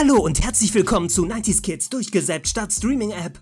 [0.00, 3.40] Hallo und herzlich willkommen zu 90s Kids durchgesäppt statt Streaming App.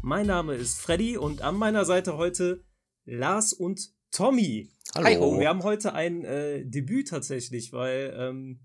[0.00, 2.62] Mein Name ist Freddy und an meiner Seite heute
[3.04, 4.70] Lars und Tommy.
[4.94, 5.40] Hallo.
[5.40, 8.60] Wir haben heute ein äh, Debüt tatsächlich, weil ähm,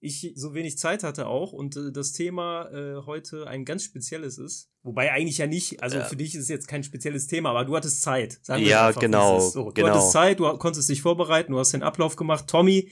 [0.00, 4.38] ich so wenig Zeit hatte auch und äh, das Thema äh, heute ein ganz spezielles
[4.38, 4.70] ist.
[4.82, 6.04] Wobei eigentlich ja nicht, also Ja.
[6.06, 8.40] für dich ist es jetzt kein spezielles Thema, aber du hattest Zeit.
[8.56, 9.38] Ja, einfach, genau.
[9.38, 9.88] So, du genau.
[9.88, 12.46] hattest Zeit, du konntest dich vorbereiten, du hast den Ablauf gemacht.
[12.46, 12.90] Tommy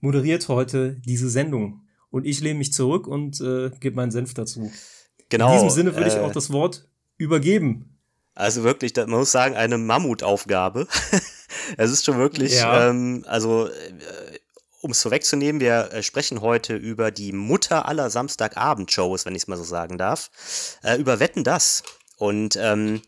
[0.00, 1.83] moderiert heute diese Sendung
[2.14, 4.70] und ich lehne mich zurück und äh, gebe meinen Senf dazu.
[5.30, 5.48] Genau.
[5.48, 7.98] In diesem Sinne würde ich äh, auch das Wort übergeben.
[8.34, 10.86] Also wirklich, da- man muss sagen, eine Mammutaufgabe.
[11.76, 12.88] es ist schon wirklich, Ja.
[12.90, 13.68] ähm, also
[14.80, 19.48] um es vorwegzunehmen, wir äh, sprechen heute über die Mutter aller Samstagabendshows, wenn ich es
[19.48, 20.30] mal so sagen darf,
[20.82, 21.82] äh, über Wetten das.
[22.16, 23.02] Und ähm,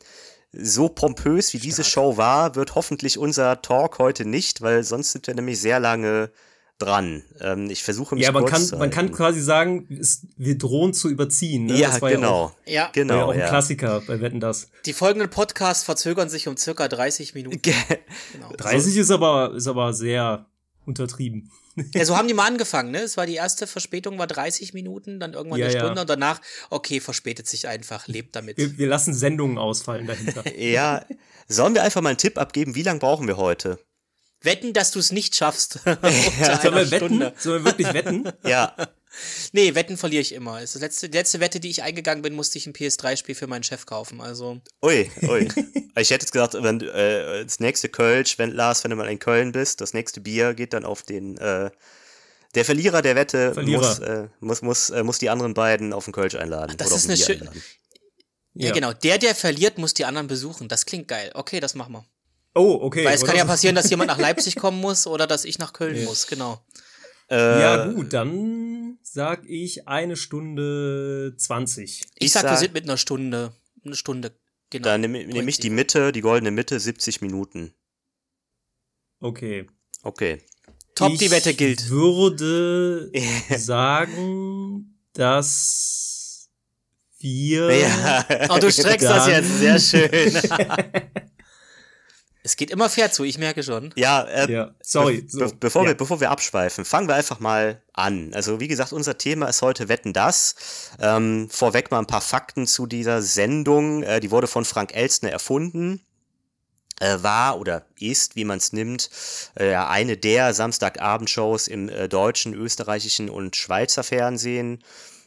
[0.52, 5.26] so pompös wie diese Show war, wird hoffentlich unser Talk heute nicht, weil sonst sind
[5.26, 6.30] wir nämlich sehr lange
[6.78, 7.22] dran.
[7.40, 10.58] Ähm, ich versuche mich Ja, man kurz kann, zu man kann quasi sagen, es, wir
[10.58, 11.66] drohen zu überziehen.
[11.66, 11.78] Ne?
[11.78, 12.28] Ja, Das war genau.
[12.28, 13.48] Ja auch, Ja, war ja genau, auch ein ja.
[13.48, 14.68] Klassiker bei Wetten das.
[14.84, 17.60] die folgenden Podcasts verzögern sich um circa 30 Minuten.
[17.62, 18.52] Genau.
[18.58, 20.46] 30 ist aber, ist aber sehr
[20.84, 21.50] untertrieben.
[21.94, 23.00] Ja, so haben die mal angefangen, ne?
[23.00, 25.80] Es war die erste Verspätung, war 30 Minuten, dann irgendwann Ja, eine ja.
[25.80, 28.56] Stunde und danach, okay, verspätet sich einfach, lebt damit.
[28.56, 30.44] Wir, wir lassen Sendungen ausfallen dahinter.
[30.58, 31.04] Ja,
[31.48, 32.74] sollen wir einfach mal einen Tipp abgeben?
[32.74, 33.78] Wie lange brauchen wir heute?
[34.42, 35.74] Wetten, dass du es nicht schaffst.
[35.84, 36.96] Sollen wir wetten?
[37.06, 37.32] Stunde.
[37.38, 38.30] Sollen wir wirklich wetten?
[38.44, 38.74] Ja,
[39.52, 40.60] Nee, Wetten verliere ich immer.
[40.62, 43.62] Die letzte, die letzte Wette, die ich eingegangen bin, musste ich ein PS3-Spiel für meinen
[43.62, 44.20] Chef kaufen.
[44.20, 45.48] Also, ui, ui.
[45.98, 49.18] Ich hätte jetzt gesagt, wenn äh, das nächste Kölsch, wenn Lars, wenn du mal in
[49.18, 51.70] Köln bist, das nächste Bier geht dann auf den äh,
[52.54, 53.78] der Verlierer der Wette Verlierer.
[53.88, 56.76] muss, äh, muss, muss, äh, muss die anderen beiden auf den Kölsch einladen.
[56.76, 57.62] das oder ist eine Bier schön- einladen.
[58.52, 58.72] ja.
[58.72, 58.92] genau.
[58.92, 60.68] Der, der verliert, muss die anderen besuchen.
[60.68, 61.30] Das klingt geil.
[61.32, 62.04] Okay, das machen wir.
[62.56, 63.04] Oh, okay.
[63.04, 65.44] Weil es kann Oder ja so- passieren, dass jemand nach Leipzig kommen muss oder dass
[65.44, 66.26] ich nach Köln muss.
[66.26, 66.60] Genau.
[67.28, 72.00] Äh, Ja, gut, dann sag ich eine Stunde 20.
[72.00, 73.52] Ich, Ich sag, wir sind mit einer Stunde.
[73.84, 74.32] Eine Stunde.
[74.70, 74.84] Genau.
[74.84, 77.74] Dann nehme nehm ich die Mitte, die goldene Mitte, 70 Minuten.
[79.20, 79.66] Okay.
[80.02, 80.42] Okay.
[80.94, 81.90] Top, ich die Wette gilt.
[81.90, 83.10] würde
[83.58, 86.48] sagen, dass
[87.18, 87.70] wir.
[87.76, 88.26] Ja.
[88.50, 89.58] Oh, du streckst das jetzt.
[89.58, 90.32] Sehr schön.
[92.46, 93.92] es geht immer fair zu, ich merke schon.
[93.96, 95.22] Ja, äh, Ja, sorry.
[95.22, 95.88] Be So, be bevor, ja.
[95.88, 98.32] wir, bevor wir abschweifen, fangen wir einfach mal an.
[98.34, 100.54] Also wie gesagt, unser Thema ist heute Wetten das.
[101.00, 104.04] Ähm, vorweg mal ein paar Fakten zu dieser Sendung.
[104.04, 106.00] Äh, die wurde von Frank Elstner erfunden.
[107.00, 109.10] Äh, war oder ist, wie man es nimmt,
[109.56, 114.82] äh, eine der Samstagabendshows im äh, deutschen, österreichischen und Schweizer Fernsehen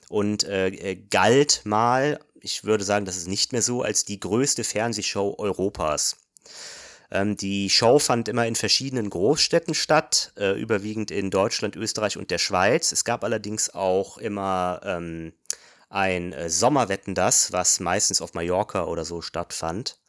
[0.08, 4.20] und äh, äh, galt mal, ich würde sagen, das ist nicht mehr so, als die
[4.20, 6.16] größte Fernsehshow Europas.
[7.12, 12.32] Ähm, die Show fand immer in verschiedenen Großstädten statt, äh, überwiegend in Deutschland, Österreich und
[12.32, 12.92] der Schweiz.
[12.92, 15.34] Es gab allerdings auch immer ähm,
[15.90, 20.00] ein äh, Sommerwetten das, was meistens auf Mallorca oder so stattfand.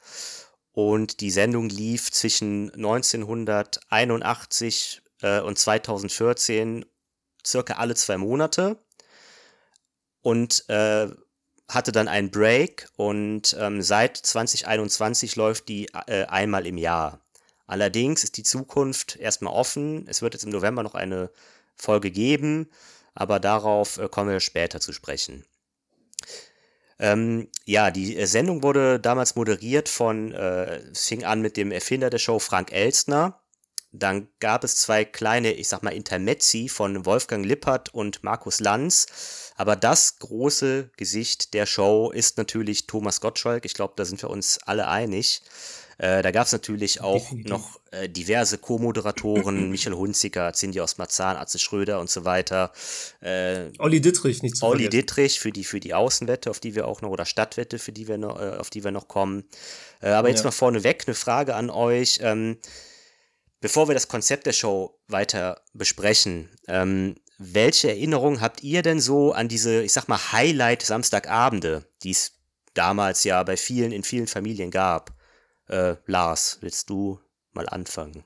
[0.73, 6.85] Und die Sendung lief zwischen 1981 äh, und 2014
[7.45, 8.79] circa alle zwei Monate
[10.23, 11.09] und äh,
[11.71, 17.21] hatte dann einen Break und ähm, seit 2021 läuft die äh, einmal im Jahr.
[17.67, 20.07] Allerdings ist die Zukunft erstmal offen.
[20.09, 21.31] Es wird jetzt im November noch eine
[21.77, 22.69] Folge geben,
[23.15, 25.45] aber darauf äh, kommen wir später zu sprechen.
[26.99, 31.73] Ähm, ja, die äh, Sendung wurde damals moderiert von, äh, es fing an mit dem
[31.73, 33.41] Erfinder der Show Frank Elstner.
[33.93, 39.50] Dann gab es zwei kleine, ich sag mal, Intermezzi von Wolfgang Lippert und Markus Lanz.
[39.61, 43.67] Aber das große Gesicht der Show ist natürlich Thomas Gottschalk.
[43.67, 45.43] Ich glaube, da sind wir uns alle einig.
[45.99, 47.51] Äh, da gab es natürlich auch Definitiv.
[47.51, 52.73] noch äh, diverse Co-Moderatoren, Michael Hunziker, Cindy aus Marzahn, Atze Schröder und so weiter.
[53.21, 55.07] Äh, Olli Dittrich, nicht zu Olli vergessen.
[55.07, 58.09] Dittrich für die, für die Außenwette, auf die wir auch noch, oder Stadtwette, für die
[58.09, 59.45] wir noch, äh, auf die wir noch kommen.
[60.01, 60.45] Äh, aber jetzt Ja.
[60.45, 62.21] mal vorneweg eine Frage an euch.
[62.23, 62.57] Ähm,
[63.61, 69.33] bevor wir das Konzept der Show weiter besprechen, ähm, welche Erinnerungen habt ihr denn so
[69.33, 72.33] an diese, ich sag mal, Highlight-Samstagabende, die es
[72.75, 75.13] damals ja bei vielen, in vielen Familien gab?
[75.67, 77.19] Äh, Lars, willst du
[77.53, 78.25] mal anfangen?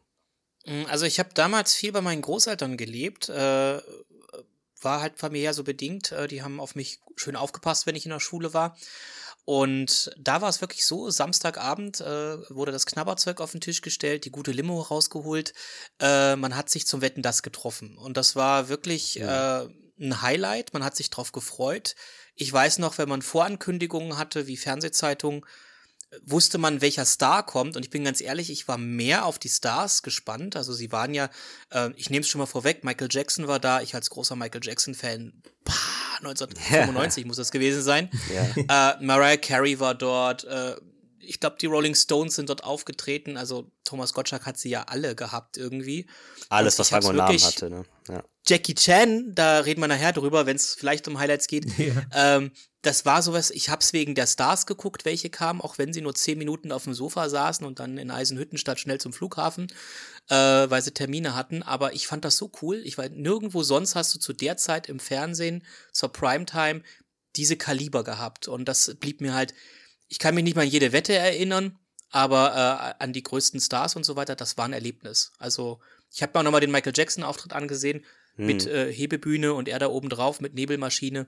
[0.66, 3.80] Mm, Also ich habe damals viel bei meinen Großeltern gelebt, äh,
[4.80, 6.10] war halt familiär so bedingt.
[6.10, 8.76] Äh, die haben auf mich schön aufgepasst, wenn ich in der Schule war.
[9.44, 14.24] Und da war es wirklich so, Samstagabend äh, wurde das Knabberzeug auf den Tisch gestellt,
[14.24, 15.52] die gute Limo rausgeholt.
[16.00, 17.98] Äh, man hat sich zum Wetten das getroffen.
[17.98, 19.68] Und das war wirklich äh,
[20.00, 20.72] ein Highlight.
[20.72, 21.94] Man hat sich drauf gefreut.
[22.34, 25.44] Ich weiß noch, wenn man Vorankündigungen hatte, wie Fernsehzeitungen,
[26.24, 27.76] wusste man, welcher Star kommt.
[27.76, 30.56] Und ich bin ganz ehrlich, ich war mehr auf die Stars gespannt.
[30.56, 31.28] Also sie waren ja,
[31.70, 33.82] äh, ich nehme es schon mal vorweg, Michael Jackson war da.
[33.82, 35.42] Ich als großer Michael Jackson-Fan,
[36.26, 38.08] 1995 muss das gewesen sein.
[38.66, 38.92] Ja.
[38.92, 40.44] Äh, Mariah Carey war dort.
[40.44, 40.74] Äh,
[41.26, 43.36] ich glaube, die Rolling Stones sind dort aufgetreten.
[43.36, 46.06] Also Thomas Gottschalk hat sie ja alle gehabt irgendwie.
[46.48, 47.70] Alles, was Rang und Namen hatte.
[47.70, 47.84] Ne?
[48.08, 48.22] Ja.
[48.46, 51.66] Jackie Chan, da reden wir nachher drüber, wenn es vielleicht um Highlights geht.
[51.78, 51.94] Ja.
[52.12, 55.92] Ähm, das war sowas, ich habe es wegen der Stars geguckt, welche kamen, auch wenn
[55.92, 59.68] sie nur zehn Minuten auf dem Sofa saßen und dann in Eisenhüttenstadt schnell zum Flughafen,
[60.28, 61.62] äh, weil sie Termine hatten.
[61.62, 62.82] Aber ich fand das so cool.
[62.84, 66.82] Ich weiß, nirgendwo sonst hast du zu der Zeit im Fernsehen zur Primetime
[67.36, 68.48] diese Kaliber gehabt.
[68.48, 69.54] Und das blieb mir halt,
[70.08, 71.78] ich kann mich nicht mal an jede Wette erinnern,
[72.10, 75.32] aber äh, an die größten Stars und so weiter, das war ein Erlebnis.
[75.38, 75.80] Also
[76.12, 78.04] ich habe mir auch nochmal den Michael Jackson-Auftritt angesehen
[78.36, 78.46] hm.
[78.46, 81.26] mit äh, Hebebühne und er da oben drauf mit Nebelmaschine.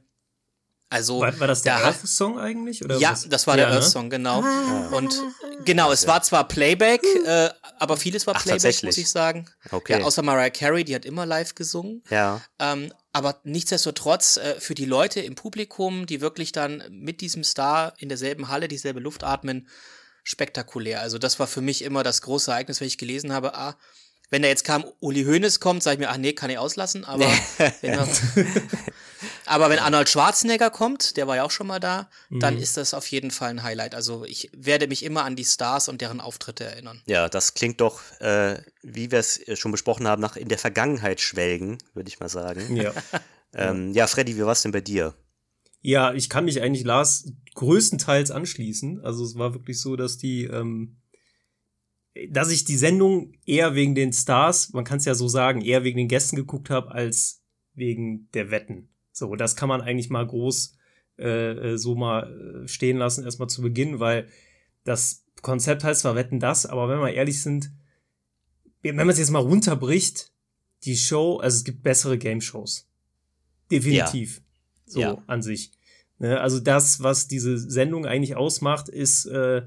[0.88, 2.84] Also war, war das der Earth-Song eigentlich?
[2.84, 3.28] Oder ja, was?
[3.28, 4.10] das war ja, der Earth-Song, ne?
[4.10, 4.42] genau.
[4.42, 4.88] Ah.
[4.92, 5.20] Und
[5.64, 7.50] genau, es war zwar Playback, äh,
[7.80, 9.50] aber vieles war Ach, Playback, muss ich sagen.
[9.72, 9.98] Okay.
[9.98, 12.04] Ja, außer Mariah Carey, die hat immer live gesungen.
[12.08, 12.40] Ja.
[12.60, 17.94] Ähm, aber nichtsdestotrotz äh, für die Leute im Publikum, die wirklich dann mit diesem Star
[17.96, 19.66] in derselben Halle dieselbe Luft atmen,
[20.22, 21.00] spektakulär.
[21.00, 23.78] Also das war für mich immer das große Ereignis, wenn ich gelesen habe, ah,
[24.30, 27.04] wenn da jetzt kam, Uli Hoeneß kommt, sage ich mir, ach nee, kann ich auslassen,
[27.04, 27.26] aber
[27.80, 28.08] wenn, er,
[29.46, 32.40] aber wenn Arnold Schwarzenegger kommt, der war ja auch schon mal da, mhm.
[32.40, 33.94] dann ist das auf jeden Fall ein Highlight.
[33.94, 37.02] Also ich werde mich immer an die Stars und deren Auftritte erinnern.
[37.06, 41.20] Ja, das klingt doch, äh, wie wir es schon besprochen haben, nach in der Vergangenheit
[41.20, 42.76] schwelgen, würde ich mal sagen.
[42.76, 42.92] Ja.
[43.54, 45.14] ähm, ja, Freddy, wie war es denn bei dir?
[45.82, 49.04] Ja, ich kann mich eigentlich Lars größtenteils anschließen.
[49.04, 50.96] Also es war wirklich so, dass die ähm,
[52.30, 55.84] dass ich die Sendung eher wegen den Stars, man kann es ja so sagen, eher
[55.84, 57.42] wegen den Gästen geguckt habe, als
[57.74, 58.88] wegen der Wetten.
[59.12, 60.76] So, das kann man eigentlich mal groß
[61.18, 64.28] äh, äh so mal äh, stehen lassen, erstmal zu Beginn, weil
[64.84, 67.70] das Konzept heißt zwar Wetten das, aber wenn wir ehrlich sind,
[68.82, 70.32] wenn man es jetzt mal runterbricht,
[70.84, 72.88] die Show, also es gibt bessere Game-Shows.
[73.70, 74.36] Definitiv.
[74.36, 74.42] Ja.
[74.86, 75.22] So ja.
[75.26, 75.72] an sich.
[76.18, 76.40] Ne?
[76.40, 79.64] Also das, was diese Sendung eigentlich ausmacht, ist äh,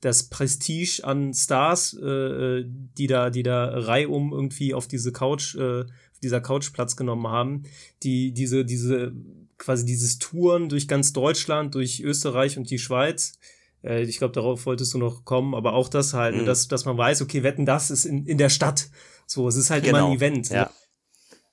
[0.00, 5.54] das Prestige an Stars, äh, äh, die da, die da reihum irgendwie auf diese Couch,
[5.56, 7.64] äh, auf dieser Couch Platz genommen haben,
[8.02, 9.12] die diese, diese
[9.58, 13.38] quasi dieses Touren durch ganz Deutschland, durch Österreich und die Schweiz.
[13.84, 16.46] Äh, ich glaube, darauf wolltest du noch kommen, aber auch das halt, mhm.
[16.46, 18.88] dass, dass man weiß, okay, wetten, das ist in, in der Stadt.
[19.26, 19.98] So, es ist halt genau.
[19.98, 20.26] immer ein genau.
[20.32, 20.48] Event.
[20.48, 20.70] Ja.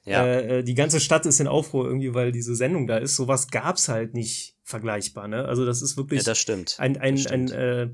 [0.06, 0.26] Ja.
[0.26, 3.18] Äh, äh, die ganze Stadt ist in Aufruhr irgendwie, weil diese Sendung da ist.
[3.18, 5.44] Sowas gab's halt nicht vergleichbar, ne?
[5.44, 6.78] Also das ist wirklich ja, das stimmt.
[6.80, 7.52] ein, ein, stimmt.
[7.52, 7.90] ein, äh,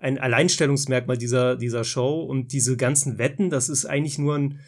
[0.00, 4.60] ein Alleinstellungsmerkmal dieser, dieser Show und diese ganzen Wetten, das ist eigentlich nur ein,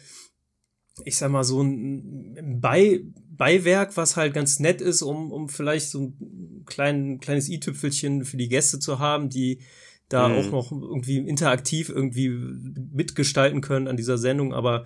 [1.05, 5.89] ich sag mal, so ein Bei, Beiwerk, was halt ganz nett ist, um, um vielleicht
[5.89, 9.61] so ein klein, kleines i-Tüpfelchen für die Gäste zu haben, die
[10.07, 10.35] da mhm.
[10.35, 14.85] auch noch irgendwie interaktiv irgendwie mitgestalten können an dieser Sendung, aber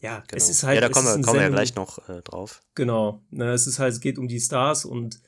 [0.00, 0.36] ja, genau.
[0.36, 0.76] es ist halt.
[0.76, 2.62] Ja, da kommen, wir, kommen wir ja gleich noch äh, drauf.
[2.74, 3.22] Genau.
[3.30, 5.20] Ne, es ist halt, es geht um die Stars und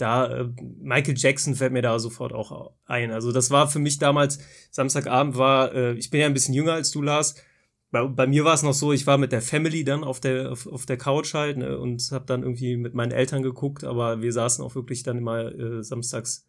[0.00, 0.48] da äh,
[0.80, 3.10] Michael Jackson fällt mir da sofort auch ein.
[3.10, 4.38] Also das war für mich damals
[4.70, 7.34] Samstagabend war, äh, ich bin ja ein bisschen jünger als du Lars.
[7.90, 10.52] Bei, bei mir war es noch so, ich war mit der Family dann auf der
[10.52, 14.22] auf, auf der Couch halt ne, und habe dann irgendwie mit meinen Eltern geguckt, aber
[14.22, 16.46] wir saßen auch wirklich dann immer äh, samstags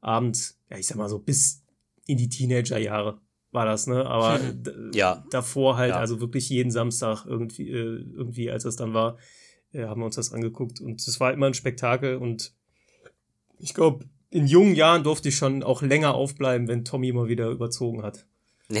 [0.00, 1.62] abends, ja ich sag mal so bis
[2.06, 3.20] in die Teenagerjahre
[3.50, 4.06] war das, ne?
[4.06, 4.90] Aber hm.
[4.92, 5.24] ja.
[5.30, 5.98] davor halt, ja.
[5.98, 9.16] also wirklich jeden Samstag irgendwie, äh, irgendwie, als es dann war,
[9.72, 10.80] äh, haben wir uns das angeguckt.
[10.80, 12.54] Und es war immer ein Spektakel und
[13.58, 17.48] ich glaube, in jungen Jahren durfte ich schon auch länger aufbleiben, wenn Tommy mal wieder
[17.48, 18.26] überzogen hat.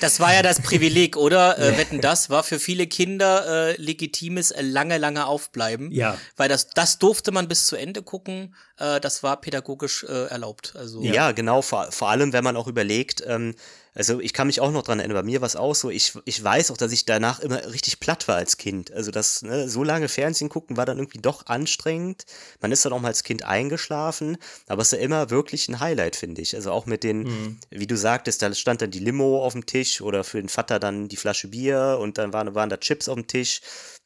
[0.00, 1.58] Das war ja das Privileg, oder?
[1.58, 5.92] Äh, wetten, das war für viele Kinder äh, legitimes lange, lange aufbleiben.
[5.92, 6.18] Ja.
[6.36, 8.54] Weil das, das durfte man bis zu Ende gucken.
[8.80, 10.74] Äh, das war pädagogisch äh, erlaubt.
[10.76, 11.62] Also ja, genau.
[11.62, 13.54] Vor, vor allem, wenn man auch überlegt, ähm,
[13.94, 16.12] also ich kann mich auch noch dran erinnern, bei mir war es auch so, ich,
[16.24, 18.92] ich weiß auch, dass ich danach immer richtig platt war als Kind.
[18.92, 22.24] Also das, ne, so lange Fernsehen gucken war dann irgendwie doch anstrengend.
[22.60, 25.80] Man ist dann auch mal als Kind eingeschlafen, aber es ist ja immer wirklich ein
[25.80, 26.54] Highlight, finde ich.
[26.54, 27.58] Also auch mit den, mhm.
[27.70, 30.78] wie du sagtest, da stand dann die Limo auf dem Tisch oder für den Vater
[30.78, 33.60] dann die Flasche Bier und dann waren, waren da Chips auf dem Tisch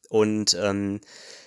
[0.09, 0.99] und ähm,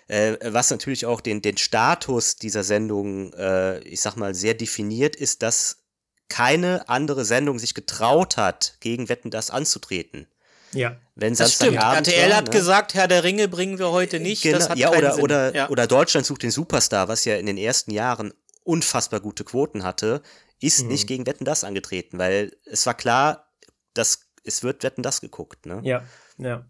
[0.08, 5.16] äh, was natürlich auch den, den Status dieser Sendung, äh, ich sag mal, sehr definiert,
[5.16, 5.84] ist, dass
[6.28, 10.26] keine andere Sendung sich getraut hat, gegen Wetten das anzutreten.
[10.72, 10.96] Ja.
[11.14, 11.76] Wenn das stimmt.
[11.76, 12.50] RTL hat ne?
[12.50, 14.42] gesagt, Herr der Ringe bringen wir heute nicht.
[14.42, 15.24] Genau, das hat ja, oder, Sinn.
[15.24, 15.68] oder, ja.
[15.70, 18.34] oder Deutschland sucht den Superstar, was ja in den ersten Jahren
[18.64, 20.22] unfassbar gute Quoten hatte,
[20.60, 20.88] ist mhm.
[20.88, 23.48] nicht gegen Wetten das angetreten, weil es war klar,
[23.94, 25.66] dass es wird Wetten das geguckt.
[25.66, 25.80] Ne?
[25.84, 26.04] Ja,
[26.36, 26.66] ja.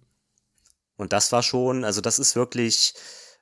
[0.97, 2.95] Und das war schon, also das ist wirklich,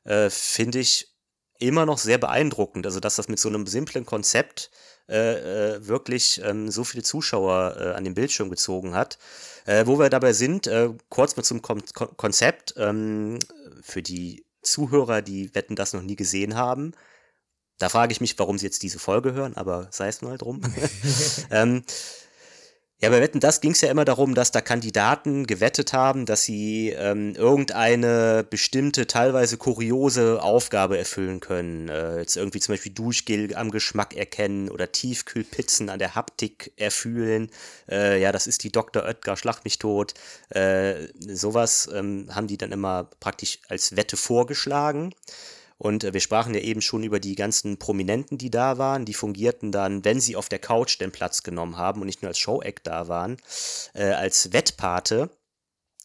[0.06, 1.12] äh, finde ich,
[1.58, 2.86] immer noch sehr beeindruckend.
[2.86, 4.70] Also, dass das mit so einem simplen Konzept
[5.08, 9.18] äh, äh, wirklich ähm, so viele Zuschauer äh, an den Bildschirm gezogen hat.
[9.64, 11.82] Äh, wo wir dabei sind, äh, kurz mal zum Kon
[12.16, 12.74] Konzept.
[12.76, 13.38] Ähm,
[13.82, 16.92] für die Zuhörer, die Wetten das noch nie gesehen haben.
[17.78, 20.60] Da frage ich mich, warum sie jetzt diese Folge hören, aber sei es mal drum.
[21.50, 21.84] ähm,
[22.98, 26.44] ja, bei Wetten, das ging es ja immer darum, dass da Kandidaten gewettet haben, dass
[26.44, 31.90] sie ähm, irgendeine bestimmte, teilweise kuriose Aufgabe erfüllen können.
[31.90, 37.50] Äh, jetzt irgendwie zum Beispiel Duschgel am Geschmack erkennen oder Tiefkühlpizzen an der Haptik erfühlen.
[37.86, 39.04] Äh, ja, das ist die Dr.
[39.04, 40.14] Oetker, schlag mich tot.
[40.48, 45.12] Äh, sowas ähm, haben die dann immer praktisch als Wette vorgeschlagen.
[45.78, 49.04] Und äh, wir sprachen ja eben schon über die ganzen Prominenten, die da waren.
[49.04, 52.28] Die fungierten dann, wenn sie auf der Couch den Platz genommen haben und nicht nur
[52.28, 53.36] als Show-Act da waren,
[53.94, 55.30] äh, als Wettpate.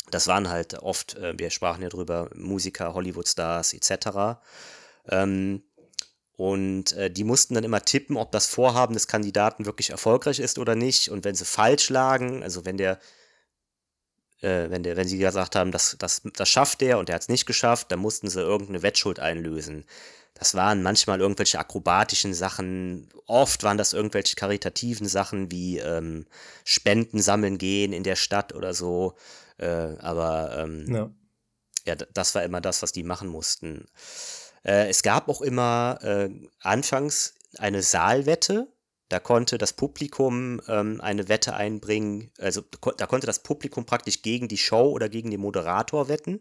[0.10, 4.40] Das waren halt oft, äh, wir sprachen ja drüber, Musiker, Hollywood-Stars etc.
[5.08, 5.64] Ähm,
[6.36, 10.74] und die mussten dann immer tippen, ob das Vorhaben des Kandidaten wirklich erfolgreich ist oder
[10.74, 11.10] nicht.
[11.10, 12.98] Und wenn sie falsch lagen, also wenn der
[14.42, 17.24] äh, wenn, der, wenn sie gesagt haben, das, das, das schafft der und der hat
[17.24, 19.86] es nicht geschafft, dann mussten sie irgendeine Wettschuld einlösen.
[20.34, 26.26] Das waren manchmal irgendwelche akrobatischen Sachen, oft waren das irgendwelche karitativen Sachen wie ähm,
[26.64, 29.16] Spenden sammeln gehen in der Stadt oder so.
[29.58, 31.10] Äh, aber ähm, ja.
[31.86, 33.86] ja, das war immer das, was die machen mussten.
[34.64, 36.30] Äh, es gab auch immer äh,
[36.62, 38.68] anfangs eine Saalwette,
[39.12, 42.62] da konnte das Publikum ähm, eine Wette einbringen, also
[42.98, 46.40] da konnte das Publikum praktisch gegen die Show oder gegen den Moderator wetten.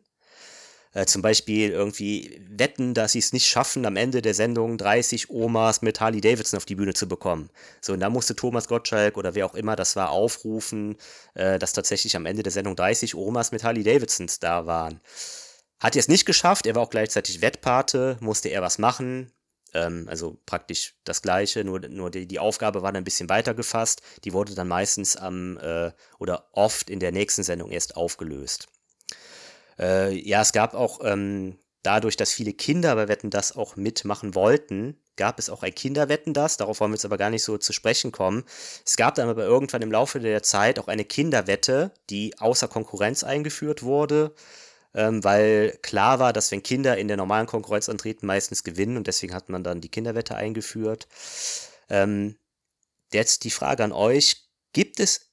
[0.93, 5.31] Äh, zum Beispiel irgendwie wetten, dass sie es nicht schaffen, am Ende der Sendung 30
[5.31, 7.51] Omas mit Harley Davidson auf die Bühne zu bekommen.
[7.81, 10.97] So, und da musste Thomas Gottschalk oder wer auch immer das war, aufrufen,
[11.35, 15.01] äh, dass tatsächlich am Ende der Sendung 30 Omas mit Harley Davidsons da waren.
[15.81, 19.33] Hat er es nicht geschafft, er war auch gleichzeitig Wettpate, musste er was machen,
[19.75, 23.55] ähm, also praktisch das gleiche, nur, nur die, die Aufgabe war dann ein bisschen weiter
[23.55, 24.03] gefasst.
[24.25, 28.69] Die wurde dann meistens am äh, oder oft in der nächsten Sendung erst aufgelöst.
[29.79, 34.35] Äh, ja, es gab auch ähm, dadurch, dass viele Kinder bei Wetten das auch mitmachen
[34.35, 36.57] wollten, gab es auch ein Kinderwetten das.
[36.57, 38.45] Darauf wollen wir jetzt aber gar nicht so zu sprechen kommen.
[38.85, 43.23] Es gab dann aber irgendwann im Laufe der Zeit auch eine Kinderwette, die außer Konkurrenz
[43.25, 44.35] eingeführt wurde
[44.95, 49.07] ähm, weil klar war, dass wenn Kinder in der normalen Konkurrenz antreten, meistens gewinnen und
[49.07, 51.07] deswegen hat man dann die Kinderwette eingeführt.
[51.89, 52.37] Ähm,
[53.13, 55.31] jetzt die Frage an euch, gibt es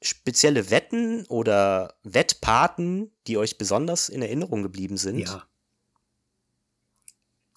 [0.00, 5.18] spezielle Wetten oder Wettpaten, die euch besonders in Erinnerung geblieben sind?
[5.18, 5.46] Ja.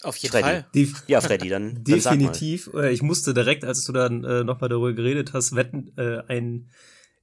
[0.03, 0.43] Auf jeden Freddy.
[0.43, 0.65] Fall.
[0.73, 1.83] Def ja, Freddy, dann.
[1.83, 2.71] Definitiv.
[2.73, 6.69] Dann ich musste direkt, als du dann äh, nochmal darüber geredet hast, Wetten, äh, ein,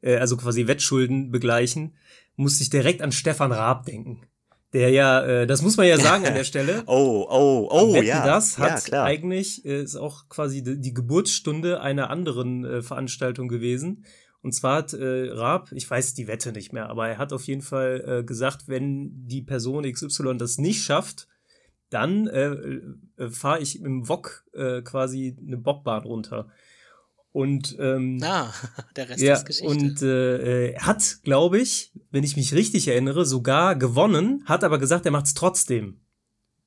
[0.00, 1.97] äh, also quasi Wettschulden begleichen
[2.38, 4.23] musste ich direkt an Stefan Raab denken.
[4.73, 6.83] Der ja, äh, das muss man ja sagen an der Stelle.
[6.87, 8.25] oh, oh, oh, Wetten, ja.
[8.25, 9.04] Das hat ja, klar.
[9.07, 14.04] eigentlich, äh, ist auch quasi die, die Geburtsstunde einer anderen äh, Veranstaltung gewesen.
[14.40, 17.45] Und zwar hat äh, Raab, ich weiß die Wette nicht mehr, aber er hat auf
[17.45, 21.28] jeden Fall äh, gesagt, wenn die Person XY das nicht schafft,
[21.90, 22.80] dann äh,
[23.16, 26.49] äh, fahre ich im Wok äh, quasi eine Bobbahn runter.
[27.32, 28.52] Und ähm, ah,
[28.97, 29.68] der Rest ja, ist Geschichte.
[29.68, 34.78] Und äh, er hat, glaube ich, wenn ich mich richtig erinnere, sogar gewonnen, hat aber
[34.78, 36.00] gesagt, er macht es trotzdem.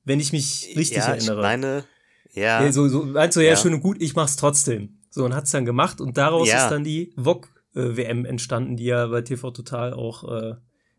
[0.04, 1.36] Wenn ich mich richtig ja, erinnere.
[1.36, 1.84] Ich meine,
[2.32, 2.64] ja.
[2.64, 4.98] ja so, so, meinst du, ja, ja, schön und gut, ich mach's trotzdem.
[5.10, 6.64] So, und hat's dann gemacht und daraus ja.
[6.64, 10.54] ist dann die VOG-WM äh, entstanden, die ja bei TV Total auch äh,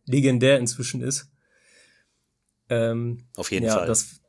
[0.05, 1.31] legendär inzwischen ist.
[2.69, 3.87] Ähm, Auf jeden Fall.
[3.87, 4.21] Das,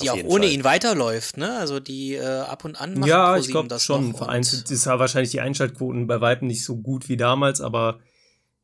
[0.00, 0.52] die auch ohne Fall.
[0.54, 1.58] ihn weiterläuft, ne?
[1.58, 4.14] Also die äh, ab und an machen Ja, ich glaube das schon.
[4.14, 8.00] Vereinzelt ist ja wahrscheinlich die Einschaltquoten bei Weitem nicht so gut wie damals, aber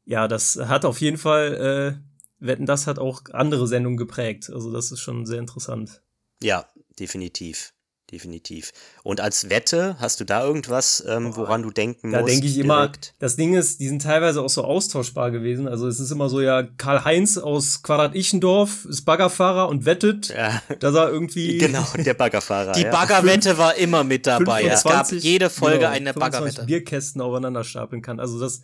[0.05, 4.50] ja, das hat auf jeden Fall, äh, Wetten, das hat auch andere Sendungen geprägt.
[4.52, 6.02] Also das ist schon sehr interessant.
[6.43, 7.73] Ja, definitiv
[8.10, 8.72] definitiv.
[9.02, 12.30] Und als Wette, hast du da irgendwas, ähm, woran du denken da musst?
[12.30, 15.66] Da denke ich immer, das Ding ist, die sind teilweise auch so austauschbar gewesen.
[15.66, 20.62] Also es ist immer so, ja, Karl-Heinz aus Quadrat-Ichendorf ist Baggerfahrer und wettet, ja.
[20.78, 21.58] dass er irgendwie...
[21.66, 22.72] Genau, der Baggerfahrer.
[22.72, 22.90] die ja.
[22.90, 24.60] Baggerwette war immer mit dabei.
[24.60, 26.64] 25, es gab jede Folge genau, eine Baggerwette.
[26.64, 28.20] Bierkästen aufeinander stapeln kann.
[28.20, 28.62] Also das...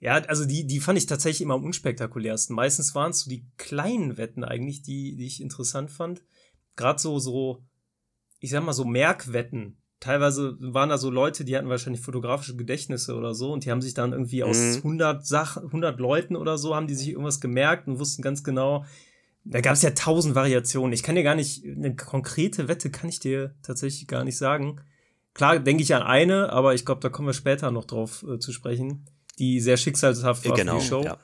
[0.00, 2.56] Ja, also die, die fand ich tatsächlich immer am unspektakulärsten.
[2.56, 6.22] Meistens waren es so die kleinen Wetten eigentlich, die, die ich interessant fand.
[6.74, 7.62] Gerade so, so
[8.42, 9.78] ich sag mal so Merkwetten.
[10.00, 13.80] Teilweise waren da so Leute, die hatten wahrscheinlich fotografische Gedächtnisse oder so und die haben
[13.80, 14.76] sich dann irgendwie aus mhm.
[14.78, 18.84] 100 Sachen, 100 Leuten oder so, haben die sich irgendwas gemerkt und wussten ganz genau,
[19.44, 20.92] da gab es ja tausend Variationen.
[20.92, 24.80] Ich kann dir gar nicht, eine konkrete Wette kann ich dir tatsächlich gar nicht sagen.
[25.34, 28.40] Klar denke ich an eine, aber ich glaube, da kommen wir später noch drauf äh,
[28.40, 29.06] zu sprechen,
[29.38, 31.04] die sehr schicksalshaft war genau, für die Show.
[31.04, 31.18] Ja.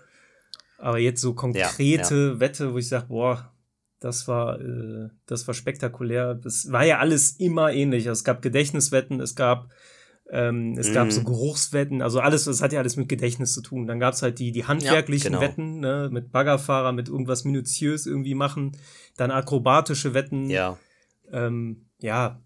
[0.79, 2.41] Aber jetzt so konkrete ja, ja.
[2.41, 3.53] Wette, wo ich sage, boah,
[4.01, 6.35] das war, äh, das war spektakulär.
[6.35, 8.07] Das war ja alles immer ähnlich.
[8.07, 9.71] Es gab Gedächtniswetten, es gab
[10.31, 13.87] Ähm, es gab so Geruchswetten, also alles, das hat ja alles mit Gedächtnis zu tun.
[13.87, 15.41] Dann gab's halt die, die handwerklichen genau.
[15.41, 18.77] Wetten, ne, mit Baggerfahrer, mit irgendwas minutiös irgendwie machen.
[19.17, 20.51] Dann akrobatische Wetten.
[20.51, 20.77] Ja.
[21.33, 22.43] Ähm, ja,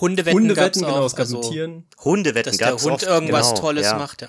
[0.00, 1.86] Hundewetten, gab's Hundewetten, genau, auch, es gab also, mit Tieren.
[2.04, 3.98] Hundewetten dass der Hund oft, irgendwas genau, Tolles ja.
[3.98, 4.22] macht.
[4.22, 4.28] Ja.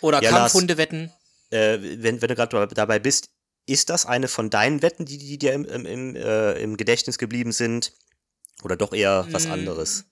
[0.00, 0.52] Oder Ja, Lars.
[0.52, 1.12] Kampfhundewetten.
[1.50, 3.30] Äh, wenn, wenn du gerade dabei bist,
[3.68, 7.52] ist das eine von deinen Wetten, die, die dir im, im, äh, im Gedächtnis geblieben
[7.52, 7.92] sind?
[8.62, 10.04] Oder doch eher was Mm, anderes?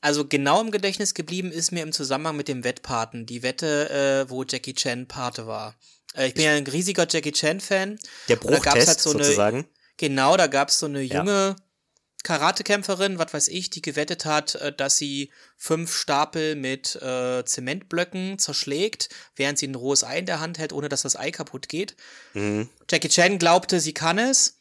[0.00, 3.90] Also genau im Gedächtnis geblieben ist mir im Zusammenhang mit dem Wettpaten die Wette,
[4.26, 5.74] äh, wo Jackie Chan Pate war.
[6.14, 7.98] Äh, ich bin ja ein riesiger Jackie Chan-Fan.
[8.28, 9.66] Der Bruchtest halt so eine- sozusagen.
[9.96, 11.24] Genau, da gab es so eine Ja.
[12.24, 18.38] Karatekämpferin, was weiß ich, die gewettet hat, äh, dass sie fünf Stapel mit äh, Zementblöcken
[18.38, 21.68] zerschlägt, während sie ein rohes Ei in der Hand hält, ohne dass das Ei kaputt
[21.68, 21.96] geht.
[22.34, 22.68] Mhm.
[22.90, 24.54] Jackie Chan glaubte, sie kann es.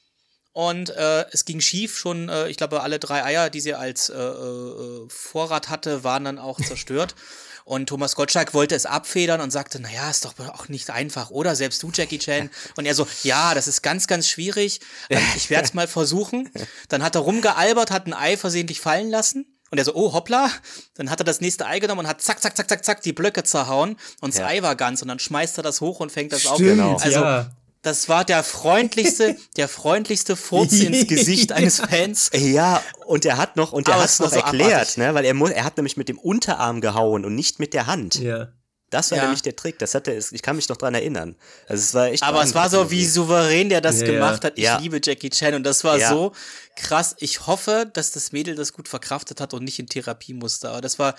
[0.54, 4.10] Und äh, es ging schief schon, äh, ich glaube, alle drei Eier, die sie als
[4.10, 7.16] äh, äh, Vorrat hatte, waren dann auch zerstört.
[7.68, 11.54] Und Thomas Gottschalk wollte es abfedern und sagte, naja, ist doch auch nicht einfach, oder?
[11.54, 12.50] Selbst du, Jackie Chan.
[12.78, 14.80] Und er so, ja, das ist ganz, ganz schwierig.
[15.10, 16.50] Ähm, Ich werde es mal versuchen.
[16.88, 19.46] Dann hat er rumgealbert, hat ein Ei versehentlich fallen lassen.
[19.70, 20.50] Und er so, oh, hoppla.
[20.96, 23.12] Dann hat er das nächste Ei genommen und hat zack, zack, zack, zack, zack die
[23.12, 23.98] Blöcke zerhauen.
[24.22, 24.48] Und das Ja.
[24.48, 25.02] Ei war ganz.
[25.02, 26.56] Und dann schmeißt er das hoch und fängt das auf.
[26.56, 26.96] Stimmt, Genau.
[26.96, 27.52] Also, ja.
[27.82, 32.30] Das war der freundlichste, der freundlichste Furz ins Gesicht eines Fans.
[32.34, 34.98] Ja, und er hat noch, und er hat es noch so erklärt, abartig.
[34.98, 37.88] ne, weil er, mu- er hat nämlich mit dem Unterarm gehauen und nicht mit der
[37.88, 38.16] Hand.
[38.16, 38.50] Ja.
[38.90, 39.24] Das war Ja.
[39.26, 39.80] nämlich der Trick.
[39.80, 41.36] Das hat er, ich kann mich noch dran erinnern.
[41.68, 42.24] Also es war echt.
[42.24, 44.14] Aber es war so, wie souverän der das Ja, ja.
[44.14, 44.54] gemacht hat.
[44.58, 44.78] Ich Ja.
[44.80, 46.08] liebe Jackie Chan und das war Ja.
[46.10, 46.32] so
[46.78, 47.14] krass.
[47.20, 50.70] Ich hoffe, dass das Mädel das gut verkraftet hat und nicht in Therapie musste.
[50.70, 51.16] Aber das war,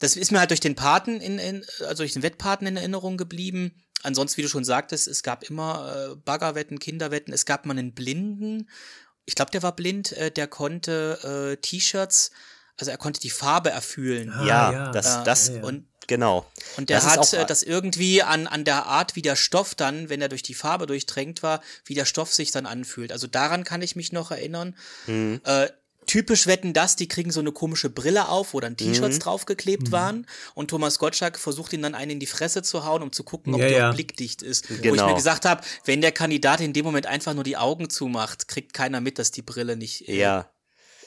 [0.00, 3.16] das ist mir halt durch den Paten in, in also durch den Wettpaten in Erinnerung
[3.16, 3.80] geblieben.
[4.02, 7.32] Ansonsten, wie du schon sagtest, es gab immer äh, Baggerwetten, Kinderwetten.
[7.32, 8.68] Es gab mal einen Blinden.
[9.24, 10.12] Ich glaube, der war blind.
[10.12, 12.30] Äh, der konnte äh, T-Shirts,
[12.78, 14.30] also er konnte die Farbe erfühlen.
[14.30, 14.90] Ah, Ja, ja.
[14.92, 15.62] das, Ja, das, ja, ja.
[15.64, 16.46] und genau.
[16.76, 19.74] Und der Das hat auch- äh, das irgendwie an, an der Art, wie der Stoff
[19.74, 23.10] dann, wenn er durch die Farbe durchtränkt war, wie der Stoff sich dann anfühlt.
[23.10, 24.76] Also daran kann ich mich noch erinnern.
[25.06, 25.40] Mhm.
[25.44, 25.68] Äh,
[26.06, 28.76] typisch wetten das, die kriegen so eine komische Brille auf, wo dann Mhm.
[28.76, 30.26] T-Shirts draufgeklebt waren.
[30.54, 33.54] Und Thomas Gottschalk versucht ihn dann einen in die Fresse zu hauen, um zu gucken,
[33.54, 33.92] ob Ja, der ja.
[33.92, 34.70] blickdicht ist.
[34.70, 35.08] Wo ich Genau.
[35.08, 38.72] mir gesagt habe, wenn der Kandidat in dem Moment einfach nur die Augen zumacht, kriegt
[38.74, 40.50] keiner mit, dass die Brille nicht, äh, Ja.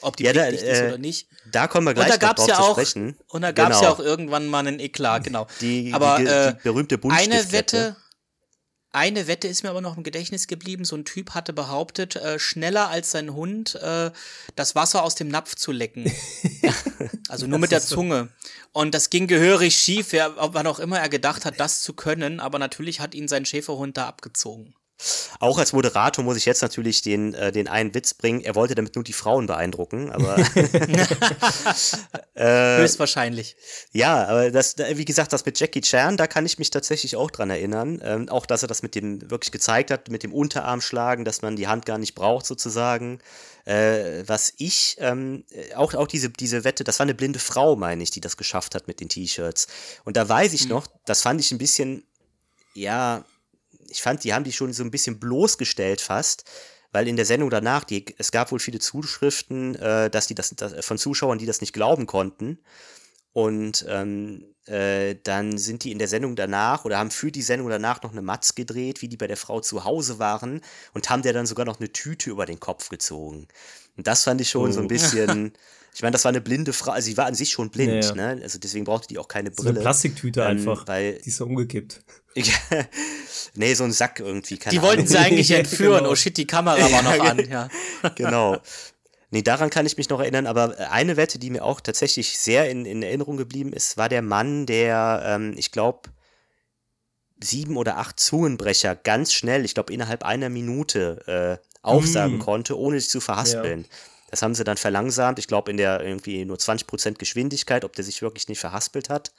[0.02, 1.28] ob die Ja, da, blickdicht ist äh, oder nicht.
[1.52, 3.18] Da kommen wir Und gleich da noch gab's ja zu auch, sprechen.
[3.30, 3.90] und da gab's genau.
[3.90, 5.48] ja auch irgendwann mal einen Eklat, genau.
[5.62, 7.52] die, aber die, die äh, berühmte eine.
[7.52, 7.96] Wette,
[8.92, 10.84] eine Wette ist mir aber noch im Gedächtnis geblieben.
[10.84, 14.12] So ein Typ hatte behauptet, äh, schneller als sein Hund äh,
[14.56, 16.12] das Wasser aus dem Napf zu lecken.
[17.30, 18.30] also nur mit der Zunge.
[18.72, 22.40] Und das ging gehörig schief, wer, wann auch immer er gedacht hat, das zu können.
[22.40, 24.74] Aber natürlich hat ihn sein Schäferhund da abgezogen.
[25.40, 28.42] Auch als Moderator muss ich jetzt natürlich den, äh, den einen Witz bringen.
[28.42, 30.36] Er wollte damit nur die Frauen beeindrucken, aber
[32.36, 33.56] Äh, Höchstwahrscheinlich.
[33.92, 37.16] ja, aber das, da- wie gesagt, das mit Jackie Chan, da kann ich mich tatsächlich
[37.18, 38.00] auch dran erinnern.
[38.04, 41.42] Ähm, auch, dass er das mit dem wirklich gezeigt hat, mit dem Unterarm schlagen, dass
[41.42, 43.20] man die Hand gar nicht braucht sozusagen.
[43.66, 47.76] Äh, was ich, ähm, äh, auch, auch diese, diese Wette, das war eine blinde Frau,
[47.76, 49.68] meine ich, die das geschafft hat mit den T-Shirts.
[50.06, 52.04] Und da weiß ich noch, das fand ich ein bisschen,
[52.74, 53.26] ja,
[53.90, 56.44] ich fand, die haben die schon so ein bisschen bloßgestellt fast,
[56.92, 60.54] weil in der Sendung danach, die, es gab wohl viele Zuschriften, äh, dass die das,
[60.56, 62.60] das von Zuschauern, die das nicht glauben konnten.
[63.34, 67.70] Und ähm, äh, dann sind die in der Sendung danach oder haben für die Sendung
[67.70, 70.62] danach noch eine Matz gedreht, wie die bei der Frau zu Hause waren
[70.94, 73.48] und haben der dann sogar noch eine Tüte über den Kopf gezogen.
[73.98, 74.90] Und das fand ich schon so ein Oh.
[74.90, 75.54] bisschen.
[75.92, 78.16] Ich meine, das war eine blinde Frau, also sie war an sich schon blind, Ja,
[78.16, 78.36] ja.
[78.36, 78.42] ne?
[78.44, 79.82] Also deswegen brauchte die auch keine So eine Brille.
[79.82, 80.88] Plastiktüte Ähm, einfach.
[80.88, 82.00] weil- die ist so umgekippt.
[83.56, 84.58] nee, so ein Sack irgendwie.
[84.58, 85.08] Keine Die wollten Ahnung.
[85.12, 85.98] sie eigentlich entführen.
[86.00, 86.12] Genau.
[86.12, 87.50] Oh shit, die Kamera war noch an.
[87.50, 87.68] Ja.
[88.16, 88.58] genau.
[89.32, 92.38] Nee, daran kann ich mich noch erinnern, aber äh, eine Wette, die mir auch tatsächlich
[92.38, 96.10] sehr in, in Erinnerung geblieben ist, war der Mann, der, ähm, ich glaube,
[97.42, 102.42] sieben oder acht Zungenbrecher ganz schnell, ich glaube innerhalb einer Minute äh, aufsagen mm.
[102.42, 103.82] konnte, ohne sich zu verhaspeln.
[103.84, 103.88] Ja.
[104.32, 108.04] Das haben sie dann verlangsamt, ich glaube in der irgendwie nur 20% Geschwindigkeit, ob der
[108.04, 109.32] sich wirklich nicht verhaspelt hat.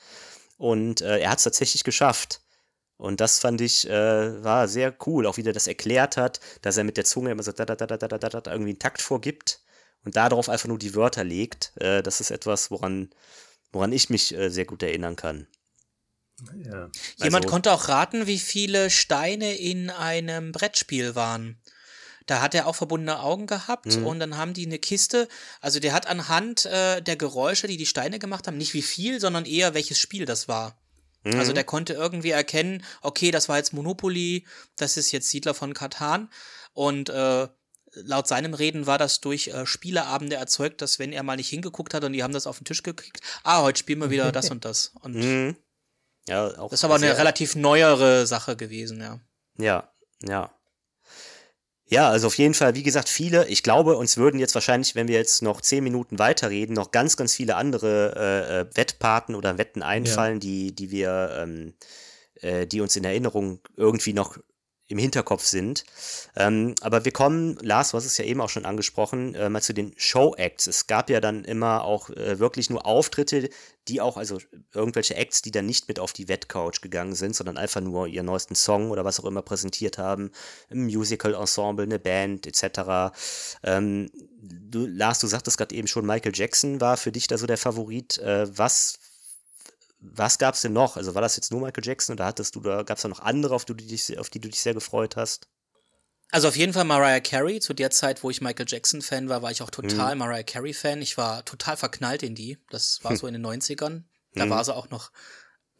[0.56, 2.40] Und äh, er hat es tatsächlich geschafft.
[2.96, 6.76] Und das fand ich, äh, war sehr cool, auch wie der das erklärt hat, dass
[6.76, 8.78] er mit der Zunge immer so da, da, da, da, da, da, da, irgendwie einen
[8.78, 9.60] Takt vorgibt
[10.04, 11.72] und darauf einfach nur die Wörter legt.
[11.76, 13.10] Äh, das ist etwas, woran,
[13.72, 15.46] woran ich mich äh, sehr gut erinnern kann.
[16.64, 16.90] Ja.
[17.16, 21.60] Jemand Also- konnte auch raten, wie viele Steine in einem Brettspiel waren.
[22.26, 24.06] Da hat er auch verbundene Augen gehabt Mhm.
[24.06, 25.26] und dann haben die eine Kiste.
[25.60, 29.20] Also der hat anhand äh, der Geräusche, die die Steine gemacht haben, nicht wie viel,
[29.20, 30.80] sondern eher welches Spiel das war.
[31.24, 31.38] Mhm.
[31.38, 35.74] Also der konnte irgendwie erkennen, okay, das war jetzt Monopoly, das ist jetzt Siedler von
[35.74, 36.30] Katan
[36.72, 37.48] und äh,
[37.94, 41.94] laut seinem Reden war das durch äh, Spieleabende erzeugt, dass wenn er mal nicht hingeguckt
[41.94, 44.50] hat und die haben das auf den Tisch gekriegt, ah, heute spielen wir wieder das
[44.50, 44.92] und das.
[45.00, 45.56] Und Mhm.
[46.28, 49.20] Ja, auch das ist aber eine relativ neuere Sache gewesen, ja.
[49.58, 50.54] Ja, ja.
[51.86, 53.48] Ja, also auf jeden Fall, wie gesagt, viele.
[53.48, 57.16] Ich glaube, uns würden jetzt wahrscheinlich, wenn wir jetzt noch zehn Minuten weiterreden, noch ganz,
[57.16, 61.74] ganz viele andere äh, äh, Wettpaten oder Wetten einfallen, die, die wir, ähm,
[62.36, 64.38] äh, die uns in Erinnerung irgendwie noch
[64.90, 65.84] im Hinterkopf sind.
[66.36, 69.72] Ähm, aber wir kommen, Lars, hast es ja eben auch schon angesprochen, äh, mal zu
[69.72, 70.66] den Show-Acts.
[70.66, 73.48] Es gab ja dann immer auch äh, wirklich nur Auftritte,
[73.86, 74.38] die auch, also
[74.74, 78.26] irgendwelche Acts, die dann nicht mit auf die Wettcouch gegangen sind, sondern einfach nur ihren
[78.26, 80.32] neuesten Song oder was auch immer präsentiert haben,
[80.70, 83.14] ein Musical-Ensemble, eine Band etc.
[83.62, 84.10] Ähm,
[84.42, 87.58] du, Lars, du sagtest gerade eben schon, Michael Jackson war für dich da so der
[87.58, 88.18] Favorit.
[88.18, 88.98] Äh, was
[90.00, 90.96] was gab es denn noch?
[90.96, 93.20] Also war das jetzt nur Michael Jackson oder hattest du da, gab es da noch
[93.20, 95.48] andere, auf die, du dich, auf die du dich sehr gefreut hast?
[96.30, 97.60] Also auf jeden Fall Mariah Carey.
[97.60, 101.02] Zu der Zeit, wo ich Michael Jackson-Fan war, war ich auch total Mariah Carey-Fan.
[101.02, 102.58] Ich war total verknallt in die.
[102.70, 104.04] Das war so in den 90ern.
[104.34, 105.10] Da war sie auch noch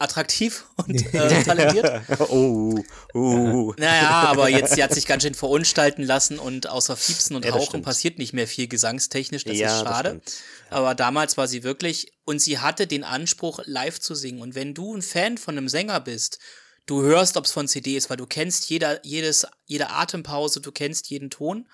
[0.01, 2.01] attraktiv und äh, talentiert.
[2.29, 2.79] oh,
[3.13, 3.73] oh.
[3.77, 7.51] Naja, aber jetzt, sie hat sich ganz schön verunstalten lassen und außer Fiepsen und Ja,
[7.51, 7.85] das Hauchen stimmt.
[7.85, 10.09] passiert nicht mehr viel gesangstechnisch, das Ja, ist das schade.
[10.09, 10.33] stimmt.
[10.69, 14.41] aber damals war sie wirklich, und sie hatte den Anspruch, live zu singen.
[14.41, 16.39] Und wenn du ein Fan von einem Sänger bist,
[16.85, 20.71] du hörst, ob es von CD ist, weil du kennst jeder, jedes, jede Atempause, du
[20.71, 21.67] kennst jeden Ton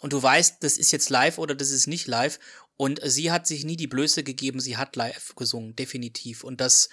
[0.00, 2.38] und du weißt, das ist jetzt live oder das ist nicht live.
[2.76, 6.44] Und sie hat sich nie die Blöße gegeben, sie hat live gesungen, definitiv.
[6.44, 6.88] Und das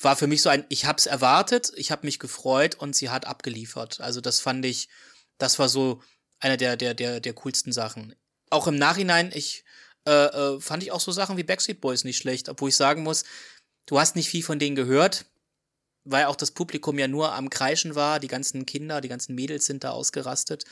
[0.00, 3.26] war für mich so ein, ich hab's erwartet, ich habe mich gefreut und sie hat
[3.26, 4.00] abgeliefert.
[4.00, 4.88] Also das fand ich,
[5.38, 6.02] das war so
[6.38, 8.14] einer der, der, der, der coolsten Sachen.
[8.50, 9.64] Auch im Nachhinein, ich
[10.06, 13.02] äh, äh, fand ich auch so Sachen wie Backstreet Boys nicht schlecht, obwohl ich sagen
[13.02, 13.24] muss,
[13.86, 15.26] du hast nicht viel von denen gehört,
[16.04, 19.66] weil auch das Publikum ja nur am Kreischen war, die ganzen Kinder, die ganzen Mädels
[19.66, 20.64] sind da ausgerastet.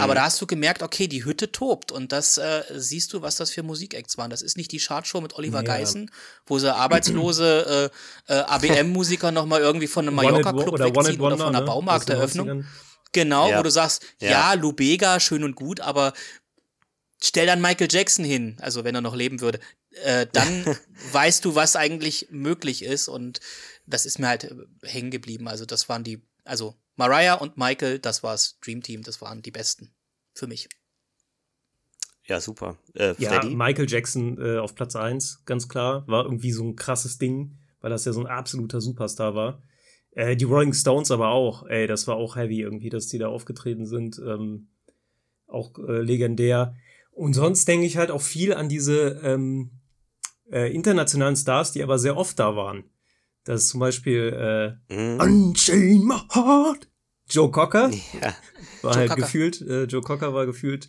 [0.00, 3.36] Aber da hast du gemerkt, okay, die Hütte tobt und das äh, siehst du, was
[3.36, 4.30] das für Musikacts waren.
[4.30, 5.64] Das ist nicht die Chartshow mit Oliver Ja.
[5.64, 6.10] Geißen,
[6.46, 7.90] wo sie arbeitslose
[8.28, 11.66] äh, äh, ABM-Musiker nochmal irgendwie von einem Mallorca-Club oder wegziehen oder Wonder, von einer ne?
[11.66, 12.48] Baumarkteröffnung.
[12.48, 12.66] Aus den 90ern.
[13.12, 13.58] Genau, Ja.
[13.58, 14.30] wo du sagst, Ja.
[14.30, 14.52] ja.
[14.54, 16.14] Lubega, schön und gut, aber
[17.22, 19.60] stell dann Michael Jackson hin, also wenn er noch leben würde,
[20.04, 20.64] äh, dann
[21.12, 23.40] weißt du, was eigentlich möglich ist und
[23.86, 25.48] das ist mir halt hängen geblieben.
[25.48, 29.50] Also das waren die, also Mariah und Michael, das war's Dream Team, das waren die
[29.50, 29.94] besten
[30.34, 30.68] für mich.
[32.24, 32.78] Ja, super.
[32.94, 33.44] Äh, Ja?
[33.44, 36.06] Michael Jackson äh, auf Platz 1, ganz klar.
[36.06, 39.62] War irgendwie so ein krasses Ding, weil das ja so ein absoluter Superstar war.
[40.12, 41.66] Äh, die Rolling Stones aber auch.
[41.66, 44.18] Ey, das war auch heavy irgendwie, dass die da aufgetreten sind.
[44.18, 44.68] Ähm,
[45.46, 46.74] auch äh, legendär.
[47.10, 49.70] Und sonst denke ich halt auch viel an diese ähm,
[50.50, 52.84] äh, internationalen Stars, die aber sehr oft da waren.
[53.44, 54.94] Das ist zum Beispiel äh.
[55.22, 56.88] Unchain My Heart.
[57.28, 58.34] Joe Cocker Ja.
[58.82, 59.22] war Joe halt Cocker.
[59.22, 60.88] gefühlt, äh, Joe Cocker war gefühlt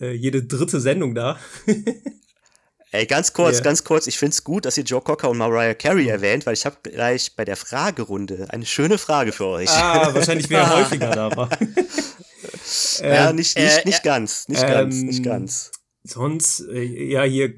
[0.00, 1.38] äh, jede dritte Sendung da.
[2.92, 3.64] Ey, ganz kurz, Ja.
[3.64, 4.06] ganz kurz.
[4.06, 7.34] Ich find's gut, dass ihr Joe Cocker und Mariah Carey erwähnt, weil ich habe gleich
[7.34, 9.68] bei der Fragerunde eine schöne Frage für euch.
[9.70, 11.50] Ah, wahrscheinlich wer häufiger da war.
[13.00, 15.72] ja, Ähm, nicht, nicht, äh, nicht ganz, nicht ganz, ähm, nicht ganz.
[16.04, 17.54] sonst, äh, ja, hier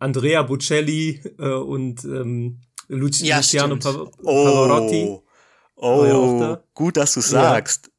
[0.00, 2.60] Andrea Bocelli äh, und ähm,
[2.92, 3.76] Lu Ja, Luciano.
[3.78, 5.18] Pav Pavarotti.
[5.76, 6.64] Oh, ja oh da.
[6.74, 7.90] gut, dass du sagst.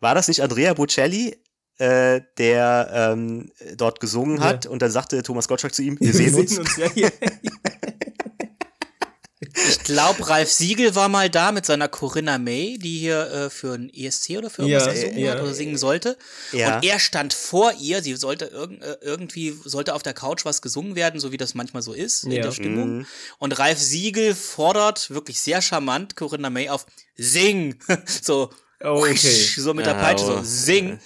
[0.00, 1.36] War das nicht Andrea Bocelli,
[1.78, 4.44] äh, der ähm, dort gesungen Ja.
[4.44, 6.60] hat und dann sagte Thomas Gottschalk zu ihm, wir sehen uns.
[6.76, 7.10] ja, hier.
[9.68, 13.74] Ich glaube, Ralf Siegel war mal da mit seiner Corinna May, die hier äh, für
[13.74, 15.32] ein ESC oder für irgendwas Ja, gesungen ja.
[15.32, 16.16] hat oder singen sollte.
[16.52, 16.76] Ja.
[16.76, 20.62] Und er stand vor ihr, sie sollte irg äh, irgendwie, sollte auf der Couch was
[20.62, 23.06] gesungen werden, so wie das manchmal so ist in der Stimmung.
[23.38, 27.78] Und Ralf Siegel fordert wirklich sehr charmant Corinna May auf, sing!
[28.22, 28.50] so,
[28.80, 29.16] Oh, okay.
[29.56, 30.36] so mit der Peitsche, oh.
[30.38, 31.00] so, sing!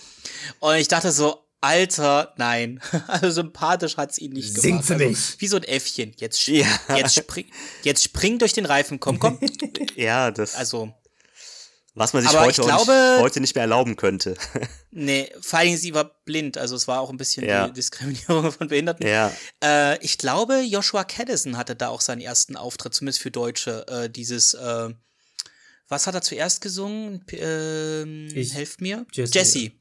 [0.60, 2.80] Und ich dachte so, Alter, nein.
[3.06, 4.86] Also sympathisch hat's ihn nicht Sing gemacht.
[4.86, 5.36] für also, mich.
[5.38, 6.12] Wie so ein Äffchen.
[6.18, 6.66] Jetzt, Ja.
[6.96, 7.46] jetzt, spring,
[7.82, 9.00] jetzt spring durch den Reifen.
[9.00, 9.38] Komm, komm.
[9.96, 10.92] Ja, das, Also,
[11.94, 14.34] was man sich heute, auch nicht, glaube- heute nicht mehr erlauben könnte.
[14.90, 16.56] nee, vor Dingen, sie war blind.
[16.58, 17.66] Also, es war auch ein bisschen Ja.
[17.68, 19.06] die Diskriminierung von Behinderten.
[19.06, 19.30] ja.
[19.62, 23.86] Äh, ich glaube, Joshua Caddison hatte da auch seinen ersten Auftritt, zumindest für Deutsche.
[23.88, 24.88] Äh, dieses, äh,
[25.88, 27.24] was hat er zuerst gesungen?
[27.32, 29.06] Ähm, helft mir.
[29.12, 29.72] Jesse, Jesse.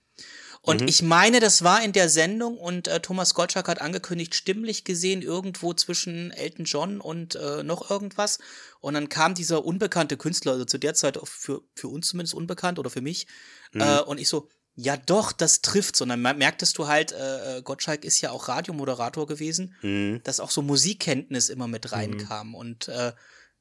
[0.64, 4.84] Und ich meine, das war in der Sendung und äh, Thomas Gottschalk hat angekündigt, stimmlich
[4.84, 8.38] gesehen, irgendwo zwischen Elton John und äh, noch irgendwas.
[8.80, 12.78] Und dann kam dieser unbekannte Künstler, also zu der Zeit für, für uns zumindest unbekannt
[12.78, 13.26] oder für mich.
[13.74, 16.00] Äh, und ich so, ja doch, das trifft.
[16.00, 20.22] Und dann mer- merktest du halt, äh, äh, Gottschalk ist ja auch Radiomoderator gewesen, Mhm.
[20.24, 22.54] dass auch so Musikkenntnis immer mit reinkam.
[22.54, 23.14] Und äh,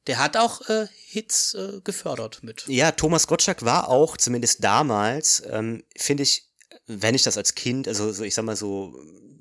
[0.05, 2.65] der hat auch äh, Hits äh, gefördert mit.
[2.67, 6.50] Ja, Thomas Gottschalk war auch, zumindest damals, ähm, finde ich,
[6.87, 8.93] wenn ich das als Kind, also so, ich sag mal so,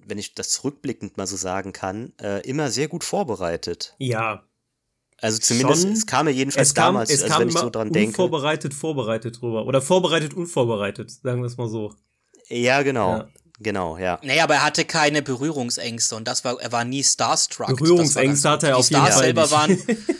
[0.06, 3.94] wenn ich das zurückblickend mal so sagen kann, äh, immer sehr gut vorbereitet.
[3.98, 4.44] Ja.
[5.22, 5.92] Also zumindest, Schon.
[5.92, 7.92] es kam mir jedenfalls Es kam, damals, es also kam wenn ich immer so dran
[7.92, 8.08] denke.
[8.08, 9.66] unvorbereitet, vorbereitet drüber.
[9.66, 11.94] Oder vorbereitet, unvorbereitet, sagen wir es mal so.
[12.48, 13.18] Ja, genau.
[13.18, 13.28] Ja.
[13.62, 14.18] Genau, ja.
[14.22, 17.76] Naja, aber er hatte keine Berührungsängste und das war, er war nie starstruck.
[17.76, 19.52] Berührungsängste hatte er auf die jeden Stars Fall selber nicht.
[19.52, 19.78] waren,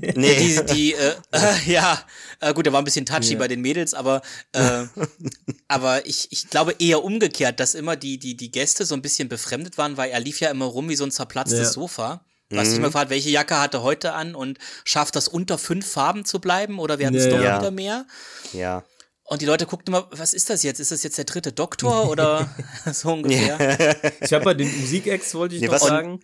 [0.00, 0.36] Nee.
[0.66, 2.00] die, die äh, äh, ja,
[2.40, 3.38] äh, gut, er war ein bisschen touchy Ja.
[3.38, 4.84] bei den Mädels, aber, äh,
[5.68, 9.28] aber ich, ich glaube eher umgekehrt, dass immer die, die, die Gäste so ein bisschen
[9.28, 11.64] befremdet waren, weil er lief ja immer rum wie so ein zerplatztes Ja.
[11.66, 12.24] Sofa.
[12.50, 12.74] Was Mhm.
[12.74, 16.24] ich mal gefragt, welche Jacke hat er heute an und schafft das unter fünf Farben
[16.24, 17.58] zu bleiben oder werden es Ja, doch ja.
[17.60, 18.06] wieder mehr?
[18.52, 18.84] Ja.
[19.24, 20.78] Und die Leute guckten immer, was ist das jetzt?
[20.80, 22.54] Ist das jetzt der dritte Doktor oder
[22.92, 23.96] so ungefähr?
[24.20, 26.20] Ich habe bei den Musikex, wollte ich Nee, noch was- sagen,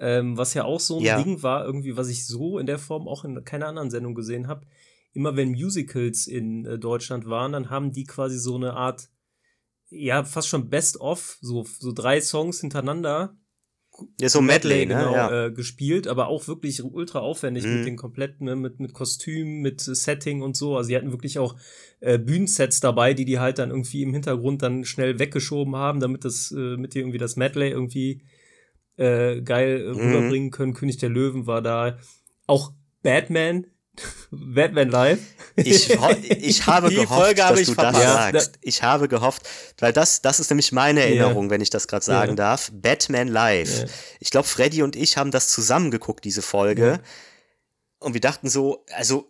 [0.00, 1.22] ähm, was ja auch so ein Ja.
[1.22, 4.48] Ding war, irgendwie, was ich so in der Form auch in keiner anderen Sendung gesehen
[4.48, 4.66] habe.
[5.12, 9.10] Immer wenn Musicals in äh, Deutschland waren, dann haben die quasi so eine Art,
[9.90, 13.36] ja, fast schon Best-of, so, so drei Songs hintereinander
[14.18, 14.94] Ja, so Medley, ne?
[14.94, 15.46] genau, ja.
[15.46, 17.74] äh, gespielt, aber auch wirklich ultra aufwendig Mhm.
[17.76, 20.76] mit den kompletten, ne, mit, mit Kostüm, mit äh, Setting und so.
[20.76, 21.56] Also sie hatten wirklich auch
[22.00, 26.24] äh, Bühnensets dabei, die die halt dann irgendwie im Hintergrund dann schnell weggeschoben haben, damit
[26.24, 28.22] das, äh, mit die irgendwie das Medley irgendwie
[29.00, 29.98] äh, geil äh, Mhm.
[30.00, 30.74] rüberbringen können.
[30.74, 31.98] König der Löwen war da.
[32.46, 33.66] Auch Batman,
[34.30, 35.20] Batman Live.
[35.56, 35.96] Ich, ich
[36.66, 38.02] habe Die gehofft, Folge dass du das verpasst.
[38.02, 38.58] sagst.
[38.62, 39.42] Ich habe gehofft,
[39.78, 42.36] weil das, das ist nämlich meine Erinnerung, wenn ich das gerade sagen Ja.
[42.36, 42.70] darf.
[42.72, 43.80] Batman Live.
[43.80, 43.84] Ja.
[44.20, 46.86] Ich glaube, Freddy und ich haben das zusammen geguckt, diese Folge.
[46.86, 46.98] Ja.
[47.98, 49.28] Und wir dachten so, also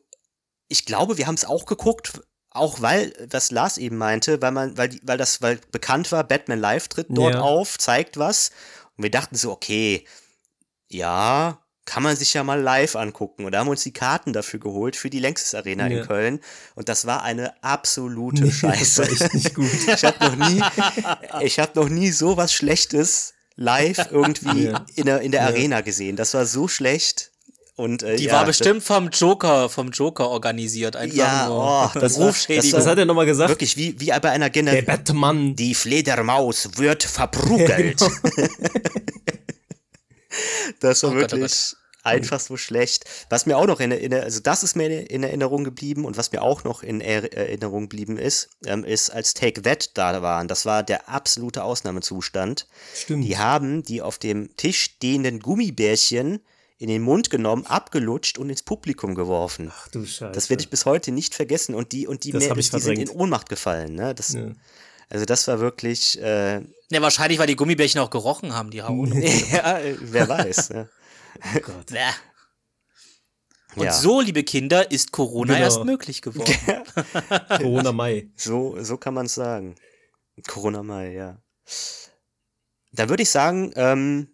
[0.68, 4.76] ich glaube, wir haben es auch geguckt, auch weil, was Lars eben meinte, weil man,
[4.76, 7.40] weil, weil das, weil bekannt war, Batman Live tritt dort Ja.
[7.40, 8.50] auf, zeigt was.
[9.00, 10.04] Und wir dachten so, okay,
[10.88, 13.46] ja, kann man sich ja mal live angucken.
[13.46, 16.00] Und da haben wir uns die Karten dafür geholt für die Längstes Arena Ja.
[16.02, 16.40] in Köln.
[16.74, 19.02] Und das war eine absolute Nee, das Scheiße.
[19.02, 19.70] war echt nicht gut.
[19.88, 20.62] Ich habe noch nie,
[21.46, 24.84] ich habe noch nie so was Schlechtes live irgendwie Ja.
[24.96, 25.46] in der, in der Ja.
[25.48, 26.16] Arena gesehen.
[26.16, 27.29] Das war so schlecht.
[27.80, 30.96] Und, äh, Die ja, war bestimmt vom Joker, vom Joker organisiert.
[30.96, 32.78] Einfach Ja, nur oh, das war- Rufschädigung.
[32.78, 33.50] Was hat er nochmal Das, gesagt?
[33.50, 34.86] wirklich wie, wie bei einer Der Generation.
[34.86, 35.56] Batman.
[35.56, 38.00] Die Fledermaus wird verprügelt.
[40.80, 43.04] das war Oh Gott, oh wirklich einfach so schlecht.
[43.28, 46.32] Was mir auch noch in Erinnerung, also das ist mir in Erinnerung geblieben und was
[46.32, 50.48] mir auch noch in Er- Erinnerung geblieben ist, ähm, ist, als Take That da waren.
[50.48, 52.66] Das war der absolute Ausnahmezustand.
[52.94, 53.24] Stimmt.
[53.24, 56.40] Die haben die auf dem Tisch stehenden Gummibärchen
[56.80, 59.70] in den Mund genommen, abgelutscht und ins Publikum geworfen.
[59.72, 60.32] Ach du Scheiße.
[60.32, 61.74] Das werde ich bis heute nicht vergessen.
[61.74, 63.10] Und die, und die, mehr, die sind in.
[63.10, 63.94] Ohnmacht gefallen.
[63.94, 64.14] Ne?
[64.14, 64.48] Das, Ja.
[65.10, 69.08] Also das war wirklich, äh, Ja, wahrscheinlich, weil die Gummibärchen auch gerochen haben, die Haut.
[69.52, 70.70] ja, wer weiß.
[70.70, 70.88] Ne?
[71.54, 71.90] Oh Gott.
[73.76, 73.92] Und Ja.
[73.92, 75.64] so, liebe Kinder, ist Corona Genau.
[75.66, 76.52] erst möglich geworden.
[77.58, 78.30] Corona Mai.
[78.36, 79.74] So, so kann man es sagen.
[80.48, 81.42] Corona Mai, ja.
[82.92, 84.28] Dann würde ich sagen, ähm,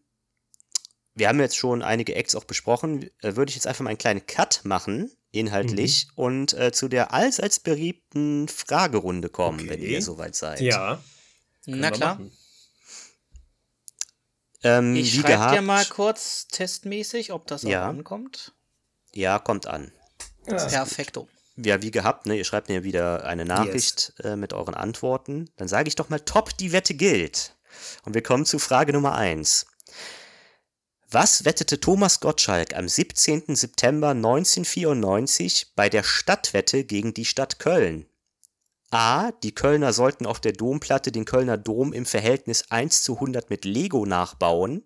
[1.16, 3.98] wir haben jetzt schon einige Acts auch besprochen, äh, würde ich jetzt einfach mal einen
[3.98, 9.94] kleinen Cut machen, inhaltlich, und äh, zu der allseits beliebten Fragerunde kommen, wenn Okay.
[9.94, 10.60] ihr soweit seid.
[10.60, 11.02] Ja.
[11.64, 12.20] können Na klar.
[14.62, 17.84] Ähm, Ich wie schreibe gehabt, dir mal kurz testmäßig, ob das Ja.
[17.84, 18.52] auch ankommt.
[19.12, 19.92] Ja, kommt an.
[20.44, 21.28] Perfekto.
[21.56, 22.36] Ja, wie gehabt, ne?
[22.36, 25.50] Ihr schreibt mir wieder eine Nachricht äh, mit euren Antworten.
[25.56, 27.56] Dann sage ich doch mal, top, die Wette gilt.
[28.04, 29.66] Und wir kommen zu Frage Nummer eins.
[31.08, 33.54] Was wettete Thomas Gottschalk am 17.
[33.54, 38.06] September 1994 bei der Stadtwette gegen die Stadt Köln?
[38.90, 39.30] A.
[39.30, 43.64] Die Kölner sollten auf der Domplatte den Kölner Dom im Verhältnis 1 zu 100 mit
[43.64, 44.82] Lego nachbauen.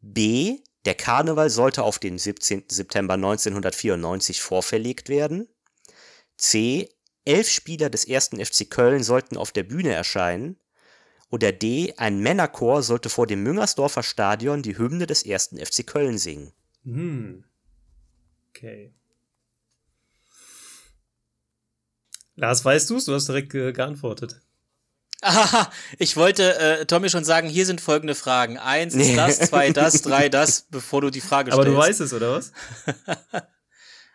[0.00, 0.58] B.
[0.84, 2.64] Der Karneval sollte auf den 17.
[2.68, 5.46] September 1994 vorverlegt werden.
[6.36, 6.88] C.
[7.24, 10.58] Elf Spieler des ersten FC Köln sollten auf der Bühne erscheinen.
[11.30, 11.94] Oder D.
[11.96, 16.52] Ein Männerchor sollte vor dem Müngersdorfer Stadion die Hymne des ersten FC Köln singen.
[16.84, 17.44] Hm.
[18.50, 18.92] Okay.
[22.34, 23.04] Lars, weißt du es?
[23.04, 24.40] Du hast direkt äh, geantwortet.
[25.22, 28.56] Aha, ich wollte äh, Tommy schon sagen, hier sind folgende Fragen.
[28.56, 31.76] Eins ist das, zwei das, drei das, bevor du die Frage Aber stellst.
[31.76, 32.52] du weißt es, oder was?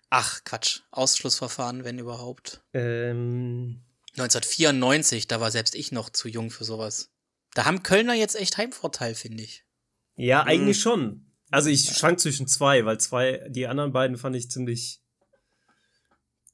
[0.09, 0.79] Ach, Quatsch.
[0.91, 2.61] Ausschlussverfahren, wenn überhaupt.
[2.73, 3.81] Ähm,
[4.17, 7.11] 1994, da war selbst ich noch zu jung für sowas.
[7.53, 9.63] Da haben Kölner jetzt echt Heimvorteil, finde ich.
[10.15, 10.47] ja, Hm.
[10.47, 11.31] eigentlich schon.
[11.51, 15.01] Also ich schwank zwischen zwei, weil zwei, die anderen beiden fand ich ziemlich,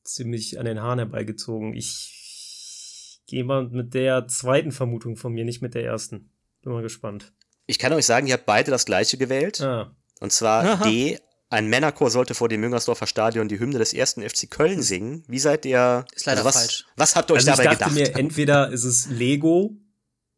[0.04, 1.74] ziemlich an den Haaren herbeigezogen.
[1.74, 6.32] Ich gehe mal mit der zweiten Vermutung von mir, nicht mit der ersten.
[6.62, 7.34] Bin mal gespannt.
[7.68, 9.62] Ich kann euch sagen, ihr habt beide das gleiche gewählt.
[9.62, 10.84] Ah, Und zwar Aha.
[10.90, 11.20] D.
[11.52, 15.24] ein Männerchor sollte vor dem Müngersdorfer Stadion die Hymne des ersten FC Köln singen.
[15.28, 16.06] Wie seid ihr?
[16.16, 16.86] Ist leider also was, falsch.
[16.96, 18.16] Was habt ihr euch also ich dabei dachte gedacht?
[18.16, 19.76] mir, entweder ist es Lego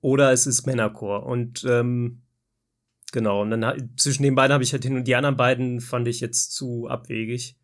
[0.01, 1.27] oder es ist Männerchor.
[1.27, 2.23] Und ähm,
[3.11, 6.07] genau, und dann zwischen den beiden habe ich halt hin und die anderen beiden fand
[6.07, 7.57] ich jetzt zu abwegig.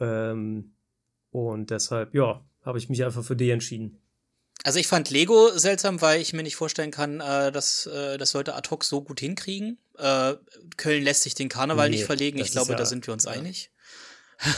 [0.00, 0.74] Ähm,
[1.30, 4.02] und deshalb, ja, habe ich mich einfach für die entschieden.
[4.64, 8.32] Also ich fand Lego seltsam, weil ich mir nicht vorstellen kann, äh, dass äh, das
[8.32, 9.78] Leute ad hoc so gut hinkriegen.
[10.02, 10.36] Äh,
[10.76, 12.38] Köln lässt sich den Karneval Nee, nicht verlegen.
[12.38, 13.30] Ich glaube, ja- da sind wir uns ja.
[13.32, 13.70] einig.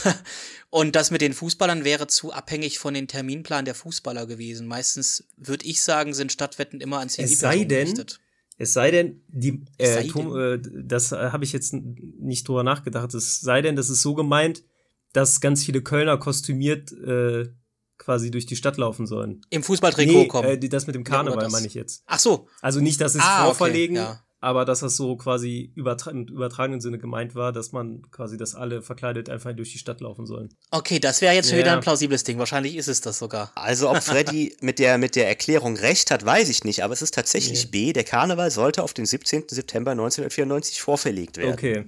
[0.70, 4.66] Und das mit den Fußballern wäre zu abhängig von den Terminplan der Fußballer gewesen.
[4.66, 7.94] Meistens würde ich sagen, sind Stadtwetten immer an Es sei denn,
[8.58, 12.64] Es sei denn, die, äh, sei Tom, äh, das äh, habe ich jetzt nicht drüber
[12.64, 13.12] nachgedacht.
[13.14, 14.62] Es sei denn, das ist so gemeint,
[15.12, 17.48] dass ganz viele Kölner kostümiert äh,
[17.98, 19.42] quasi durch die Stadt laufen sollen.
[19.50, 20.48] Im Fußballtrikot Nee, kommen.
[20.48, 21.52] äh, das mit dem Ja, Karneval das.
[21.52, 22.02] meine ich jetzt.
[22.06, 24.23] Ach so, Also nicht, dass es Ah, okay, vorverlegen, ja.
[24.44, 28.54] Aber dass das so quasi übertra im übertragenen Sinne gemeint war, dass man quasi, dass
[28.54, 30.50] alle verkleidet einfach durch die Stadt laufen sollen.
[30.70, 31.64] okay, das wäre jetzt schon Ja.
[31.64, 32.38] wieder ein plausibles Ding.
[32.38, 33.50] Wahrscheinlich ist es das sogar.
[33.54, 37.02] Also ob Freddy mit der, mit der Erklärung recht hat, weiß ich nicht, aber es
[37.02, 37.92] ist tatsächlich B.
[37.92, 39.44] Der Karneval sollte auf den 17.
[39.48, 41.52] September 1994 vorverlegt werden.
[41.54, 41.84] Okay.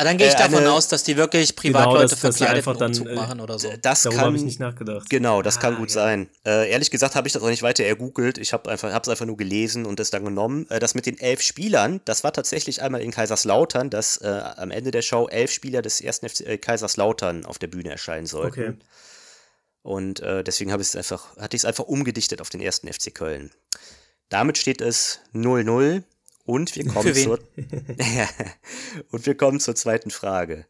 [0.00, 2.56] Aber dann gehe ich Äh, davon eine- aus, dass die wirklich Privatleute dass- dass verkleidet
[2.56, 3.70] einfach einen dann, Umzug äh, machen oder so.
[3.82, 5.10] Das Darüber habe ich kann, nicht nachgedacht.
[5.10, 5.94] genau, das kann Ah, gut ja.
[5.94, 6.30] sein.
[6.46, 8.38] Äh, ehrlich gesagt habe ich das auch nicht weiter ergoogelt.
[8.38, 10.66] Ich habe einfach, hab's einfach nur gelesen und es dann genommen.
[10.70, 14.70] Äh, das mit den elf Spielern, das war tatsächlich einmal in Kaiserslautern, dass äh, am
[14.70, 18.48] Ende der Show elf Spieler des ersten FC äh, Kaiserslautern auf der Bühne erscheinen sollten.
[18.60, 18.72] Okay.
[19.82, 22.90] Und äh, deswegen habe ich es einfach, hatte ich es einfach umgedichtet auf den ersten
[22.92, 23.50] FC Köln.
[24.28, 26.04] Damit steht es 0-0
[26.50, 27.38] und wir kommen zur
[29.10, 30.66] und wir kommen zur zweiten Frage.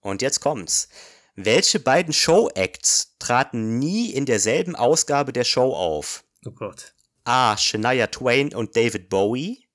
[0.00, 0.88] Und jetzt kommt's.
[1.36, 6.24] Welche beiden Show-Acts traten nie in derselben Ausgabe der Show auf?
[6.46, 6.94] Oh Gott.
[7.24, 7.56] A.
[7.56, 9.66] Shania Twain und David Bowie.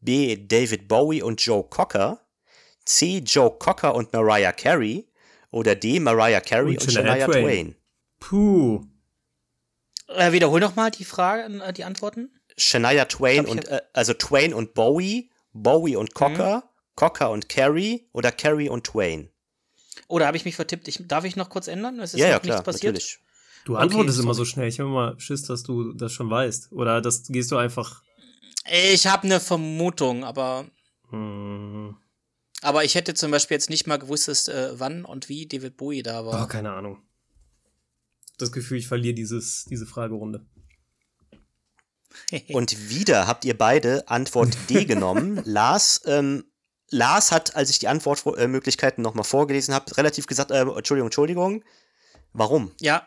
[0.00, 0.36] B.
[0.36, 2.20] David Bowie und Joe Cocker.
[2.84, 3.18] C.
[3.18, 5.08] Joe Cocker und Mariah Carey.
[5.50, 5.98] Oder D.
[5.98, 7.42] Mariah Carey Und und, Shania Shania Twain.
[7.42, 7.76] Twain.
[8.20, 8.86] Puh.
[10.08, 12.30] Äh, wiederhol noch mal die Frage, äh, die Antworten.
[12.58, 18.08] Shania Twain Glaub, und äh, also Twain und Bowie, Bowie und Cocker, Cocker und Carey
[18.12, 19.30] oder Carey und Twain.
[20.08, 20.88] Oder habe ich mich vertippt?
[20.88, 21.98] Ich, darf ich noch kurz ändern?
[22.00, 22.94] Es ist ja, noch ja, klar, nichts passiert.
[22.94, 23.18] natürlich.
[23.64, 24.46] Du Okay, antwortest immer sorry.
[24.46, 24.68] so schnell.
[24.68, 26.70] Ich habe immer Schiss, dass du das schon weißt.
[26.72, 28.02] Oder das gehst du einfach.
[28.70, 30.66] Ich habe eine Vermutung, aber,
[31.10, 31.96] Hm,
[32.62, 35.76] aber ich hätte zum Beispiel jetzt nicht mal gewusst, dass, äh, wann und wie David
[35.76, 36.48] Bowie da oh, war.
[36.48, 37.02] keine Ahnung.
[38.38, 40.46] Das Gefühl, ich verliere dieses, diese Fragerunde.
[42.52, 45.40] Und wieder habt ihr beide Antwort D genommen.
[45.44, 46.44] Lars, ähm,
[46.90, 51.64] Lars hat, als ich die Antwortmöglichkeiten nochmal vorgelesen habe, relativ gesagt, äh, Entschuldigung, Entschuldigung.
[52.32, 52.72] Warum?
[52.80, 53.06] Ja.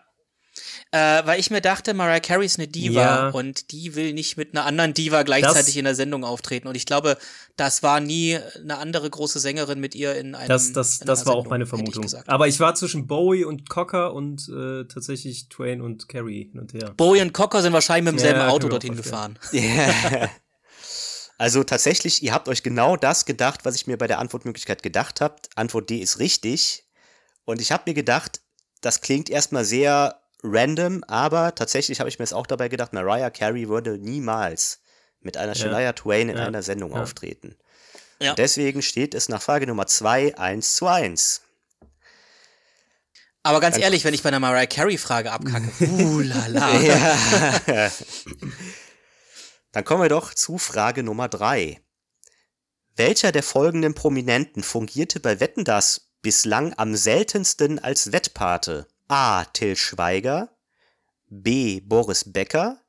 [0.92, 3.30] Äh, weil ich mir dachte, Mariah Carey ist eine Diva Ja.
[3.30, 6.68] und die will nicht mit einer anderen Diva gleichzeitig in der Sendung auftreten.
[6.68, 7.18] Und ich glaube,
[7.58, 10.48] das war nie eine andere große Sängerin mit ihr in einem.
[10.48, 12.02] Das, das, in das einer war auch Sendung, meine hätte ich Vermutung.
[12.04, 12.30] gesagt.
[12.30, 16.74] Aber ich war zwischen Bowie und Cocker und äh, tatsächlich Twain und Carey hin und
[16.74, 16.94] her.
[16.98, 19.40] Bowie und Cocker sind wahrscheinlich mit Ja, demselben kann Auto ich auch dorthin gefahren.
[21.38, 25.22] Also tatsächlich, ihr habt euch genau das gedacht, was ich mir bei der Antwortmöglichkeit gedacht
[25.22, 25.36] habe.
[25.56, 26.84] Antwort D ist richtig.
[27.46, 28.42] Und ich habe mir gedacht,
[28.82, 33.30] das klingt erstmal sehr random, aber tatsächlich habe ich mir jetzt auch dabei gedacht, Mariah
[33.30, 34.80] Carey würde niemals
[35.22, 35.56] mit einer Ja.
[35.56, 36.46] Shania Twain in Ja.
[36.46, 37.02] einer Sendung Ja.
[37.04, 37.56] auftreten.
[38.38, 41.42] Deswegen steht es nach Frage Nummer 2 1 zu 1.
[43.44, 46.80] Aber ganz ehrlich, wenn ich bei einer Mariah Carey-Frage abkacke, uh, la, la.
[46.82, 47.92] Ja.
[49.72, 51.80] Dann kommen wir doch zu Frage Nummer drei.
[52.98, 58.88] Welcher der folgenden Prominenten fungierte bei Wetten das bislang am seltensten als Wettpate?
[59.10, 59.46] A.
[59.46, 60.50] Till Schweiger,
[61.30, 61.80] B.
[61.82, 62.80] Boris Becker,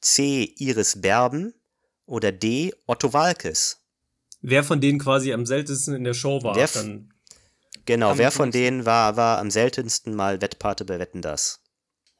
[0.00, 0.54] C.
[0.58, 1.54] Iris Berben
[2.06, 2.72] oder D.
[2.86, 3.78] Otto Walkes?
[4.40, 7.12] Wer von denen quasi am seltensten in der Show war, Wer f- dann.
[7.86, 11.60] Genau, wer von denen war, war am seltensten mal Wettpate bei Wetten das?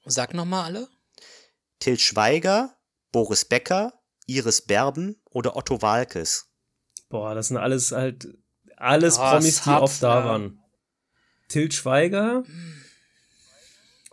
[0.07, 0.89] Sag noch mal alle.
[1.79, 2.75] Till Schweiger,
[3.13, 3.93] Boris Becker,
[4.27, 6.47] Iris Berben oder Otto Walkes?
[7.11, 8.29] Boah, das sind alles halt.
[8.77, 10.59] Alles Ah, Promis, die oft da waren.
[11.49, 12.45] Til Schweiger.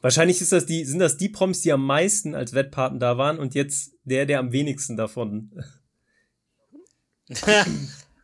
[0.06, 3.40] Wahrscheinlich ist das die, sind das die Promis, die am meisten als Wettpaten da waren
[3.40, 5.52] und jetzt der, der am wenigsten davon.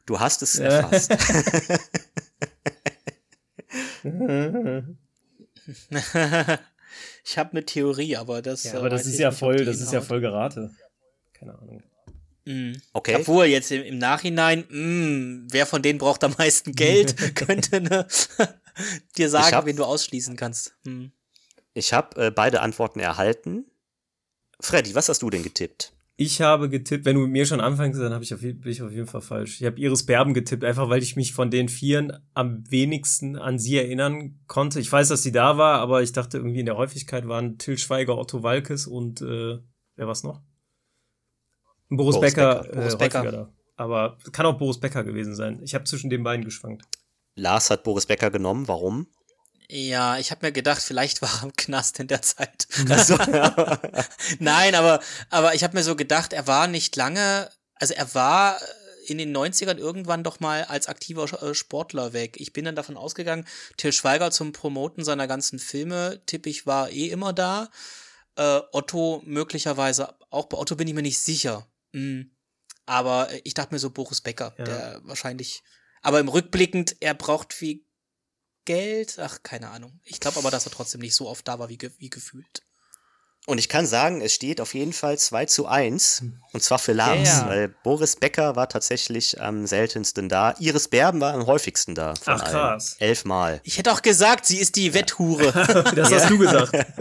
[0.05, 1.11] Du hast es erfasst.
[7.23, 8.63] ich habe eine Theorie, aber das.
[8.65, 10.07] Ja, äh, aber das weiß ist ja voll, das ist ja hinhaut.
[10.07, 10.69] voll Gerate.
[11.33, 11.81] Keine Ahnung.
[12.45, 12.79] Mhm.
[12.93, 13.15] Okay.
[13.15, 18.05] Obwohl, jetzt im, im Nachhinein, mh, wer von denen braucht am meisten Geld, könnte ne,
[19.17, 20.75] dir sagen, hab- wen du ausschließen kannst.
[20.85, 21.11] Hm.
[21.73, 23.65] Ich habe äh, beide Antworten erhalten.
[24.59, 25.93] Freddy, was hast du denn getippt?
[26.17, 28.91] Ich habe getippt, wenn du mit mir schon anfängst, dann ich auf, bin ich auf
[28.91, 29.59] jeden Fall falsch.
[29.59, 33.57] Ich habe Iris Berben getippt, einfach weil ich mich von den Vieren am wenigsten an
[33.57, 34.79] sie erinnern konnte.
[34.79, 37.77] Ich weiß, dass sie da war, aber ich dachte irgendwie in der Häufigkeit waren Till
[37.77, 39.57] Schweiger, Otto Walkes und äh,
[39.95, 40.41] wer war's noch?
[41.89, 42.71] Boris, Boris Becker, Becker.
[42.71, 43.19] Äh, Boris Becker.
[43.19, 43.53] häufiger da.
[43.77, 45.59] Aber kann auch Boris Becker gewesen sein.
[45.63, 46.83] Ich habe zwischen den beiden geschwankt.
[47.35, 48.67] Lars hat Boris Becker genommen.
[48.67, 49.07] Warum?
[49.73, 52.67] Ja, ich habe mir gedacht, vielleicht war er im Knast in der Zeit.
[52.89, 53.17] Also,
[54.39, 54.99] Nein, aber,
[55.29, 58.59] aber ich habe mir so gedacht, er war nicht lange, also er war
[59.05, 62.35] in den 90ern irgendwann doch mal als aktiver äh, Sportler weg.
[62.37, 63.47] Ich bin dann davon ausgegangen,
[63.77, 67.69] Till Schweiger zum Promoten seiner ganzen Filme, tippe ich, war eh immer da.
[68.35, 71.65] Äh, Otto möglicherweise, auch bei Otto bin ich mir nicht sicher.
[71.93, 72.23] Mm.
[72.85, 74.65] Aber ich dachte mir so Boris Becker, Ja.
[74.65, 75.63] der wahrscheinlich,
[76.01, 77.85] aber im Rückblickend, er braucht viel
[78.65, 79.17] Geld.
[79.19, 79.99] Ach, keine Ahnung.
[80.05, 82.61] Ich glaube aber, dass er trotzdem nicht so oft da war, wie, ge wie gefühlt.
[83.47, 86.23] und ich kann sagen, es steht auf jeden Fall 2 zu 1.
[86.53, 87.47] Und zwar für Lars, Ja.
[87.47, 90.53] weil Boris Becker war tatsächlich am seltensten da.
[90.59, 92.13] Iris Berben war am häufigsten da.
[92.15, 92.51] Von Ach, allen.
[92.53, 92.97] krass.
[92.99, 93.59] Elfmal.
[93.63, 95.51] Ich hätte auch gesagt, sie ist die Wetthure.
[95.95, 96.71] Das hast du gesagt.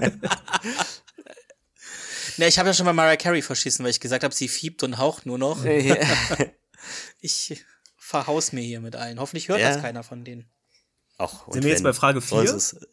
[2.38, 4.82] ne, ich habe ja schon mal Mariah Carey verschissen, weil ich gesagt habe, sie fiebt
[4.82, 5.64] und haucht nur noch.
[7.20, 7.62] Ich
[7.98, 9.20] verhaus mir hier mit allen.
[9.20, 9.72] Hoffentlich hört Ja.
[9.74, 10.50] das keiner von denen.
[11.20, 12.48] Auch, Sind wir jetzt bei Frage vier?
[12.48, 12.88] sonst ist-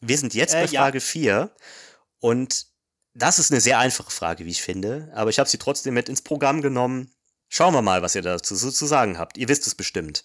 [0.00, 0.80] Wir sind jetzt Äh, bei ja.
[0.82, 1.54] Frage 4
[2.18, 2.66] und
[3.14, 6.08] das ist eine sehr einfache Frage, wie ich finde, aber ich habe sie trotzdem mit
[6.08, 7.14] ins Programm genommen.
[7.48, 9.36] Schauen wir mal, was ihr dazu so zu sagen habt.
[9.38, 10.24] Ihr wisst es bestimmt.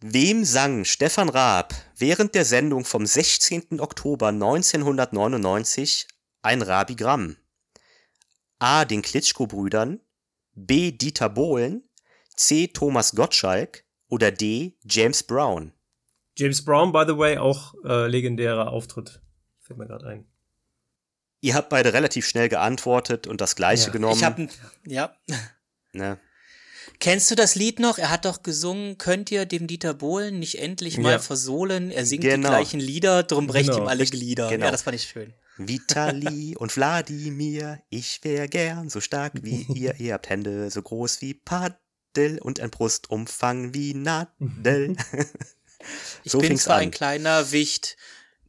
[0.00, 3.80] Wem sang Stefan Raab während der Sendung vom 16.
[3.80, 6.06] Oktober 1999
[6.42, 7.36] ein Rabigramm?
[8.60, 8.84] A.
[8.84, 10.00] Den Klitschko-Brüdern,
[10.52, 10.92] B.
[10.92, 11.88] Dieter Bohlen,
[12.36, 12.68] C.
[12.68, 14.76] Thomas Gottschalk oder D.
[14.84, 15.72] James Brown?
[16.36, 19.20] James Brown, by the way, auch äh, legendärer Auftritt.
[19.60, 20.24] Fällt mir gerade ein.
[21.40, 23.92] Ihr habt beide relativ schnell geantwortet und das gleiche Ja.
[23.92, 24.16] genommen.
[24.16, 24.48] Ich habe
[24.86, 25.14] ja.
[25.92, 26.18] ne?
[27.00, 27.98] Kennst du das Lied noch?
[27.98, 31.18] Er hat doch gesungen, könnt ihr dem Dieter Bohlen nicht endlich mal Ja.
[31.20, 31.90] versohlen?
[31.92, 32.48] Er singt Genau.
[32.48, 33.82] die gleichen Lieder, drum brecht Genau.
[33.84, 34.48] ihm alle Glieder.
[34.48, 34.64] Genau.
[34.66, 35.32] Ja, das fand ich schön.
[35.58, 39.94] Vitali und Wladimir, ich wär gern so stark wie ihr.
[40.00, 41.34] Ihr habt Hände so groß wie
[42.18, 44.96] Paddel und ein Brustumfang wie Nadel.
[46.24, 46.82] Ich So bin fing's zwar an.
[46.82, 47.96] ein kleiner Wicht,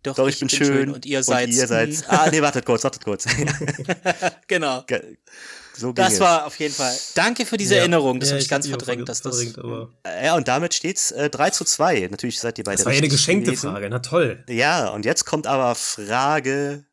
[0.02, 1.48] doch, Doch, ich, bin, schön, und ihr seid.
[1.50, 3.26] Und ihr seid ah, nee, wartet kurz, wartet kurz.
[4.48, 4.84] genau.
[5.78, 6.20] so ging Das es.
[6.20, 6.98] war auf jeden Fall.
[7.14, 7.82] Danke für diese Ja.
[7.82, 8.20] Erinnerung.
[8.20, 9.36] Das Ja, habe ich ganz verdrängt, ver- dass das.
[9.38, 12.08] verdrängt, aber Äh, Ja, und damit steht's äh, 3 zu 2.
[12.10, 13.70] Natürlich seid ihr beide das war ja eine geschenkte gewesen.
[13.72, 13.90] Frage.
[13.90, 14.44] Na toll.
[14.50, 16.86] Ja, und jetzt kommt aber Frage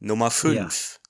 [0.00, 1.00] Nummer 5.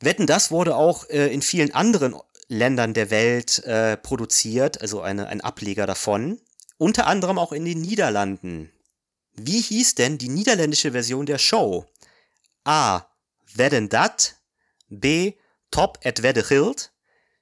[0.00, 2.14] Wetten, das wurde auch äh, in vielen anderen
[2.50, 6.40] Ländern der Welt äh, produziert, also eine, ein Ableger davon.
[6.78, 8.72] Unter anderem auch in den Niederlanden.
[9.32, 11.86] Wie hieß denn die niederländische Version der Show?
[12.64, 13.06] A.
[13.54, 14.36] Wedden dat?
[14.88, 15.34] B.
[15.70, 16.92] Top et wedde gilt?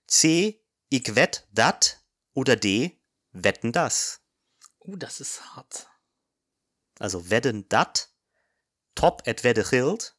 [0.06, 0.60] C.
[0.90, 2.04] Ik wett dat?
[2.34, 2.98] Oder D.
[3.32, 4.20] Wetten das?
[4.80, 5.88] Uh, das ist hart.
[6.98, 8.10] Also wedden dat,
[8.94, 10.16] top et wedde gilt,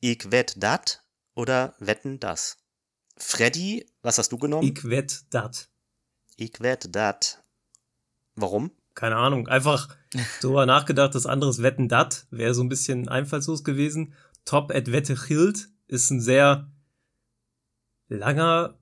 [0.00, 1.04] ik wett dat
[1.34, 2.63] oder wetten das.
[3.16, 4.68] Freddy, was hast du genommen?
[4.68, 5.68] Ich wett dat.
[6.36, 7.42] Ik wett dat.
[8.34, 8.72] Warum?
[8.94, 9.48] Keine Ahnung.
[9.48, 9.88] Einfach
[10.40, 14.14] drüber nachgedacht, das anderes Wetten dat wäre so ein bisschen einfallslos gewesen.
[14.44, 16.70] Top at Wette Hild ist ein sehr
[18.08, 18.78] langer,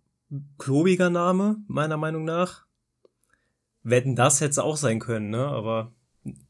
[0.58, 2.66] klobiger Name, meiner Meinung nach.
[3.82, 5.46] Wetten das hätte es auch sein können, ne?
[5.46, 5.92] Aber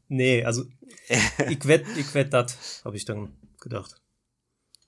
[0.07, 0.65] nee, also
[1.49, 4.01] ich wett, ich wett dat, habe ich dann gedacht.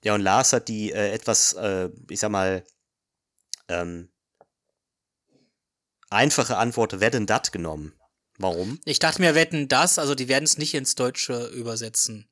[0.04, 2.64] Ja, und Lars hat die äh, etwas, äh, ich sag mal,
[3.68, 4.10] ähm,
[6.10, 7.94] einfache Antwort wedden dat genommen.
[8.38, 8.78] Warum?
[8.84, 12.28] Ich dachte mir, wetten das, also die werden es nicht ins Deutsche übersetzen.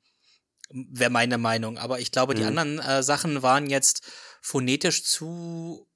[0.71, 1.79] Wäre meine Meinung.
[1.79, 2.49] Aber ich glaube, die Mhm.
[2.49, 4.03] anderen äh, Sachen waren jetzt
[4.43, 5.89] phonetisch zu.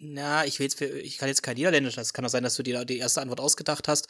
[0.00, 2.62] Na, ich will jetzt, ich kann jetzt kein Niederländisch, es kann auch sein, dass du
[2.62, 4.06] dir die erste Antwort ausgedacht hast.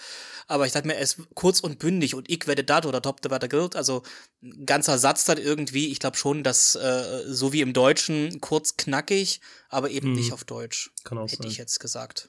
[0.46, 3.22] Aber ich dachte mir, es ist kurz und bündig und ich werde dat oder top
[3.22, 3.74] de werde gilt.
[3.74, 4.02] Also
[4.42, 5.88] ein ganzer Satz dann irgendwie.
[5.90, 10.16] Ich glaube schon, dass äh, so wie im Deutschen kurz knackig, aber eben Mhm.
[10.16, 10.90] nicht auf Deutsch.
[11.04, 11.50] Kann auch Hätte sein.
[11.50, 12.28] ich jetzt gesagt.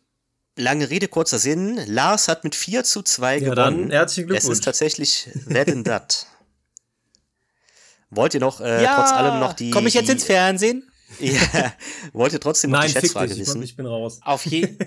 [0.55, 1.81] Lange Rede, kurzer Sinn.
[1.85, 3.55] Lars hat mit 4 zu 2 Ja, gewonnen.
[3.83, 4.53] dann herzlichen Es Glückwunsch.
[4.53, 6.27] ist tatsächlich wedden dat.
[8.09, 9.69] Wollt ihr noch äh, trotz allem noch die.
[9.71, 10.88] Komme ich jetzt die, ins Fernsehen?
[11.19, 11.73] Ja,
[12.13, 13.63] wollt ihr trotzdem noch Nein, die fick Schätzfrage dich, ich, wissen?
[13.63, 14.19] ich bin raus.
[14.23, 14.67] Auf je.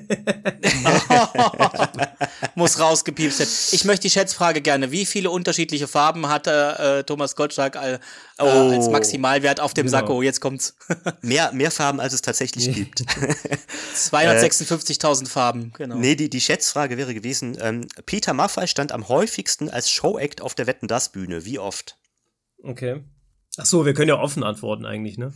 [2.54, 3.50] Muss rausgepiepst werden.
[3.72, 4.90] Ich möchte die Schätzfrage gerne.
[4.92, 7.98] Wie viele unterschiedliche Farben hatte äh, Thomas Gottschalk äh,
[8.38, 8.44] Oh.
[8.46, 9.98] als Maximalwert auf dem Genau.
[9.98, 10.22] Sakko?
[10.22, 10.76] Jetzt kommt's.
[11.22, 13.00] Mehr, mehr Farben, als es tatsächlich gibt.
[13.96, 15.96] 256.000 Farben, genau.
[15.96, 20.54] nee, die, die Schätzfrage wäre gewesen, ähm, Peter Maffay stand am häufigsten als Showact auf
[20.54, 21.44] der Wetten das Bühne.
[21.44, 21.98] Wie oft?
[22.62, 23.04] Okay.
[23.58, 25.32] Ach so, wir können ja offen antworten eigentlich, ne?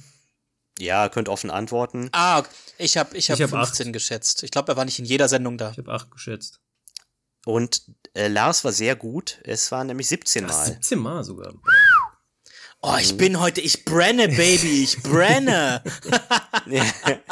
[0.79, 2.09] Ja, könnt offen antworten.
[2.13, 2.43] Ah,
[2.79, 4.43] ich habe ich hab Ich hab 15 geschätzt.
[4.43, 5.71] Ich glaube, er war nicht in jeder Sendung da.
[5.71, 6.61] Ich habe acht geschätzt.
[7.47, 7.83] Und
[8.15, 9.39] äh, Lars war sehr gut.
[9.45, 10.65] Es waren nämlich 17 Ach, Mal.
[10.67, 11.55] 17 Mal sogar.
[12.83, 15.83] Oh, ich bin heute, ich brenne, Baby, ich brenne.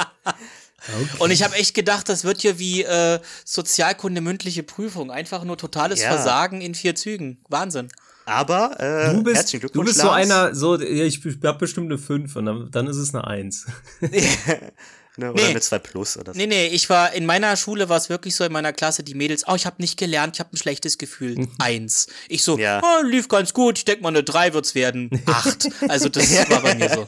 [1.18, 5.10] Und ich habe echt gedacht, das wird hier wie äh, Sozialkunde mündliche Prüfung.
[5.10, 6.10] Einfach nur totales Ja.
[6.10, 7.42] Versagen in vier Zügen.
[7.48, 7.88] Wahnsinn.
[8.26, 10.16] Aber äh, Du bist, herzlichen du Glückwunsch, bist so Lars.
[10.16, 13.66] einer, so, ja, ich hab bestimmt eine 5 und dann, dann ist es eine 1.
[14.00, 15.44] ne, oder Nee.
[15.50, 16.38] eine 2 Plus oder so.
[16.38, 19.14] Nee, nee, ich war, in meiner Schule war es wirklich so, in meiner Klasse, die
[19.14, 21.48] Mädels, oh, ich habe nicht gelernt, ich habe ein schlechtes Gefühl.
[21.58, 22.06] Eins.
[22.28, 22.80] Ich so, Ja.
[22.82, 25.10] oh, lief ganz gut, ich denk mal, eine drei wird's werden.
[25.26, 25.68] Acht.
[25.88, 27.04] Also das war bei mir so.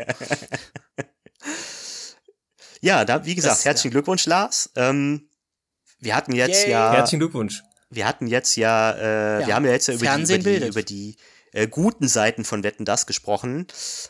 [2.80, 4.70] Ja, da, wie gesagt, Das- herzlichen Glückwunsch, Lars.
[4.76, 5.28] Ähm,
[5.98, 6.70] wir hatten jetzt Yay.
[6.72, 7.62] ja, Herzlichen Glückwunsch.
[7.90, 10.50] Wir hatten jetzt ja, äh, Ja, wir haben ja jetzt ja über die, Fernsehen über
[10.60, 11.16] die, über die
[11.56, 13.66] äh, guten Seiten von Wetten das gesprochen.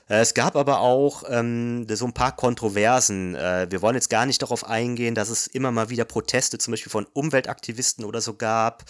[0.08, 3.34] Äh, es gab aber auch ähm, so ein paar Kontroversen.
[3.34, 6.72] Äh, wir wollen jetzt gar nicht darauf eingehen, dass es immer mal wieder Proteste zum
[6.72, 8.84] Beispiel von Umweltaktivisten oder so gab.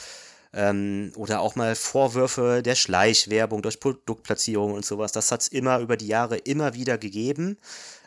[0.55, 5.13] Ähm, oder auch mal Vorwürfe der Schleichwerbung durch Produktplatzierung und sowas.
[5.13, 7.59] Das hat es immer über die Jahre immer wieder gegeben.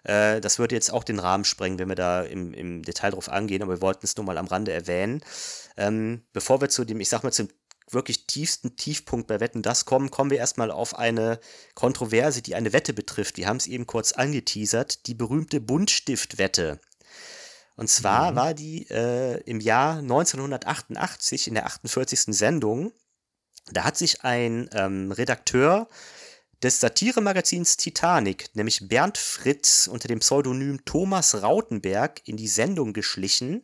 [0.04, 3.30] Äh, das würde jetzt auch den Rahmen sprengen, wenn wir da im, im Detail drauf
[3.30, 5.22] angehen, aber wir wollten es nur mal am Rande erwähnen.
[5.78, 7.50] Ähm, bevor wir zu dem, ich sag mal, zum
[7.92, 11.40] wirklich tiefsten Tiefpunkt bei Wetten das kommen, kommen wir erstmal auf eine
[11.74, 13.38] Kontroverse, die eine Wette betrifft.
[13.38, 16.80] Wir haben es eben kurz angeteasert, die berühmte Buntstiftwette.
[17.76, 22.36] Und zwar war die äh, im Jahr 1988 in der 48.
[22.36, 22.92] Sendung.
[23.72, 25.88] Da hat sich ein ähm, Redakteur
[26.62, 33.62] des Satiremagazins Titanic, nämlich Bernd Fritz unter dem Pseudonym Thomas Rautenberg, in die Sendung geschlichen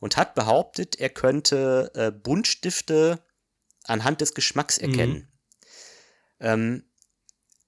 [0.00, 3.24] und hat behauptet, er könnte äh, Buntstifte
[3.84, 5.28] anhand des Geschmacks erkennen.
[6.40, 6.84] Ähm,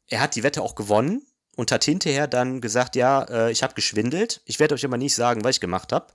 [0.09, 3.75] er hat die Wette auch gewonnen und hat hinterher dann gesagt, ja, äh, ich habe
[3.75, 4.43] geschwindelt.
[4.45, 6.13] Ich werde euch aber nicht sagen, was ich gemacht habe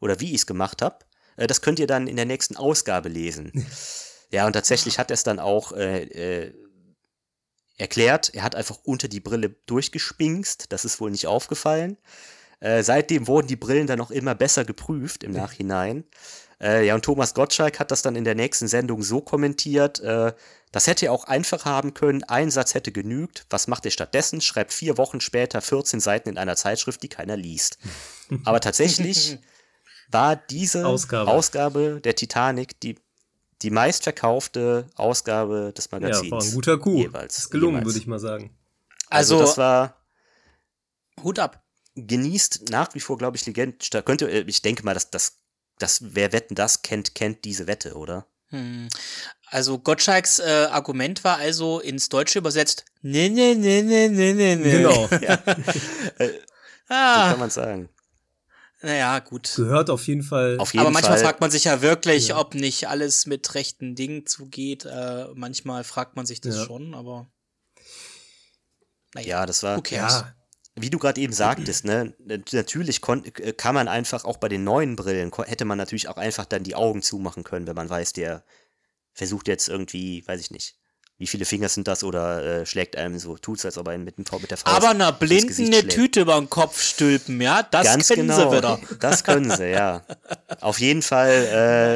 [0.00, 0.98] oder wie ich es gemacht habe.
[1.36, 3.66] Äh, das könnt ihr dann in der nächsten Ausgabe lesen.
[4.30, 6.54] ja, und tatsächlich hat er es dann auch äh, äh,
[7.78, 8.34] erklärt.
[8.34, 10.72] Er hat einfach unter die Brille durchgespinkst.
[10.72, 11.96] Das ist wohl nicht aufgefallen.
[12.60, 16.04] Äh, seitdem wurden die Brillen dann auch immer besser geprüft im Nachhinein.
[16.60, 20.32] Äh, ja, und Thomas Gottschalk hat das dann in der nächsten Sendung so kommentiert, äh,
[20.70, 23.46] das hätte er auch einfach haben können, ein Satz hätte genügt.
[23.50, 24.40] Was macht er stattdessen?
[24.40, 27.78] Schreibt vier Wochen später 14 Seiten in einer Zeitschrift, die keiner liest.
[28.44, 29.38] Aber tatsächlich
[30.10, 31.30] war diese Ausgabe.
[31.30, 32.96] Ausgabe, der Titanic die,
[33.62, 36.30] die meistverkaufte Ausgabe des Ja, Magazins.
[36.30, 36.96] war ein guter Coup.
[36.98, 38.56] Jeweils, Ist gelungen, würde ich mal sagen.
[39.08, 39.96] Also, Also, das war
[41.22, 41.62] Hut ab.
[41.94, 43.92] genießt nach wie vor, glaube ich, Legend.
[43.94, 45.38] Da könnte, äh, ich denke mal, dass das,
[45.78, 48.26] das, wer Wetten das kennt, kennt diese Wette, oder?
[48.48, 48.88] Hm.
[49.46, 54.56] Also Gottschalks äh, Argument war also ins Deutsche übersetzt, ne, ne, ne, ne, ne, ne,
[54.56, 54.70] ne.
[54.70, 55.08] Genau.
[56.18, 57.88] So Ah, kann man sagen.
[58.82, 59.52] Naja, gut.
[59.56, 60.58] Gehört auf jeden Fall.
[60.58, 61.24] Auf jeden Aber manchmal Fall.
[61.24, 62.38] fragt man sich ja wirklich, Ja.
[62.38, 64.84] ob nicht alles mit rechten Dingen zugeht.
[64.84, 66.64] Äh, manchmal fragt man sich das Ja.
[66.64, 67.26] schon, aber
[69.14, 70.12] naja, ja, das war, cares?
[70.12, 70.34] ja,
[70.74, 72.14] wie du gerade eben sagtest, ne,
[72.52, 76.16] natürlich kon äh, kann man einfach auch bei den neuen Brillen, hätte man natürlich auch
[76.16, 78.44] einfach dann die Augen zumachen können, wenn man weiß, der
[79.12, 80.78] versucht jetzt irgendwie, weiß ich nicht,
[81.22, 84.02] wie viele Finger sind das oder äh, schlägt einem so, tut's, als ob er ihn
[84.02, 85.92] mit, dem, mit der Faust Aber einer Blinden eine schlägt.
[85.92, 88.50] Tüte über den Kopf stülpen, ja, das Ganz können genau.
[88.50, 88.80] sie wieder.
[89.00, 90.02] Das können sie, ja.
[90.60, 91.30] Auf jeden Fall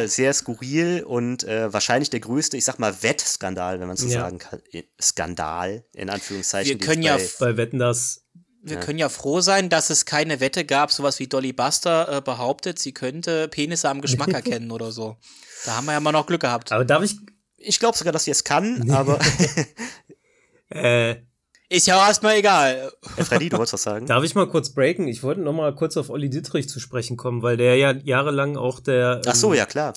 [0.05, 4.07] äh, sehr skurril und äh, wahrscheinlich der größte, ich sag mal, Wettskandal, wenn man so
[4.07, 4.21] Ja.
[4.21, 4.61] sagen kann.
[4.73, 6.79] Äh, Skandal, in Anführungszeichen.
[6.79, 8.23] Wir es können ja bei- bei Wetten das.
[8.63, 12.21] Wir können ja froh sein, dass es keine Wette gab, sowas wie Dolly Buster äh,
[12.21, 15.17] behauptet, sie könnte Penisse am Geschmack erkennen oder so.
[15.65, 16.71] Da haben wir ja mal noch Glück gehabt.
[16.73, 17.17] Aber darf ich.
[17.67, 19.19] Ich glaube sogar, dass sie es kann, aber
[20.69, 21.17] Äh,
[21.69, 22.91] Ist ja auch erstmal egal.
[23.15, 24.07] Herr Freddy, du wolltest was sagen?
[24.07, 25.09] darf ich mal kurz breaken?
[25.09, 28.57] Ich wollte noch mal kurz auf Olli Dittrich zu sprechen kommen, weil der ja jahrelang
[28.57, 29.95] auch der, Ach so, ähm, ja klar.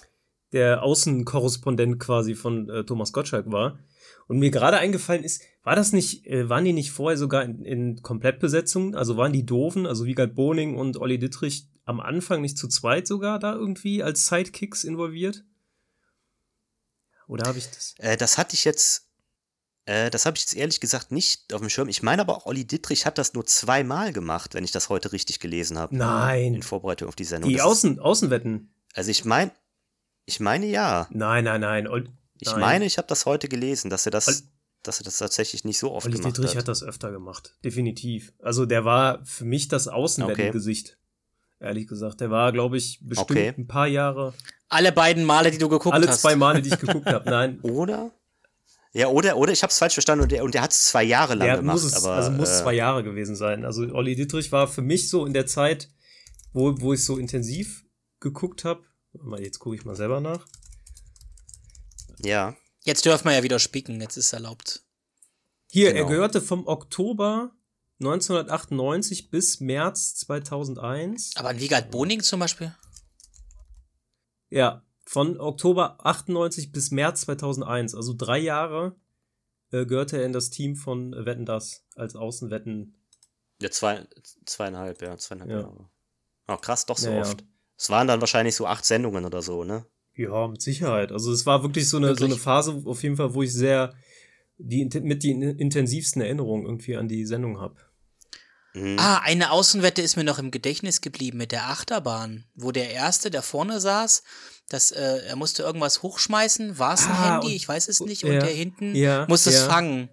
[0.52, 3.80] der Außenkorrespondent quasi von äh, Thomas Gottschalk war.
[4.28, 7.66] Und mir gerade eingefallen ist, war das nicht, äh, waren die nicht vorher sogar in,
[7.66, 8.94] in Komplettbesetzung?
[8.96, 13.08] Also waren die Doofen, also Wiegald Boning und Olli Dittrich am Anfang nicht zu zweit
[13.08, 15.44] sogar da irgendwie als Sidekicks involviert?
[17.30, 17.94] Oder habe ich das?
[18.00, 19.08] Äh, das hatte ich jetzt,
[19.86, 21.88] äh, das habe ich jetzt ehrlich gesagt nicht auf dem Schirm.
[21.88, 25.12] Ich meine aber auch, Olli Dittrich hat das nur zweimal gemacht, wenn ich das heute
[25.14, 25.94] richtig gelesen habe.
[25.94, 26.62] In Nein.
[26.64, 27.50] Vorbereitung auf die Sendung.
[27.50, 28.74] Die Das ist- Außen, Außenwetten?
[28.96, 29.52] Also ich meine,
[30.26, 31.08] ich meine ja.
[31.12, 31.88] Nein, nein, nein.
[31.88, 32.10] Ol
[32.40, 32.60] Ich nein.
[32.60, 34.42] meine, ich habe das heute gelesen, dass er das, Ol-
[34.84, 36.58] dass er das tatsächlich nicht so oft Olli gemacht Dietrich hat.
[36.60, 37.56] hat das öfter gemacht.
[37.64, 38.34] Definitiv.
[38.42, 40.98] Also der war für mich das Außenwettengesicht.
[41.60, 42.22] Ehrlich gesagt.
[42.22, 43.54] Der war, glaube ich, bestimmt Okay.
[43.58, 44.34] ein paar Jahre.
[44.70, 46.22] Alle beiden Male, die du geguckt alle hast.
[46.22, 47.30] zwei Male, die ich geguckt habe.
[47.30, 47.60] Nein.
[47.64, 48.12] Oder?
[48.92, 51.04] Ja, oder, oder ich habe es falsch verstanden und der, und der hat es zwei
[51.04, 51.76] Jahre lang Ja, gemacht.
[51.76, 53.64] muss es, aber, also muss äh, zwei Jahre gewesen sein.
[53.64, 55.90] Also Olli Dittrich war für mich so in der Zeit,
[56.54, 57.86] wo, wo ich so intensiv
[58.20, 58.82] geguckt habe.
[59.38, 60.48] Jetzt gucke ich mal selber nach.
[62.24, 62.56] Ja.
[62.84, 64.82] Jetzt dürfen wir ja wieder spicken, jetzt ist erlaubt.
[65.68, 66.06] Hier, Genau.
[66.06, 67.52] er gehörte vom Oktober
[68.00, 71.32] 1998 bis März 2001.
[71.36, 72.74] Aber an Wiegald Boning zum Beispiel?
[74.50, 78.96] Ja, von Oktober 98 bis März 2001, also drei Jahre,
[79.72, 82.96] äh, gehörte er in das Team von Wetten das als Außenwetten.
[83.62, 84.08] Ja, zwei,
[84.46, 85.60] zweieinhalb, ja, zweieinhalb Ja.
[85.62, 85.90] Jahre.
[86.48, 87.22] Oh, krass, doch so Ja, ja.
[87.22, 87.44] oft.
[87.78, 89.86] Es waren dann wahrscheinlich so acht Sendungen oder so, ne?
[90.16, 91.12] Ja, mit Sicherheit.
[91.12, 92.42] Also es war wirklich so eine, so eine Wirklich?
[92.42, 93.94] Phase auf jeden Fall, wo ich sehr
[94.58, 97.76] die mit die intensivsten Erinnerungen irgendwie an die Sendung habe.
[98.74, 98.98] Mhm.
[99.00, 103.32] Ah, eine Außenwette ist mir noch im Gedächtnis geblieben mit der Achterbahn, wo der Erste,
[103.32, 104.24] der vorne saß,
[104.70, 108.00] das, äh, er musste irgendwas hochschmeißen, war es ein Ah, Handy, und- ich weiß es
[108.02, 109.68] nicht, ja, und der hinten ja, musste es ja.
[109.68, 110.10] fangen.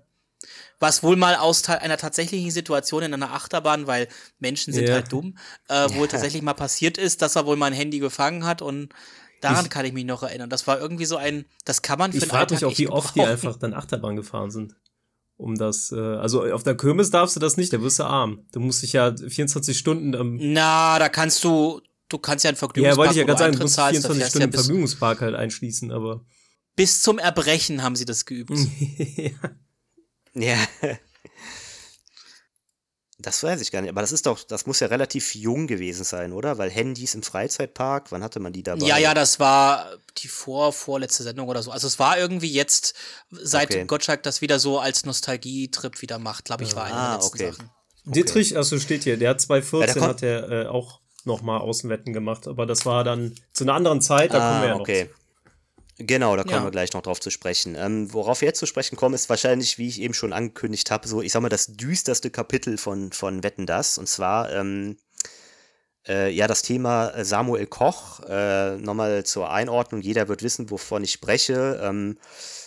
[0.79, 4.95] Was wohl mal aus ta- einer tatsächlichen Situation in einer Achterbahn, weil Menschen sind Ja.
[4.95, 5.37] halt dumm,
[5.69, 8.91] äh, wohl tatsächlich mal passiert ist, dass er wohl mal ein Handy gefangen hat und
[9.41, 10.49] daran Ich- kann ich mich noch erinnern.
[10.51, 13.15] Das war irgendwie so ein, das kann man für Ich frage mich auch, wie oft
[13.15, 13.33] die gebrauchen.
[13.33, 14.75] einfach dann Achterbahn gefahren sind.
[15.39, 18.47] Um das, äh, also auf der Kirmes darfst du das nicht, da wirst du arm.
[18.53, 20.39] Du musst dich ja 24 Stunden am.
[20.41, 23.53] Na, da kannst du, du kannst ja einen Ja, Vergnügungspark, wollte ich ja gerade sagen,
[23.53, 26.25] du musst zahlst, da 24 fährst du Stunden ja Vergnügungspark halt einschließen, aber.
[26.75, 28.51] bis zum Erbrechen haben sie das geübt.
[29.17, 29.31] ja.
[30.35, 30.59] Ja.
[33.27, 36.05] Das weiß ich gar nicht, aber das ist doch, das muss ja relativ jung gewesen
[36.05, 36.59] sein, oder?
[36.59, 38.87] Weil Handys im Freizeitpark, wann hatte man die dabei?
[38.87, 41.73] Ja, ja, das war die vor, vorletzte Sendung oder so.
[41.73, 42.95] Also es war irgendwie jetzt,
[43.33, 43.85] seit Okay.
[43.85, 47.37] Gottschalk das wieder so als Nostalgie-Trip wieder macht, glaube ich, war eine Ah, der letzten
[47.37, 47.51] okay.
[47.51, 47.71] Sachen.
[48.05, 52.13] Dietrich, also steht hier, der hat 2014 Ja, der hat er äh, auch nochmal Außenwetten
[52.13, 54.87] gemacht, aber das war dann zu einer anderen Zeit, da kommen wir ja Ah, noch.
[55.99, 56.65] Genau, da kommen Ja.
[56.65, 57.75] wir gleich noch drauf zu sprechen.
[57.75, 61.09] Ähm, worauf wir jetzt zu sprechen kommen, ist wahrscheinlich, wie ich eben schon angekündigt habe,
[61.09, 63.97] so, ich sag mal, das düsterste Kapitel von, von Wetten das.
[63.97, 64.99] Und zwar, ähm,
[66.07, 68.21] äh, ja, das Thema Samuel Koch.
[68.29, 71.81] Äh, Nochmal zur Einordnung, jeder wird wissen, wovon ich spreche.
[71.83, 72.19] Ähm,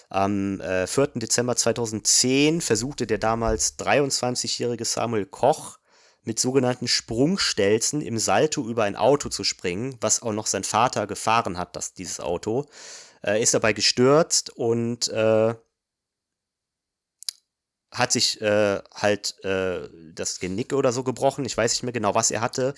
[0.09, 1.09] am äh, 4.
[1.15, 5.77] Dezember 2010 versuchte der damals 23-jährige Samuel Koch
[6.23, 11.05] mit sogenannten Sprungstelzen im Salto über ein Auto zu springen, was auch noch sein Vater
[11.05, 12.65] gefahren hat, das, dieses Auto.
[13.23, 15.53] Äh, ist dabei gestürzt und äh,
[17.91, 21.45] hat sich äh, halt äh, das Genick oder so gebrochen.
[21.45, 22.73] Ich weiß nicht mehr genau, was er hatte.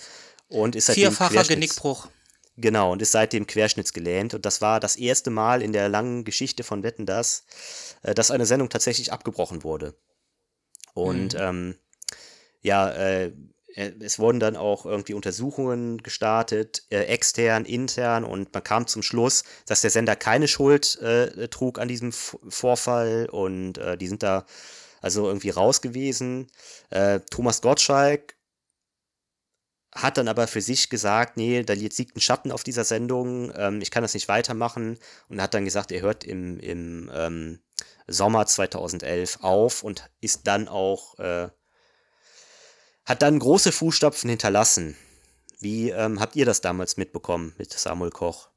[0.48, 2.08] Und ist seitdem Vierfacher Genickbruch.
[2.56, 4.34] Genau, und ist seitdem querschnittsgelähmt.
[4.34, 7.44] Und das war das erste Mal in der langen Geschichte von Wetten, das,
[8.02, 9.94] äh, dass eine Sendung tatsächlich abgebrochen wurde.
[10.94, 11.40] Und Mhm.
[11.40, 11.78] ähm,
[12.60, 13.32] ja, äh,
[13.74, 19.44] es wurden dann auch irgendwie Untersuchungen gestartet, äh, extern, intern, und man kam zum Schluss,
[19.66, 24.22] dass der Sender keine Schuld äh, trug an diesem F Vorfall und äh, die sind
[24.22, 24.44] da
[25.00, 26.48] also irgendwie raus gewesen.
[26.90, 28.36] Äh, Thomas Gottschalk
[29.94, 33.80] hat dann aber für sich gesagt, nee, da liegt ein Schatten auf dieser Sendung, ähm,
[33.82, 34.98] ich kann das nicht weitermachen
[35.28, 37.60] und hat dann gesagt, er hört im, im ähm,
[38.06, 41.48] Sommer 2011 auf und ist dann auch, äh,
[43.04, 44.96] hat dann große Fußstapfen hinterlassen.
[45.60, 48.50] Wie ähm, habt ihr das damals mitbekommen mit Samuel Koch?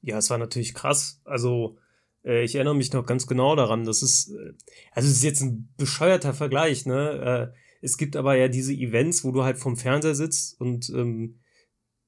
[0.00, 1.20] Ja, es war natürlich krass.
[1.24, 1.78] Also,
[2.24, 3.84] äh, ich erinnere mich noch ganz genau daran.
[3.84, 4.52] Das ist, äh,
[4.92, 7.52] also es ist jetzt ein bescheuerter Vergleich, ne?
[7.52, 11.40] Äh, es gibt aber ja diese Events, wo du halt vom Fernseher sitzt und ähm,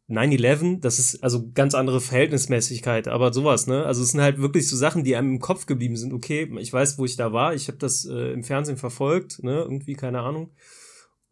[0.09, 3.85] 9-11, das ist also ganz andere Verhältnismäßigkeit, aber sowas, ne?
[3.85, 6.13] Also es sind halt wirklich so Sachen, die einem im Kopf geblieben sind.
[6.13, 9.63] Okay, ich weiß, wo ich da war, ich habe das äh, im Fernsehen verfolgt, ne?
[9.63, 10.53] Irgendwie, keine Ahnung.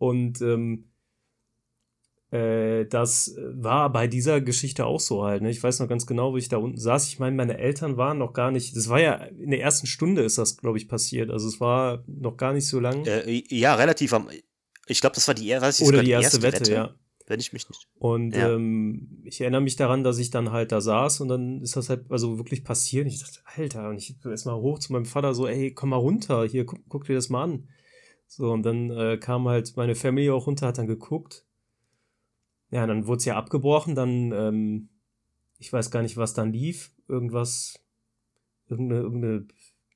[0.04, 0.90] Und ähm,
[2.30, 5.42] äh, das war bei dieser Geschichte auch so halt.
[5.42, 5.50] Ne?
[5.50, 7.06] Ich weiß noch ganz genau, wo ich da unten saß.
[7.08, 8.76] Ich meine, meine Eltern waren noch gar nicht.
[8.76, 11.30] Das war ja in der ersten Stunde ist das, glaube ich, passiert.
[11.30, 13.06] Also es war noch gar nicht so lang.
[13.06, 14.28] Äh, ja, relativ am.
[14.86, 16.94] Ich glaube, das war die, was ist Oder die erste, Wette, ja.
[17.26, 17.88] Wenn ich mich nicht.
[17.94, 18.54] Und Ja.
[18.54, 21.88] ähm, ich erinnere mich daran, dass ich dann halt da saß und dann ist das
[21.88, 23.06] halt also wirklich passiert.
[23.06, 25.96] Und ich dachte, Alter, und ich erstmal hoch zu meinem Vater so, ey, komm mal
[25.96, 27.68] runter, hier, guck, guck dir das mal an.
[28.26, 31.44] So, und dann äh, kam halt meine Family auch runter, hat dann geguckt.
[32.70, 34.88] Ja, dann wurde es ja abgebrochen, dann, ähm,
[35.58, 36.92] ich weiß gar nicht, was dann lief.
[37.06, 37.80] Irgendwas,
[38.68, 39.46] irgendeine, irgendeine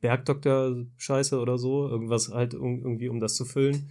[0.01, 1.89] Bergdoktor-Scheiße oder so.
[1.89, 3.91] Irgendwas halt irgendwie, um das zu füllen.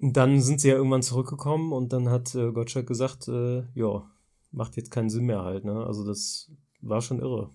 [0.00, 4.08] Und dann sind sie ja irgendwann zurückgekommen und dann hat äh, Gottschalk gesagt, äh, ja,
[4.52, 5.84] macht jetzt keinen Sinn mehr halt, ne?
[5.84, 7.50] Also das war schon irre.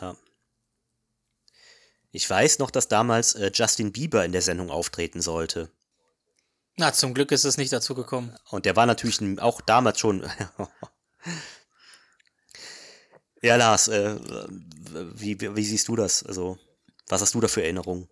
[0.00, 0.16] Ja.
[2.14, 5.72] Ich weiß noch, dass damals äh, Justin Bieber in der Sendung auftreten sollte.
[6.76, 8.32] Na, zum Glück ist es nicht dazu gekommen.
[8.50, 10.22] Und der war natürlich auch damals schon.
[13.42, 14.16] ja, Lars, äh,
[15.16, 16.22] wie, wie, wie siehst du das?
[16.22, 16.56] Also,
[17.08, 18.08] Was hast du da für Erinnerungen?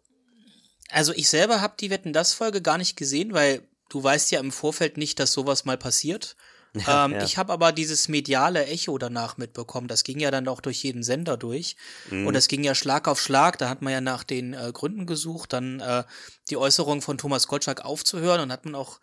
[0.90, 4.40] Also ich selber habe die Wetten das Folge gar nicht gesehen, weil du weißt ja
[4.40, 6.34] im Vorfeld nicht, dass sowas mal passiert.
[6.86, 7.22] Ja, ähm, ja.
[7.24, 9.88] Ich habe aber dieses mediale Echo danach mitbekommen.
[9.88, 11.76] Das ging ja dann auch durch jeden Sender durch.
[12.10, 12.26] Mhm.
[12.26, 13.58] Und das ging ja Schlag auf Schlag.
[13.58, 16.04] Da hat man ja nach den äh, Gründen gesucht, dann äh,
[16.48, 19.00] die Äußerung von Thomas Gottschalk aufzuhören und hat man auch.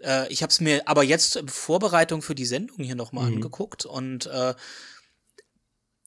[0.00, 3.36] Äh, ich habe es mir aber jetzt in Vorbereitung für die Sendung hier nochmal Mhm.
[3.36, 4.54] angeguckt und äh,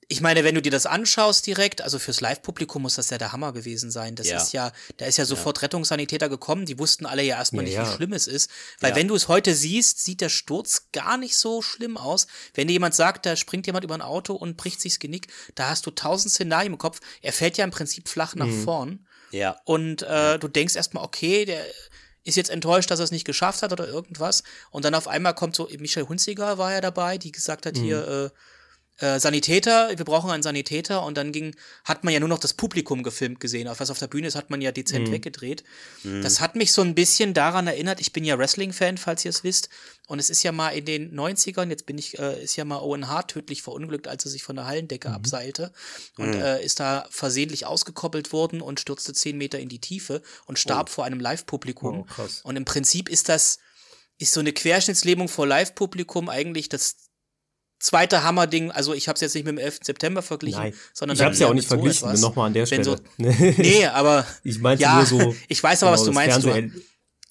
[0.09, 3.33] ich meine, wenn du dir das anschaust direkt, also fürs Live-Publikum muss das ja der
[3.33, 4.15] Hammer gewesen sein.
[4.15, 4.37] Das Ja.
[4.37, 7.75] ist ja, da ist ja sofort Rettungssanitäter gekommen, die wussten alle ja erstmal Ja, nicht,
[7.77, 7.91] ja.
[7.91, 8.49] wie schlimm es ist.
[8.79, 8.95] Weil Ja.
[8.95, 12.27] wenn du es heute siehst, sieht der Sturz gar nicht so schlimm aus.
[12.53, 15.27] Wenn dir jemand sagt, da springt jemand über ein Auto und bricht sich das Genick,
[15.55, 17.01] da hast du tausend Szenarien im Kopf.
[17.21, 18.63] Er fällt ja im Prinzip flach nach Mhm.
[18.63, 19.07] vorn.
[19.31, 19.59] Ja.
[19.65, 21.65] Und äh, du denkst erstmal, okay, der
[22.23, 24.43] ist jetzt enttäuscht, dass er es nicht geschafft hat oder irgendwas.
[24.71, 28.07] Und dann auf einmal kommt so, Michel Hunziger war ja dabei, die gesagt hat, hier,
[28.07, 28.29] äh,
[28.99, 31.03] äh, Sanitäter, wir brauchen einen Sanitäter.
[31.03, 33.67] Und dann ging, hat man ja nur noch das Publikum gefilmt gesehen.
[33.67, 35.63] Auf was auf der Bühne ist, hat man ja dezent weggedreht.
[36.03, 39.43] Das hat mich so ein bisschen daran erinnert, ich bin ja Wrestling-Fan, falls ihr es
[39.43, 39.69] wisst.
[40.07, 42.79] Und es ist ja mal in den 90ern, jetzt bin ich, äh, ist ja mal
[42.79, 45.71] Owen Hart tödlich verunglückt, als er sich von der Hallendecke abseilte.
[46.17, 50.59] Und äh, ist da versehentlich ausgekoppelt worden und stürzte zehn Meter in die Tiefe und
[50.59, 52.07] starb vor einem Live-Publikum.
[52.17, 52.27] Oh.
[52.43, 53.59] Und im Prinzip ist das,
[54.17, 57.06] ist so eine Querschnittslähmung vor Live-Publikum eigentlich das
[57.80, 58.71] zweite Hammerding.
[58.71, 59.80] Also ich habe es jetzt nicht mit dem 11.
[59.84, 62.21] September verglichen, Nein, sondern ich habe es ja auch nicht so verglichen, etwas.
[62.21, 62.84] nochmal an der Stelle.
[62.84, 65.36] so- Nee, aber ich meinte ja, nur so.
[65.47, 66.45] ich weiß aber, was genau, du das meinst.
[66.45, 66.82] Du, Fernseh-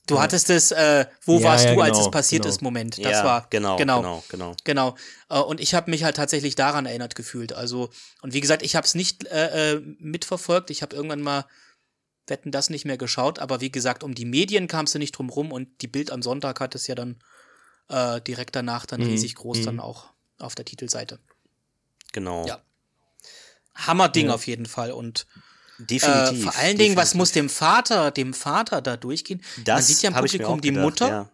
[0.06, 2.54] du hattest es, äh, wo Ja, warst ja, du, als genau, es passiert genau.
[2.54, 2.98] ist, Moment.
[2.98, 4.54] Das ja, war genau, genau, genau, genau.
[4.64, 4.96] Genau.
[5.28, 7.52] Äh, Und ich habe mich halt tatsächlich daran erinnert gefühlt.
[7.52, 7.90] Also,
[8.22, 10.70] und wie gesagt, ich habe es nicht äh, äh, mitverfolgt.
[10.70, 11.44] Ich habe irgendwann mal
[12.28, 15.28] Wetten das nicht mehr geschaut, aber wie gesagt, um die Medien kamst du nicht drum
[15.28, 17.20] rum und die Bild am Sonntag hat es ja dann
[17.88, 19.64] äh, direkt danach dann Mhm, riesig groß mhm.
[19.64, 20.06] dann auch
[20.38, 21.18] auf der Titelseite.
[22.12, 22.46] Genau.
[22.46, 22.60] Ja.
[23.74, 24.34] Hammerding Ja.
[24.34, 25.26] auf jeden Fall und
[25.78, 26.44] äh, Definitiv.
[26.44, 27.14] vor allen Dingen, was definitiv.
[27.18, 29.42] muss dem Vater, dem Vater da durchgehen?
[29.56, 31.30] Man Das sieht ja im Publikum die gedacht, Mutter, Ja.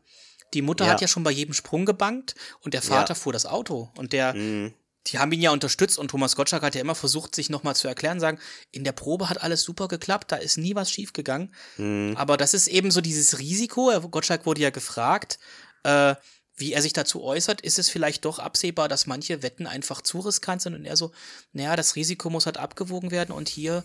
[0.55, 0.93] die Mutter Ja.
[0.93, 4.35] hat ja schon bei jedem Sprung gebankt und der Vater fuhr das Auto und der
[4.35, 4.75] Mhm.
[5.07, 7.87] die haben ihn ja unterstützt und Thomas Gottschalk hat ja immer versucht, sich nochmal zu
[7.89, 8.39] erklären, sagen,
[8.73, 11.55] in der Probe hat alles super geklappt, da ist nie was schiefgegangen.
[11.77, 12.15] Mhm.
[12.17, 13.93] Aber das ist eben so dieses Risiko.
[14.11, 15.39] Gottschalk wurde ja gefragt,
[15.85, 16.15] äh,
[16.57, 17.61] wie er sich dazu äußert.
[17.63, 20.75] Ist es vielleicht doch absehbar, dass manche Wetten einfach zu riskant sind?
[20.75, 21.13] Und er so,
[21.53, 23.85] naja, das Risiko muss halt abgewogen werden und hier,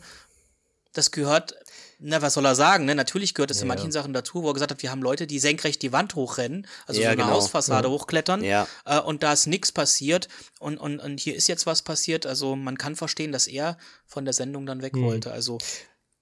[0.93, 1.55] das gehört,
[1.99, 2.85] na, was soll er sagen?
[2.85, 2.95] Ne?
[2.95, 3.91] Natürlich gehört es in Ja, manchen ja.
[3.91, 7.01] Sachen dazu, wo er gesagt hat, wir haben Leute, die senkrecht die Wand hochrennen, also
[7.01, 7.33] Ja, so eine genau.
[7.35, 7.93] Hausfassade Ja.
[7.93, 8.67] hochklettern Ja.
[8.85, 10.27] äh, und da ist nichts passiert
[10.59, 12.25] und, und, und hier ist jetzt was passiert.
[12.25, 15.03] Also man kann verstehen, dass er von der Sendung dann weg Mhm.
[15.03, 15.31] wollte.
[15.31, 15.59] Also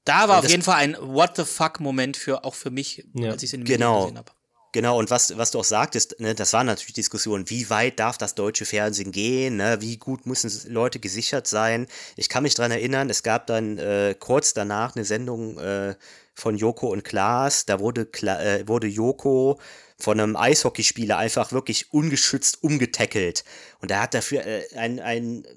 [0.04, 3.44] da war auf jeden Fall ein What the fuck Moment für auch für mich, als
[3.44, 4.02] ich es in den Medien Genau.
[4.02, 4.32] gesehen habe.
[4.76, 8.18] Genau, und was, was du auch sagtest, ne, das waren natürlich Diskussionen, wie weit darf
[8.18, 11.88] das deutsche Fernsehen gehen, ne, wie gut müssen Leute gesichert sein.
[12.18, 15.96] Ich kann mich dran erinnern, es gab dann äh, kurz danach eine Sendung äh,
[16.34, 19.62] von Joko und Klaas, da wurde, Kla äh, wurde Joko
[19.98, 23.46] von einem Eishockeyspieler einfach wirklich ungeschützt umgetackelt.
[23.80, 25.48] Und er hat dafür äh, einen, einen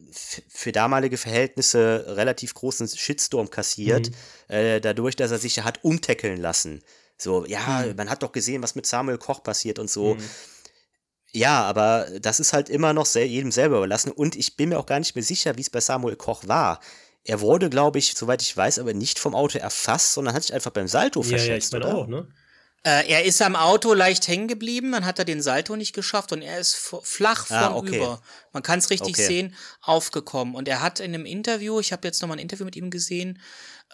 [0.49, 4.13] für damalige Verhältnisse relativ großen Shitstorm kassiert,
[4.47, 6.85] äh, dadurch, dass er sich hat umtackeln lassen.
[7.19, 10.17] So, ja, man hat doch gesehen, was mit Samuel Koch passiert und so.
[11.33, 14.13] Ja, aber das ist halt immer noch sel jedem selber überlassen.
[14.13, 16.81] Und ich bin mir auch gar nicht mehr sicher, wie es bei Samuel Koch war.
[17.25, 20.55] Er wurde, glaube ich, soweit ich weiß, aber nicht vom Auto erfasst, sondern hat sich
[20.55, 21.95] einfach beim Salto Ja, ja, ich verschätzt, meine oder?
[21.95, 22.29] auch, ne?
[22.85, 26.33] Äh, er ist am Auto leicht hängen geblieben, dann hat er den Salto nicht geschafft
[26.33, 28.13] und er ist flach Ah, vornüber.
[28.15, 28.23] okay.
[28.53, 29.27] Man kann es richtig Okay.
[29.27, 30.55] sehen, aufgekommen.
[30.55, 32.91] Und er hat in einem Interview, ich habe jetzt noch mal ein Interview mit ihm
[32.91, 33.43] gesehen,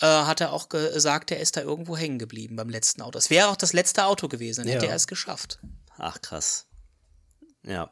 [0.00, 3.18] äh, hat er auch gesagt, er ist da irgendwo hängen geblieben beim letzten Auto.
[3.18, 4.90] Es wäre auch das letzte Auto gewesen, dann hätte Ja.
[4.92, 5.58] er es geschafft.
[5.96, 6.66] Ach, krass.
[7.62, 7.90] Ja.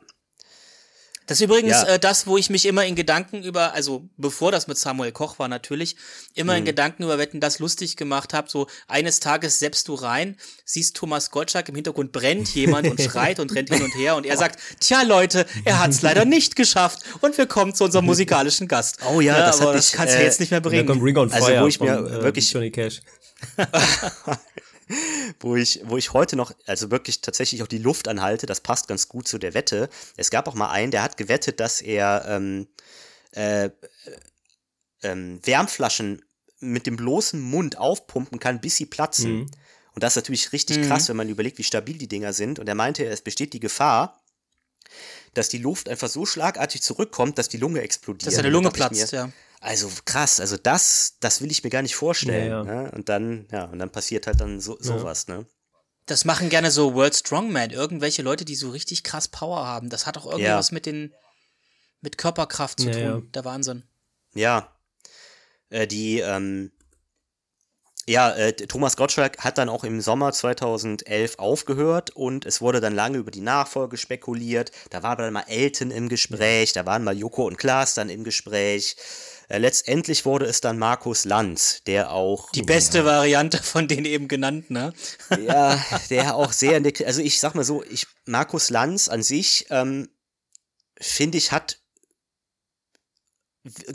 [1.27, 1.85] Das ist übrigens Ja.
[1.85, 5.39] äh, das, wo ich mich immer in Gedanken über, also bevor das mit Samuel Koch
[5.39, 5.97] war natürlich,
[6.35, 6.59] immer Mhm.
[6.61, 8.51] in Gedanken über Wetten das lustig gemacht habe.
[8.51, 13.39] So eines Tages selbst du rein, siehst Thomas Gottschalk im Hintergrund brennt jemand und schreit
[13.41, 16.57] und rennt hin und her und er sagt, tja Leute, er hat es leider nicht
[16.57, 18.99] geschafft und wir kommen zu unserem musikalischen Gast.
[19.09, 20.87] Oh ja, das aber hatte das ich, kannst du äh, jetzt nicht mehr Und dann
[20.87, 21.03] kommt bringen.
[21.05, 23.01] Ring on Also, wo ich mir von, äh, wirklich- Johnny Cash.
[25.41, 28.89] wo ich, wo ich heute noch, also wirklich tatsächlich auch die Luft anhalte, das passt
[28.89, 29.89] ganz gut zu der Wette.
[30.17, 32.69] Es gab auch mal einen, der hat gewettet, dass er ähm,
[33.33, 33.71] äh,
[35.03, 36.23] ähm, Wärmflaschen
[36.61, 39.33] mit dem bloßen Mund aufpumpen kann, bis sie platzen.
[39.33, 39.51] Mhm.
[39.95, 40.89] Und das ist natürlich richtig Mhm.
[40.89, 42.59] krass, wenn man überlegt, wie stabil die Dinger sind.
[42.59, 44.23] Und er meinte, es besteht die Gefahr,
[45.35, 48.27] dass die Luft einfach so schlagartig zurückkommt, dass die Lunge explodiert.
[48.27, 49.33] Dass da Lunge platzt, mir, ja.
[49.61, 52.51] Also krass, also das, das will ich mir gar nicht vorstellen.
[52.51, 52.83] Ja, ja.
[52.83, 52.91] Ne?
[52.93, 55.47] Und dann, ja, und dann passiert halt dann so, sowas, ne?
[56.07, 59.89] Das machen gerne so World Strongman, irgendwelche Leute, die so richtig krass Power haben.
[59.89, 60.33] Das hat auch Ja.
[60.39, 61.15] irgendwas mit den
[62.01, 63.03] mit Körperkraft zu Ja, tun.
[63.03, 63.23] ja.
[63.35, 63.85] Der Wahnsinn.
[64.35, 64.77] Ja.
[65.71, 66.73] Äh, die, ähm,
[68.07, 72.95] ja, äh, Thomas Gottschalk hat dann auch im Sommer 2011 aufgehört und es wurde dann
[72.95, 74.73] lange über die Nachfolge spekuliert.
[74.91, 78.25] Da war dann mal Elton im Gespräch, da waren mal Joko und Klaas dann im
[78.25, 78.97] Gespräch.
[79.49, 82.51] Äh, letztendlich wurde es dann Markus Lanz, der auch.
[82.53, 84.93] Die beste ja, Variante von den eben genannten, ne?
[85.47, 85.79] ja,
[86.11, 90.09] der auch sehr, also ich sag mal so, ich, Markus Lanz an sich, ähm,
[90.99, 91.82] finde ich, hat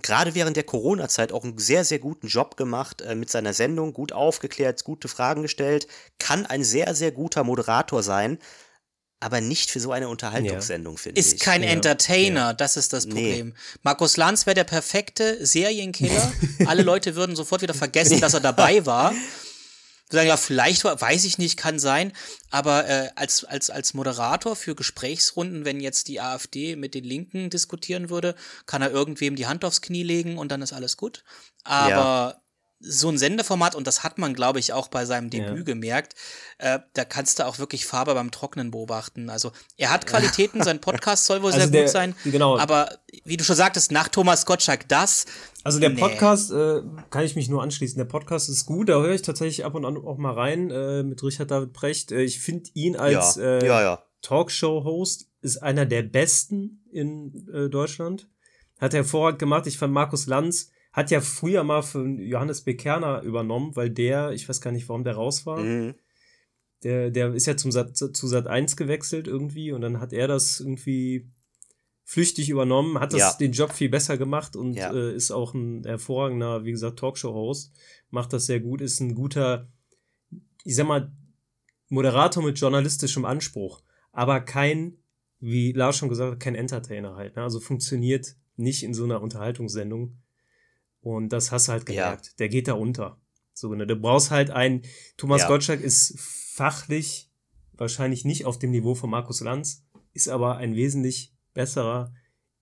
[0.02, 3.94] gerade während der Corona-Zeit auch einen sehr, sehr guten Job gemacht äh, mit seiner Sendung,
[3.94, 5.88] gut aufgeklärt, gute Fragen gestellt,
[6.20, 8.40] kann ein sehr, sehr guter Moderator sein,
[9.20, 11.02] aber nicht für so eine Unterhaltungssendung, ja.
[11.02, 11.28] finde ich.
[11.28, 11.70] Ist kein ja.
[11.70, 12.54] Entertainer, ja.
[12.54, 13.48] das ist das Problem.
[13.50, 13.54] Nee.
[13.84, 16.32] Markus Lanz wäre der perfekte Serienkiller.
[16.66, 19.14] Alle Leute würden sofort wieder vergessen, dass er dabei war.
[20.10, 22.14] sagen, ja, vielleicht, weiß ich nicht, kann sein,
[22.50, 27.50] aber äh, als, als, als Moderator für Gesprächsrunden, wenn jetzt die AfD mit den Linken
[27.50, 28.36] diskutieren würde,
[28.66, 31.24] kann er irgendwem die Hand aufs Knie legen und dann ist alles gut.
[31.64, 32.42] Aber ja
[32.80, 35.64] so ein Sendeformat, und das hat man, glaube ich, auch bei seinem Debüt ja.
[35.64, 36.16] gemerkt,
[36.60, 39.30] äh, da kannst du auch wirklich Farbe beim Trocknen beobachten.
[39.30, 42.16] Also er hat Qualitäten, sein Podcast soll wohl also sehr der, gut sein.
[42.24, 42.58] Genau.
[42.58, 42.90] Aber
[43.26, 45.26] wie du schon sagtest, nach Thomas Gottschalk das.
[45.64, 46.00] Also der nee.
[46.00, 49.66] Podcast, äh, kann ich mich nur anschließen, der Podcast ist gut, da höre ich tatsächlich
[49.66, 52.12] ab und an auch mal rein äh, mit Richard David Brecht.
[52.12, 53.44] Äh, ich finde ihn als ja.
[53.44, 54.04] Äh, ja, ja.
[54.22, 58.28] Talkshow-Host ist einer der besten in äh, Deutschland.
[58.80, 59.66] Hat er hervorragend gemacht.
[59.68, 64.50] Ich fand Markus Lanz hat ja früher mal für Johannes Bekerner übernommen, weil der, ich
[64.50, 65.60] weiß gar nicht, warum der raus war.
[65.60, 65.94] Mhm.
[66.82, 70.28] Der, der ist ja zum Sat, zu Sat 1 gewechselt irgendwie und dann hat er
[70.28, 71.30] das irgendwie
[72.04, 73.34] flüchtig übernommen, hat das ja.
[73.34, 74.92] den Job viel besser gemacht und ja.
[74.92, 77.74] äh, ist auch ein hervorragender, wie gesagt, Talkshow-Host,
[78.10, 79.68] macht das sehr gut, ist ein guter,
[80.64, 81.12] ich sag mal,
[81.90, 83.84] Moderator mit journalistischem Anspruch,
[84.14, 84.98] aber kein,
[85.40, 87.36] wie Lars schon gesagt hat, kein Entertainer halt.
[87.36, 87.44] Ne?
[87.44, 90.18] Also funktioniert nicht in so einer Unterhaltungssendung.
[91.02, 92.26] Und das hast du halt gemerkt.
[92.26, 92.32] Ja.
[92.40, 93.20] Der geht da unter.
[93.54, 93.88] So, ne?
[93.88, 94.84] Du brauchst halt einen,
[95.18, 95.48] Thomas ja.
[95.48, 97.32] Gottschalk ist fachlich
[97.74, 102.14] wahrscheinlich nicht auf dem Niveau von Markus Lanz, ist aber ein wesentlich besserer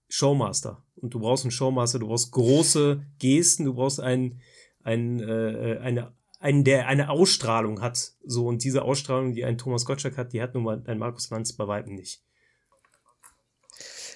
[0.08, 0.84] Showmaster.
[0.96, 4.42] Und du brauchst einen Showmaster, du brauchst große Gesten, du brauchst einen,
[4.84, 8.14] einen, äh, eine, einen, der eine Ausstrahlung hat.
[8.26, 11.30] So, und diese Ausstrahlung, die ein Thomas Gottschalk hat, die hat nun mal ein Markus
[11.30, 12.25] Lanz bei weitem nicht.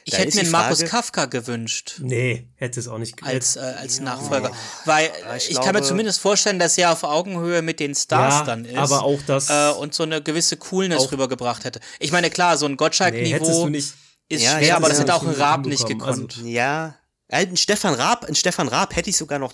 [0.09, 1.95] Ich da hätte mir einen Markus Kafka gewünscht.
[1.99, 4.05] Nee, hätte es auch nicht Als, äh, als ja.
[4.05, 4.51] Nachfolger.
[4.85, 8.39] Weil ich, ich glaube, kann mir zumindest vorstellen, dass er auf Augenhöhe mit den Stars
[8.39, 8.77] ja, dann ist.
[8.77, 9.49] Aber auch das.
[9.49, 11.79] Äh, und so eine gewisse Coolness rübergebracht hätte.
[11.99, 13.95] Ich meine, klar, so ein Gottschalk-Niveau nee, ist
[14.29, 16.37] ja, schwer, aber das hätte auch ein Raab nicht gekonnt.
[16.37, 16.95] Also, ja.
[17.31, 19.53] Ein Stefan Raab, ein Stefan Raab hätte ich sogar noch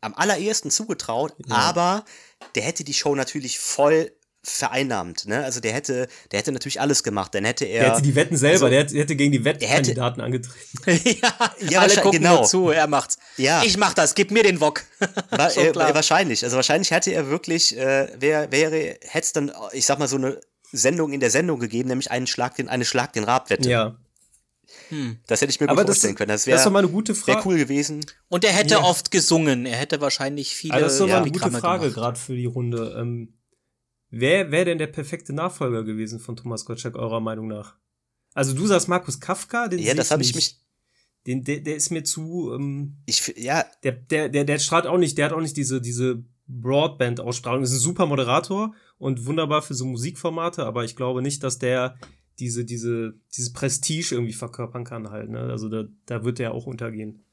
[0.00, 2.04] am allerersten zugetraut, aber
[2.54, 4.12] der hätte die Show natürlich voll
[4.44, 5.44] vereinnahmt, ne?
[5.44, 7.34] Also der hätte, der hätte natürlich alles gemacht.
[7.34, 7.84] Dann hätte er.
[7.84, 11.18] Der hätte die Wetten selber, also, der, hätte, der hätte gegen die Wettkandidaten angetreten.
[11.22, 12.44] ja, ja, alle gucken genau.
[12.44, 13.18] zu, er macht's.
[13.36, 13.62] Ja.
[13.62, 14.82] Ich mach das, gib mir den Wok.
[15.30, 16.42] War, äh, wahrscheinlich.
[16.42, 20.16] Also wahrscheinlich hätte er wirklich, äh, wär, wäre, hätte es dann, ich sag mal, so
[20.16, 20.40] eine
[20.72, 23.70] Sendung in der Sendung gegeben, nämlich einen Schlag den, eine Schlag den Rab-Wette.
[23.70, 23.96] Ja.
[24.88, 25.18] Hm.
[25.28, 26.28] Das hätte ich mir gut Aber vorstellen das, können.
[26.30, 27.38] Das wäre mal eine gute Frage.
[27.38, 28.04] Wär cool gewesen.
[28.28, 28.82] Und er hätte ja.
[28.82, 29.66] oft gesungen.
[29.66, 30.74] Er hätte wahrscheinlich viele.
[30.74, 32.96] Also das ist doch mal eine gute Frage gerade für die Runde.
[32.98, 33.34] Ähm,
[34.14, 37.76] Wer wäre denn der perfekte Nachfolger gewesen von Thomas Gottschalk, eurer Meinung nach?
[38.34, 40.60] Also du sagst Markus Kafka, den Ja, das habe ich mich.
[41.26, 42.52] Den, der, der ist mir zu.
[42.52, 43.64] Ähm, ich, ja.
[43.82, 47.62] Der, der, der, der strahlt auch nicht, der hat auch nicht diese, diese Broadband-Ausstrahlung.
[47.62, 51.96] Ist ein super Moderator und wunderbar für so Musikformate, aber ich glaube nicht, dass der
[52.38, 55.30] diese, diese, dieses Prestige irgendwie verkörpern kann halt.
[55.30, 55.40] Ne?
[55.40, 57.24] Also da, da wird der auch untergehen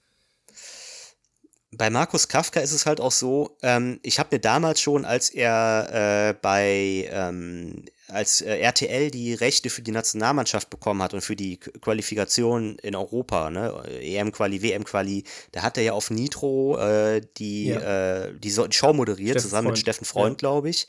[1.71, 5.29] bei Markus Kafka ist es halt auch so, ähm, ich habe mir damals schon, als
[5.29, 11.21] er äh, bei ähm, als äh, RTL die Rechte für die Nationalmannschaft bekommen hat und
[11.21, 17.21] für die Qualifikation in Europa, ne, EM-Quali, WM-Quali, da hat er ja auf Nitro äh,
[17.37, 18.25] die, ja.
[18.25, 19.77] äh, die, Show moderiert, Steffen zusammen Freund.
[19.77, 20.47] mit Steffen Freund, ja.
[20.47, 20.87] glaube ich.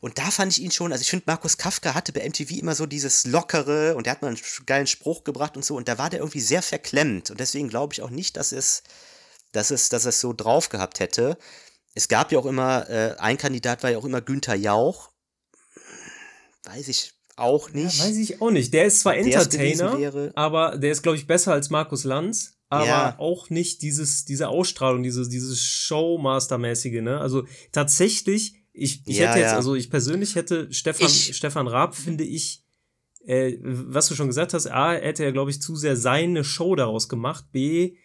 [0.00, 2.74] Und da fand ich ihn schon, also ich finde, Markus Kafka hatte bei MTV immer
[2.74, 5.98] so dieses Lockere und der hat mal einen geilen Spruch gebracht und so und da
[5.98, 8.82] war der irgendwie sehr verklemmt und deswegen glaube ich auch nicht, dass es
[9.54, 11.38] dass es, dass es so drauf gehabt hätte.
[11.94, 15.10] Es gab ja auch immer, äh, ein Kandidat war ja auch immer Günther Jauch.
[16.64, 17.98] Weiß ich auch nicht.
[17.98, 18.74] Ja, weiß ich auch nicht.
[18.74, 23.18] Der ist zwar Entertainer, aber der ist, glaube ich, besser als Markus Lanz, aber ja.
[23.18, 27.20] auch nicht dieses, diese Ausstrahlung, dieses, dieses Showmaster-mäßige, ne?
[27.20, 31.94] Also tatsächlich, ich, ich ja, hätte jetzt, also ich persönlich hätte Stefan, ich, Stefan Raab,
[31.94, 32.64] finde ich,
[33.24, 36.74] äh, was du schon gesagt hast, A, hätte er, glaube ich, zu sehr seine Show
[36.74, 37.96] daraus gemacht, B,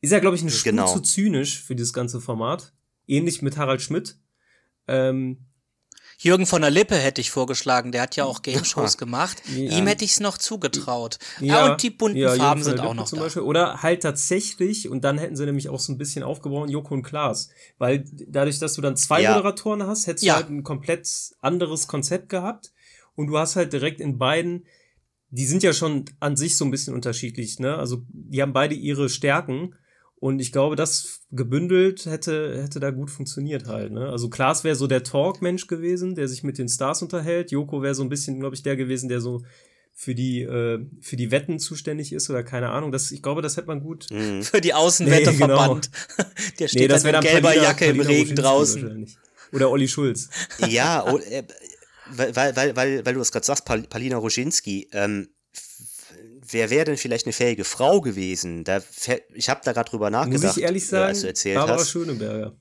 [0.00, 0.92] ist ja, glaube ich, eine Spur genau.
[0.92, 2.72] zu zynisch für dieses ganze Format.
[3.06, 4.16] Ähnlich mit Harald Schmidt.
[4.88, 5.46] Ähm,
[6.18, 9.42] Jürgen von der Lippe hätte ich vorgeschlagen, der hat ja auch Game-Shows gemacht.
[9.54, 9.78] Ja.
[9.78, 11.18] Ihm hätte ich es noch zugetraut.
[11.40, 13.24] Ja, Ja, und die bunten ja, Farben sind auch noch zum da.
[13.24, 13.42] Beispiel.
[13.42, 17.02] Oder halt tatsächlich, und dann hätten sie nämlich auch so ein bisschen aufgebrochen, Joko und
[17.04, 17.48] Klaas.
[17.78, 19.30] Weil dadurch, dass du dann zwei Ja.
[19.30, 20.34] Moderatoren hast, hättest Ja.
[20.34, 21.08] du halt ein komplett
[21.40, 22.72] anderes Konzept gehabt.
[23.16, 24.66] Und du hast halt direkt in beiden,
[25.30, 27.76] die sind ja schon an sich so ein bisschen unterschiedlich, ne?
[27.76, 29.74] Also die haben beide ihre Stärken.
[30.20, 34.10] Und ich glaube, das gebündelt hätte, hätte da gut funktioniert halt, ne?
[34.10, 37.50] Also Klaas wäre so der Talk-Mensch gewesen, der sich mit den Stars unterhält.
[37.50, 39.42] Joko wäre so ein bisschen, glaube ich, der gewesen, der so
[39.94, 42.92] für die, äh, für die Wetten zuständig ist oder keine Ahnung.
[42.92, 44.08] Das, ich glaube, das hätte man gut.
[44.10, 44.42] Mhm.
[44.42, 45.90] Für die Außenwetterverband.
[46.18, 46.24] Nee,
[46.58, 49.06] Der steht dann wär in gelber Palina- Jacke im Palina Regen Roginski draußen.
[49.52, 50.28] Oder Olli Schulz.
[50.68, 51.42] Ja, äh,
[52.12, 55.28] weil, weil, weil, weil, weil du es gerade sagst, Pal Palina Roginski, ähm,
[56.52, 58.64] wer wäre denn vielleicht eine fähige Frau gewesen?
[58.64, 58.82] Da,
[59.34, 61.78] ich habe da gerade drüber Muss nachgedacht, ich ehrlich äh, sagen, als du erzählt Barbara
[61.78, 61.90] hast.
[61.90, 62.56] Schöneberger.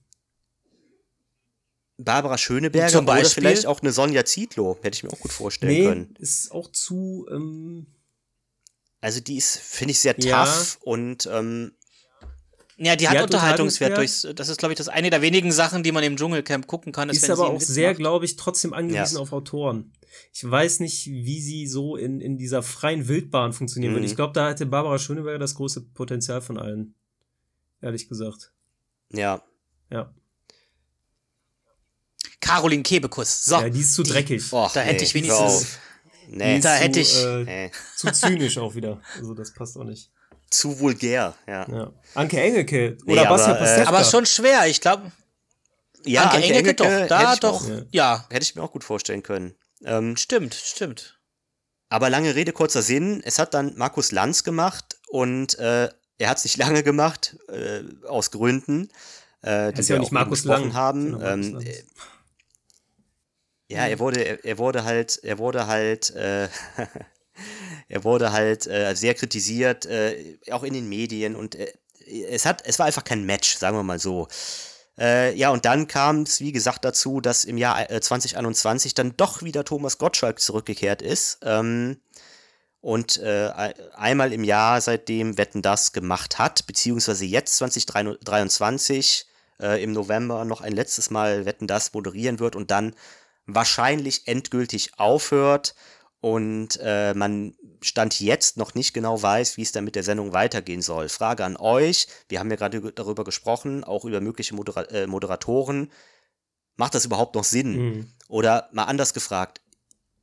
[1.98, 3.44] Barbara Schöneberger Zum oder Beispiel?
[3.44, 6.16] vielleicht auch eine Sonja Zietlow, hätte ich mir auch gut vorstellen Nee, können.
[6.20, 7.88] ist auch zu, ähm,
[9.02, 10.46] Also die ist, finde ich, sehr Ja.
[10.46, 11.74] tough und ähm,
[12.82, 13.98] Ja, die hat, hat Unterhaltungswert.
[13.98, 16.94] Durchs, das ist, glaube ich, das eine der wenigen Sachen, die man im Dschungelcamp gucken
[16.94, 17.10] kann.
[17.10, 19.22] ist wenn aber auch sehr, glaube ich, trotzdem angewiesen Ja.
[19.22, 19.92] auf Autoren.
[20.34, 24.06] Ich weiß nicht, wie sie so in, in dieser freien Wildbahn funktionieren würde.
[24.06, 24.10] Mhm.
[24.12, 26.96] Ich glaube, da hätte Barbara Schöneberger das große Potenzial von allen.
[27.82, 28.52] Ehrlich gesagt.
[29.12, 29.44] ja.
[29.92, 30.14] Ja.
[32.42, 33.44] Caroline Kebekus.
[33.46, 33.56] So.
[33.60, 34.52] ja, die ist zu dreckig.
[34.54, 35.78] Och, Da hätte nee, ich hör wenigstens-.
[36.30, 37.72] Nee, Da zu, hätte ich- Äh, nee.
[37.98, 39.02] zu zynisch auch wieder.
[39.18, 40.12] Also, das passt auch nicht.
[40.50, 41.68] Zu vulgär, ja.
[41.70, 41.94] Ja.
[42.16, 43.90] Anke Engelke Nee, oder aber, Bastian äh, Pastewka.
[43.90, 44.68] aber schon schwer.
[44.68, 45.12] Ich glaube,
[46.06, 46.86] Ja, Anke Engelke doch.
[46.86, 47.64] hätte Da doch.
[47.66, 48.26] Auch, Ja.
[48.30, 49.56] Hätte ich mir auch gut vorstellen können.
[49.84, 51.20] Ähm, stimmt, stimmt.
[51.90, 53.22] Aber lange Rede, kurzer Sinn.
[53.26, 57.82] Es hat dann Markus Lanz gemacht und äh, er hat es nicht lange gemacht, äh,
[58.08, 58.90] aus Gründen,
[59.42, 61.12] äh, die ist ja wir nicht auch eben Markus Lang, haben.
[61.12, 61.66] Markus Ähm, Lanz.
[61.66, 61.84] äh,
[63.72, 66.50] ja, er wurde, er, er wurde halt, er wurde halt, äh,
[67.90, 71.74] er wurde halt äh, sehr kritisiert, äh, auch in den Medien und äh,
[72.30, 74.28] es hat, es war einfach kein Match, sagen wir mal so.
[74.98, 79.16] Äh, ja, und dann kam es, wie gesagt, dazu, dass im Jahr äh, 2021 dann
[79.16, 81.40] doch wieder Thomas Gottschalk zurückgekehrt ist.
[81.44, 81.98] Ähm,
[82.82, 89.26] und äh, ei- einmal im Jahr seitdem Wetten das gemacht hat, beziehungsweise jetzt 2023
[89.62, 92.96] äh, im November noch ein letztes Mal Wetten das moderieren wird und dann
[93.46, 95.76] wahrscheinlich endgültig aufhört
[96.22, 100.34] und äh, man Stand jetzt noch nicht genau weiß, wie es dann mit der Sendung
[100.34, 101.08] weitergehen soll.
[101.08, 105.08] Frage an euch, wir haben ja gerade über- darüber gesprochen, auch über mögliche Modera äh,
[105.08, 105.92] Moderatoren.
[106.76, 107.78] Macht das überhaupt noch Sinn?
[107.78, 108.14] Mhm.
[108.28, 109.62] Oder mal anders gefragt,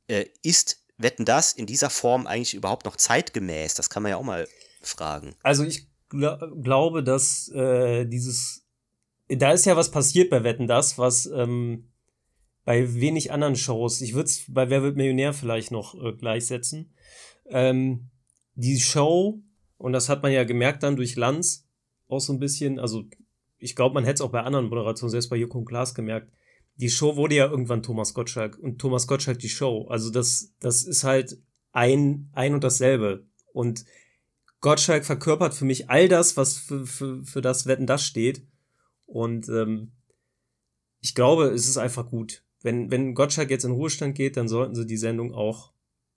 [0.07, 3.75] äh, ist Wetten das in dieser Form eigentlich überhaupt noch zeitgemäß?
[3.75, 4.47] Das kann man ja auch mal
[4.81, 5.35] fragen.
[5.43, 8.63] Also ich gla glaube, dass äh, dieses,
[9.27, 11.91] da ist ja was passiert bei Wetten das, was ähm,
[12.67, 16.91] bei wenig anderen Shows, ich würde es bei Wer wird Millionär vielleicht noch äh, gleichsetzen.
[17.45, 18.09] Ähm,
[18.55, 19.39] die Show,
[19.77, 21.65] und das hat man ja gemerkt dann durch Lanz,
[22.09, 23.05] auch so ein bisschen, also
[23.57, 26.29] ich glaube, man hätte es auch bei anderen Moderationen, selbst bei Joko und Klaas gemerkt,
[26.75, 29.87] die Show wurde ja irgendwann Thomas Gottschalk und Thomas Gottschalk die Show.
[29.87, 31.37] Also das, das ist halt
[31.71, 33.27] ein, ein und dasselbe.
[33.53, 33.85] Und
[34.59, 38.45] Gottschalk verkörpert für mich all das, was für, für, für das Wetten das steht.
[39.05, 39.93] Und ähm,
[40.99, 42.43] ich glaube, es ist einfach gut.
[42.61, 45.71] Wenn, wenn Gottschalk jetzt in Ruhestand geht, dann sollten sie die Sendung auch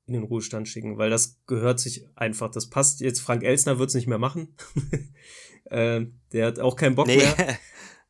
[0.07, 2.51] in den Ruhestand schicken, weil das gehört sich einfach.
[2.51, 3.21] Das passt jetzt.
[3.21, 4.55] Frank Elsner wird es nicht mehr machen.
[5.67, 7.35] äh, der hat auch keinen Bock mehr.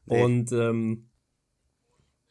[0.06, 0.22] Nee.
[0.24, 1.08] Und ähm,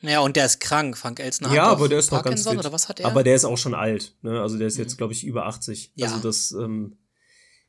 [0.02, 0.98] Ja, und der ist krank.
[0.98, 2.60] Frank Elsner ja, hat aber der ist noch ganz Parkinson fit.
[2.60, 3.06] oder was hat er?
[3.06, 4.18] Aber der ist auch schon alt.
[4.22, 4.42] Ne?
[4.42, 4.98] Also der ist jetzt, Mhm.
[4.98, 5.94] glaube ich, über 80.
[5.96, 6.08] Ja.
[6.08, 6.98] Also das ähm,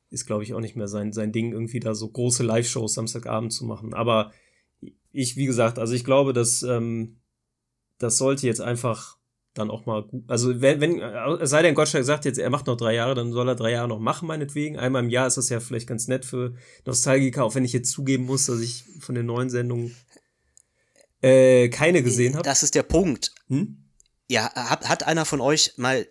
[0.08, 3.52] ist, glaube ich, auch nicht mehr sein, sein Ding, irgendwie da so große Live-Shows Samstagabend
[3.52, 3.94] zu machen.
[3.94, 4.32] Aber
[5.12, 7.19] ich, wie gesagt, also ich glaube, dass ähm,
[8.00, 9.16] das sollte jetzt einfach
[9.54, 10.24] dann auch mal gut.
[10.28, 13.14] Also wenn, wenn äh, es sei denn, Gottschalk sagt jetzt, er macht noch drei Jahre,
[13.14, 14.78] dann soll er drei Jahre noch machen, meinetwegen.
[14.78, 16.54] Einmal im Jahr ist das ja vielleicht ganz nett für
[16.86, 19.94] Nostalgiker, auch wenn ich jetzt zugeben muss, dass ich von den neuen Sendungen
[21.20, 22.44] äh, keine gesehen habe.
[22.44, 23.32] Das ist der Punkt.
[23.48, 23.84] Hm?
[24.28, 26.06] Ja, hat, hat einer von euch mal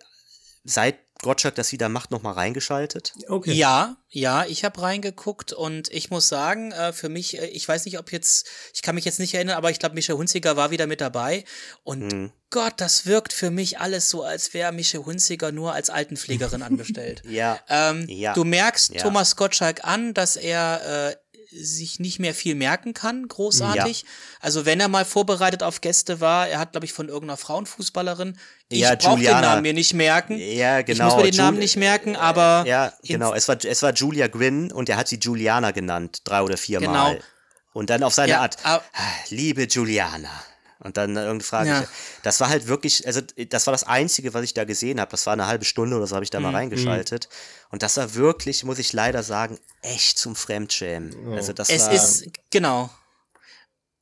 [0.64, 3.12] seit Gottschalk das wieder macht, noch mal reingeschaltet?
[3.28, 3.52] Okay.
[3.52, 7.84] Ja, ja, ich habe reingeguckt und ich muss sagen, äh, für mich, äh, ich weiß
[7.84, 10.70] nicht, ob jetzt, ich kann mich jetzt nicht erinnern, aber ich glaube, Michel Hunziker war
[10.70, 11.44] wieder mit dabei.
[11.82, 12.32] Und Hm.
[12.50, 17.22] Gott, das wirkt für mich alles so, als wäre Michel Hunziker nur als Altenpflegerin angestellt.
[17.28, 17.60] Ja.
[17.68, 18.32] Ähm, Ja.
[18.34, 19.02] Du merkst Ja.
[19.02, 21.16] Thomas Gottschalk an, dass er äh,
[21.52, 24.04] sich nicht mehr viel merken kann, großartig.
[24.40, 28.38] Also wenn er mal vorbereitet auf Gäste war, er hat, glaube ich, von irgendeiner Frauenfußballerin,
[28.68, 29.40] ich Ja, brauche den Juliana.
[29.40, 30.38] Namen mir nicht merken.
[30.38, 31.08] Ja, genau.
[31.08, 33.34] Ich muss mir den Jul- Namen nicht merken, aber Ja, in- genau.
[33.34, 36.78] Es war, es war Julia Gwynn und er hat sie Juliana genannt, drei oder vier
[36.80, 37.16] Genau.
[37.72, 38.80] Und dann auf seine Ja, Art, "Ah,
[39.28, 40.30] liebe Juliana.
[40.82, 41.68] Und dann irgendeine Frage.
[41.68, 41.84] Ja.
[42.22, 45.10] Das war halt wirklich, also das war das Einzige, was ich da gesehen habe.
[45.10, 47.28] Das war eine halbe Stunde oder so habe ich da mal reingeschaltet.
[47.70, 51.34] Und das war wirklich, muss ich leider sagen, echt zum Fremdschämen.
[51.34, 52.90] Also das Es war, ist, genau.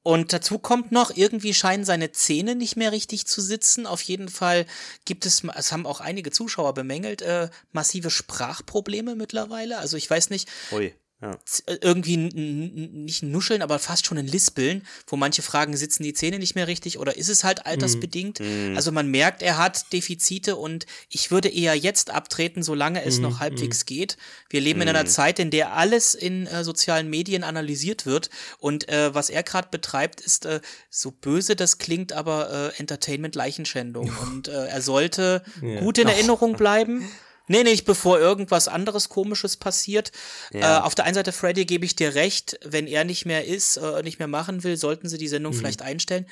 [0.05, 3.85] Und dazu kommt noch, irgendwie scheinen seine Zähne nicht mehr richtig zu sitzen.
[3.87, 4.65] Auf jeden Fall
[5.05, 9.79] gibt es, es haben auch einige Zuschauer bemängelt, äh, massive Sprachprobleme mittlerweile.
[9.79, 11.33] Also ich weiß nicht, ui, ja.
[11.67, 16.15] äh, irgendwie nicht ein Nuscheln, aber fast schon ein Lispeln, wo manche fragen, sitzen die
[16.15, 18.41] Zähne nicht mehr richtig oder ist es halt altersbedingt?
[18.75, 23.41] Also man merkt, er hat Defizite und ich würde eher jetzt abtreten, solange es noch
[23.41, 24.17] halbwegs geht.
[24.49, 28.89] Wir leben in einer Zeit, in der alles in äh, sozialen Medien analysiert wird und
[28.89, 30.61] äh, was er gerade betreibt, ist äh,
[30.91, 34.13] so böse das klingt, aber äh, Entertainment-Leichenschändung.
[34.23, 35.43] Und äh, er sollte
[35.81, 37.09] gut in Erinnerung bleiben.
[37.49, 40.13] Nee, nicht bevor irgendwas anderes Komisches passiert.
[40.53, 40.79] Ja.
[40.79, 43.77] Äh, auf der einen Seite, Freddy, gebe ich dir recht, wenn er nicht mehr ist,
[43.79, 46.27] äh, nicht mehr machen will, sollten sie die Sendung vielleicht einstellen.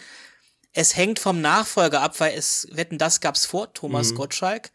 [0.72, 4.70] Es hängt vom Nachfolger ab, weil es, wetten, das gab's vor Thomas Gottschalk.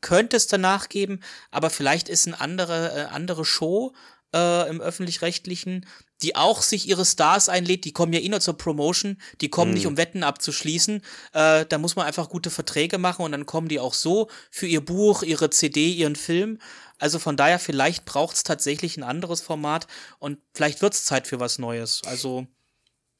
[0.00, 1.20] Könnte es danach geben,
[1.50, 3.94] aber vielleicht ist eine andere, äh, andere Show
[4.34, 5.86] äh, im öffentlich-rechtlichen,
[6.24, 9.74] die auch sich ihre Stars einlädt, die kommen ja eh nur zur Promotion, die kommen
[9.74, 11.02] nicht, um Wetten abzuschließen.
[11.34, 14.66] Äh, da muss man einfach gute Verträge machen und dann kommen die auch so für
[14.66, 16.58] ihr Buch, ihre CD, ihren Film.
[16.98, 19.86] Also von daher, vielleicht braucht es tatsächlich ein anderes Format
[20.18, 22.00] und vielleicht wird es Zeit für was Neues.
[22.06, 22.46] Also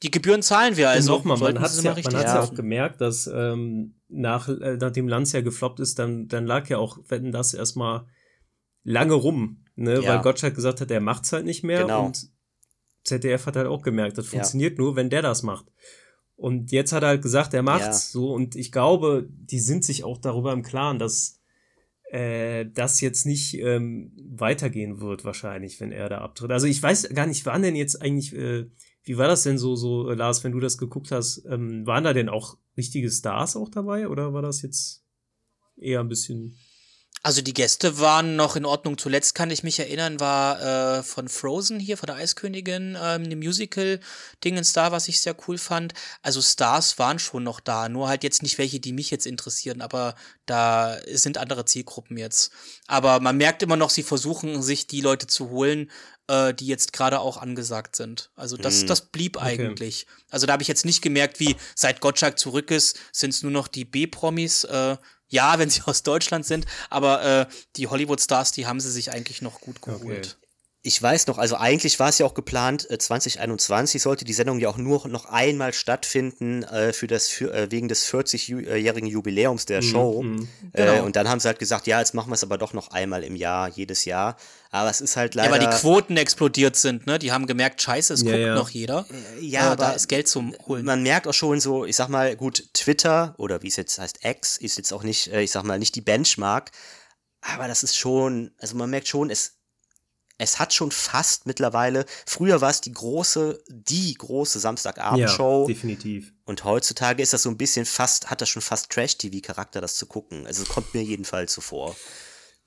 [0.02, 3.26] die Gebühren zahlen wir, also nochmal, man hat es ja, man ja auch gemerkt, dass
[3.26, 7.52] ähm, nach, äh, nachdem Lanz ja gefloppt ist, dann, dann lag ja auch, wenn das
[7.52, 8.06] erstmal
[8.82, 10.00] lange rum, ne?
[10.00, 10.08] Ja.
[10.08, 12.06] weil Gottschalk gesagt hat, er macht's halt nicht mehr Genau.
[12.06, 12.33] und
[13.04, 14.30] ZDF hat halt auch gemerkt, das Ja.
[14.32, 15.66] funktioniert nur, wenn der das macht.
[16.36, 18.12] Und jetzt hat er halt gesagt, er macht's Ja.
[18.20, 21.40] so und ich glaube, die sind sich auch darüber im Klaren, dass
[22.10, 26.50] äh, das jetzt nicht ähm, weitergehen wird wahrscheinlich, wenn er da abtritt.
[26.52, 28.66] Also ich weiß gar nicht, waren denn jetzt eigentlich, äh,
[29.02, 32.04] wie war das denn so, so äh, Lars, wenn du das geguckt hast, ähm, waren
[32.04, 35.04] da denn auch richtige Stars auch dabei oder war das jetzt
[35.76, 36.56] eher ein bisschen
[37.24, 38.98] Also die Gäste waren noch in Ordnung.
[38.98, 43.34] Zuletzt kann ich mich erinnern, war äh, von Frozen hier, von der Eiskönigin, ähm, eine
[43.34, 45.94] Musical-Dingens da, was ich sehr cool fand.
[46.20, 49.80] Also Stars waren schon noch da, nur halt jetzt nicht welche, die mich jetzt interessieren,
[49.80, 52.52] aber da sind andere Zielgruppen jetzt.
[52.88, 55.90] Aber man merkt immer noch, sie versuchen sich die Leute zu holen,
[56.26, 58.32] äh, die jetzt gerade auch angesagt sind.
[58.36, 60.06] Also das, das blieb eigentlich.
[60.28, 63.52] Also da habe ich jetzt nicht gemerkt, wie seit Gottschalk zurück ist, sind es nur
[63.52, 64.64] noch die B-Promis.
[64.64, 64.98] Äh,
[65.34, 69.42] ja, wenn sie aus Deutschland sind, aber äh, die Hollywood-Stars, die haben sie sich eigentlich
[69.42, 70.38] noch gut geholt.
[70.86, 74.58] Ich weiß noch, also eigentlich war es ja auch geplant, äh, 2021 sollte die Sendung
[74.58, 79.64] ja auch nur noch einmal stattfinden äh, für das für, äh, wegen des 40-jährigen Jubiläums
[79.64, 80.22] der Show.
[80.74, 81.04] Äh, Genau.
[81.06, 83.24] und dann haben sie halt gesagt, ja, jetzt machen wir es aber doch noch einmal
[83.24, 84.36] im Jahr, jedes Jahr.
[84.70, 85.52] Aber es ist halt Ja, leider.
[85.54, 87.18] weil die Quoten explodiert sind, ne?
[87.18, 88.54] Die haben gemerkt, scheiße, es Ja, guckt ja.
[88.54, 89.06] noch jeder.
[89.40, 90.84] ja, äh, da aber ist Geld zum Holen.
[90.84, 94.18] man merkt auch schon so, ich sag mal, gut, Twitter oder wie es jetzt heißt,
[94.22, 96.72] X ist jetzt auch nicht, äh, ich sag mal, nicht die Benchmark.
[97.40, 99.52] Aber das ist schon, also man merkt schon, es,
[100.38, 105.66] es hat schon fast mittlerweile, früher war es die große, die große Samstagabendshow.
[105.66, 106.32] definitiv.
[106.44, 110.06] Und heutzutage ist das so ein bisschen fast, hat das schon fast Trash-TV-Charakter, das zu
[110.06, 110.46] gucken.
[110.46, 111.94] Also kommt mir jedenfalls so vor.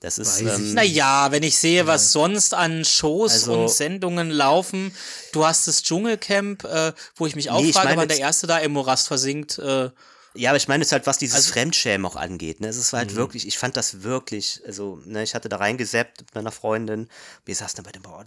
[0.00, 3.70] Das ist, Weiß ich ähm, Naja, wenn ich sehe, was sonst an Shows Also- und
[3.70, 4.94] Sendungen laufen,
[5.32, 8.18] du hast das Dschungelcamp, äh, wo ich mich auch Nee, ich frage, meine wann der
[8.18, 9.58] erste da im Morast versinkt.
[9.58, 9.90] Äh,
[10.38, 12.60] Ja, aber ich meine es halt, was dieses Also- Fremdschämen auch angeht.
[12.60, 12.68] Ne?
[12.68, 12.96] Es ist Mhm.
[12.98, 17.08] halt wirklich, ich fand das wirklich, also, ne, ich hatte da reingeseppt mit meiner Freundin.
[17.44, 18.24] Wir saßen dann bei dem Boah,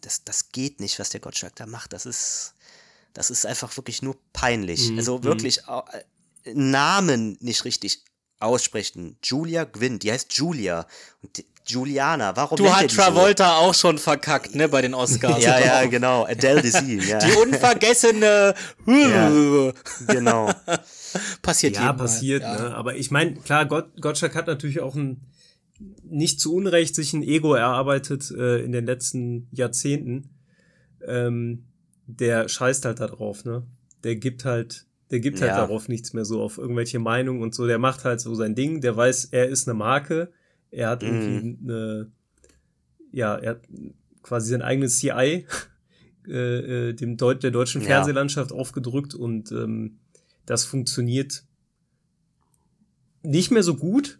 [0.00, 1.92] das, das geht nicht, was der Gottschalk da macht.
[1.92, 2.54] Das ist,
[3.12, 4.90] das ist einfach wirklich nur peinlich.
[4.90, 4.98] Mhm.
[4.98, 8.04] Also wirklich au- äh, Namen nicht richtig
[8.38, 9.18] aussprechen.
[9.22, 10.86] Julia Gwynn, die heißt Julia.
[11.22, 13.00] Und die, Juliana, warum du hat die so?
[13.02, 15.42] Travolta auch schon verkackt, ne, bei den Oscars.
[15.42, 16.24] Ja, ja, genau.
[16.26, 17.18] Adele Dazeem, ja.
[17.18, 18.54] Die unvergessene
[18.86, 19.72] Ja.
[20.08, 20.50] genau.
[21.42, 22.02] passiert Ja, jedem mal.
[22.02, 22.54] passiert, Ja.
[22.68, 22.74] ne?
[22.74, 25.22] Aber ich meine, klar, Gott, Gottschalk hat natürlich auch ein
[26.04, 30.28] nicht zu Unrecht sich ein Ego erarbeitet äh, in den letzten Jahrzehnten.
[31.06, 31.64] Ähm,
[32.06, 33.62] der scheißt halt da drauf, ne?
[34.04, 35.56] Der gibt halt, der gibt halt Ja.
[35.56, 37.66] darauf nichts mehr so auf irgendwelche Meinungen und so.
[37.66, 38.82] Der macht halt so sein Ding.
[38.82, 40.32] Der weiß, er ist eine Marke.
[40.70, 42.12] Er hat irgendwie eine,
[43.12, 43.62] ja, er hat
[44.22, 45.46] quasi sein eigenes CI
[46.26, 47.88] äh, äh, dem Deut der deutschen Ja.
[47.88, 49.98] Fernsehlandschaft aufgedrückt und ähm,
[50.46, 51.44] das funktioniert
[53.22, 54.18] nicht mehr so gut,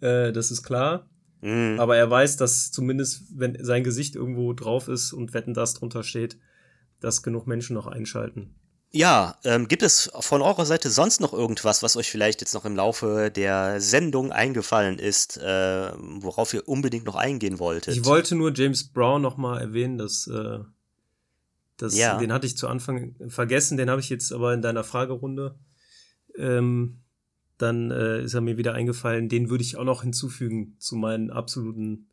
[0.00, 1.08] äh, das ist klar.
[1.40, 1.78] Mhm.
[1.78, 6.02] Aber er weiß, dass zumindest, wenn sein Gesicht irgendwo drauf ist und Wetten das drunter
[6.02, 6.38] steht,
[7.00, 8.54] dass genug Menschen noch einschalten.
[8.94, 12.64] Ja, ähm, gibt es von eurer Seite sonst noch irgendwas, was euch vielleicht jetzt noch
[12.64, 17.96] im Laufe der Sendung eingefallen ist, äh, worauf ihr unbedingt noch eingehen wolltet?
[17.96, 20.60] Ich wollte nur James Brown noch mal erwähnen, dass, äh,
[21.76, 22.18] das, Ja.
[22.18, 25.58] den hatte ich zu Anfang vergessen, den habe ich jetzt aber in deiner Fragerunde
[26.38, 27.00] ähm,
[27.58, 31.30] dann äh, ist er mir wieder eingefallen, den würde ich auch noch hinzufügen zu meinen
[31.32, 32.10] absoluten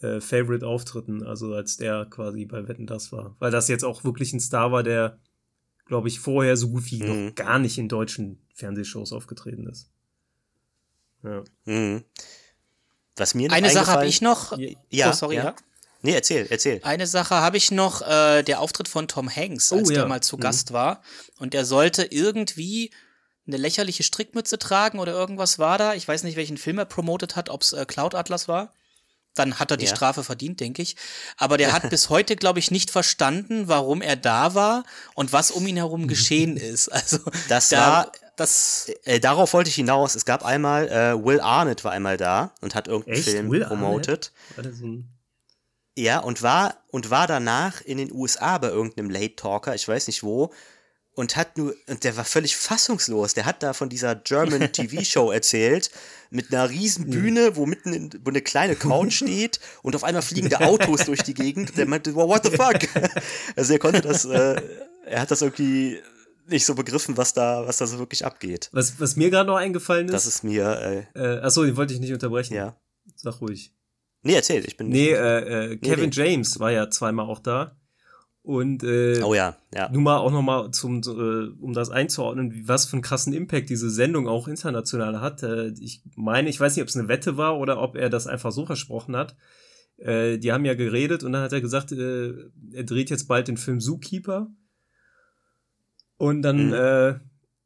[0.00, 3.36] äh, Favorite-Auftritten, also als der quasi bei Wetten das war.
[3.38, 5.18] Weil das jetzt auch wirklich ein Star war, der,
[5.86, 7.26] glaube ich, vorher so gut wie Mhm.
[7.26, 9.88] noch gar nicht in deutschen Fernsehshows aufgetreten ist.
[11.22, 11.42] Ja.
[11.64, 12.04] Mhm.
[13.16, 14.56] Was mir Eine Sache habe ich noch.
[14.90, 15.44] Ja, oh, sorry, ja.
[15.44, 15.54] ja.
[16.02, 16.80] Nee, erzähl, erzähl.
[16.82, 19.94] Eine Sache habe ich noch, äh, der Auftritt von Tom Hanks, Oh, als ja.
[19.96, 20.40] der mal zu Mhm.
[20.40, 21.02] Gast war.
[21.38, 22.90] Und der sollte irgendwie
[23.46, 25.94] eine lächerliche Strickmütze tragen oder irgendwas war da.
[25.94, 28.74] Ich weiß nicht, welchen Film er promotet hat, ob es äh, Cloud Atlas war.
[29.34, 29.94] Dann hat er die Ja.
[29.94, 30.96] Strafe verdient, denke ich.
[31.36, 34.84] Aber der hat bis heute, glaube ich, nicht verstanden, warum er da war
[35.14, 36.88] und was um ihn herum geschehen ist.
[36.88, 40.14] Also Das da, war- das Äh, darauf wollte ich hinaus.
[40.14, 43.28] Es gab einmal, äh, Will Arnett war einmal da und hat irgendeinen Echt?
[43.28, 43.70] Film Will ein
[45.96, 50.08] Ja, und war, und war danach in den USA bei irgendeinem Late Talker, ich weiß
[50.08, 50.52] nicht wo,
[51.14, 53.34] und hat nur, und der war völlig fassungslos.
[53.34, 55.90] Der hat da von dieser German TV-Show erzählt,
[56.30, 60.22] mit einer riesen Bühne, wo mitten in, wo eine kleine Couch steht und auf einmal
[60.22, 61.76] fliegende Autos durch die Gegend.
[61.76, 62.78] Der meinte, wow, what the fuck?
[63.56, 64.60] Also er konnte das, äh,
[65.06, 65.98] er hat das irgendwie
[66.48, 68.68] nicht so begriffen, was da, was da so wirklich abgeht.
[68.72, 71.94] Was, was mir gerade noch eingefallen Das ist, ist mir, äh, äh, achso, den wollte
[71.94, 72.54] ich nicht unterbrechen.
[72.54, 72.76] ja.
[73.16, 73.72] Sag ruhig.
[74.22, 74.88] Nee, erzähl, ich bin.
[74.88, 76.16] Nee, äh, äh, Kevin nee.
[76.16, 77.76] James war ja zweimal auch da.
[78.46, 79.88] Und äh, Oh ja, ja.
[79.90, 83.70] nun mal auch noch mal zum, äh, um das einzuordnen, was für einen krassen Impact
[83.70, 85.42] diese Sendung auch international hat.
[85.42, 88.26] Äh, ich meine, ich weiß nicht, ob es eine Wette war oder ob er das
[88.26, 89.34] einfach so versprochen hat.
[89.96, 92.34] Äh, die haben ja geredet und dann hat er gesagt, äh,
[92.72, 94.48] er dreht jetzt bald den Film Zookeeper.
[96.18, 96.72] Und dann, Mhm.
[96.74, 97.14] äh,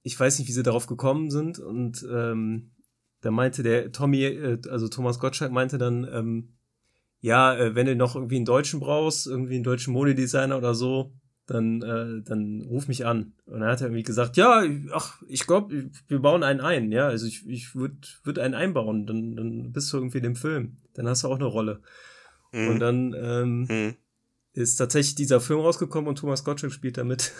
[0.05, 1.59] ich weiß nicht, wie sie darauf gekommen sind.
[1.59, 2.71] Und ähm,
[3.21, 6.58] da meinte der Tommy, äh, also Thomas Gottschalk meinte dann, ähm,
[7.21, 11.13] ja, äh, wenn du noch irgendwie einen Deutschen brauchst, irgendwie einen deutschen Modedesigner oder so,
[11.47, 13.33] dann, äh, dann ruf mich an.
[13.47, 14.63] Und dann hat er irgendwie gesagt, ja,
[14.93, 19.07] ach, ich glaube, wir bauen einen ein, ja, also ich, ich würde würd einen einbauen,
[19.07, 20.77] dann, dann bist du irgendwie in dem Film.
[20.95, 21.81] Dann hast du auch eine Rolle.
[22.53, 22.69] Mhm.
[22.69, 23.95] Und dann ähm, Mhm.
[24.53, 27.33] ist tatsächlich dieser Film rausgekommen und Thomas Gottschalk spielt damit.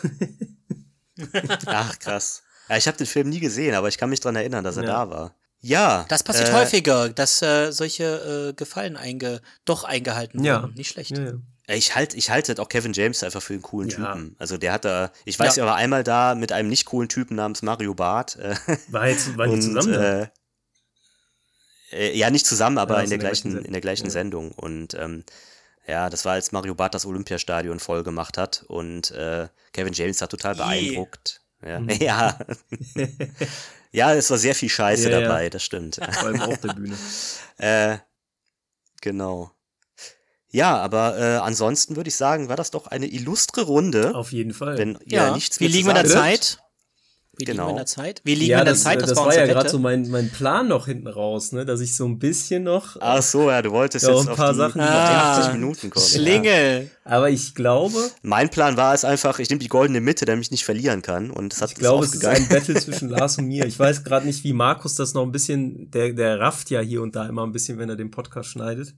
[1.65, 2.43] Ach, krass.
[2.69, 4.83] Ja, ich habe den Film nie gesehen, aber ich kann mich dran erinnern, dass er
[4.83, 5.05] Ja.
[5.05, 5.35] da war.
[5.61, 6.05] Ja.
[6.09, 10.63] Das passiert äh, häufiger, dass äh, solche äh, Gefallen einge doch eingehalten Ja.
[10.63, 10.73] wurden.
[10.75, 11.11] Nicht schlecht.
[11.17, 11.33] ja, ja.
[11.75, 13.97] Ich halte ich halt auch Kevin James einfach für einen coolen Ja.
[14.13, 14.35] Typen.
[14.39, 15.63] Also der hat da, ich weiß, Ja.
[15.63, 18.37] er war einmal da mit einem nicht coolen Typen namens Mario Barth.
[18.37, 18.55] Äh,
[18.87, 19.93] War jetzt, waren die und, zusammen?
[19.93, 20.27] Äh,
[21.91, 23.81] äh, ja, nicht zusammen, aber Ja, in, also der in der gleichen, gleichen in der
[23.81, 24.09] gleichen ja.
[24.11, 24.51] Sendung.
[24.53, 25.23] Und ähm,
[25.87, 28.63] ja, das war, als Mario Barth das Olympiastadion voll gemacht hat.
[28.67, 31.41] Und äh, Kevin James hat total beeindruckt.
[31.63, 31.79] Ja.
[31.79, 31.89] Mhm.
[31.99, 32.37] ja.
[33.91, 35.27] ja, es war sehr viel Scheiße Ja, ja.
[35.27, 35.95] dabei, das stimmt.
[36.11, 36.97] Vor allem auf der Bühne.
[37.57, 37.97] Äh,
[39.01, 39.51] genau.
[40.49, 44.15] Ja, aber äh, ansonsten würde ich sagen, war das doch eine illustre Runde.
[44.15, 44.77] Auf jeden Fall.
[44.77, 46.13] Wenn Ja, nichts wie liegen wir in der.
[46.13, 46.59] Zeit?
[47.39, 47.67] Wie liegen Genau.
[47.67, 48.21] wir in der Zeit?
[48.25, 49.01] Wie liegen ja, wir in der das, Zeit?
[49.01, 51.65] das, war unsere ja gerade so mein, mein Plan noch hinten raus, ne?
[51.65, 52.97] dass ich so ein bisschen noch.
[52.99, 55.37] Ach so, ja, du wolltest Ja, jetzt ein auf paar die, Sachen, auf die Ah,
[55.39, 56.05] 80 Minuten kommen.
[56.05, 56.11] Ja.
[56.19, 56.91] Schlingel.
[57.05, 60.51] Aber ich glaube, Mein Plan war es einfach, ich nehme die goldene Mitte, damit ich
[60.51, 61.31] nicht verlieren kann.
[61.31, 63.65] Und das hat ich glaube, es ist ein Battle zwischen Lars und mir.
[63.65, 67.01] Ich weiß gerade nicht, wie Markus das noch ein bisschen, der, der rafft ja hier
[67.01, 68.93] und da immer ein bisschen, wenn er den Podcast schneidet.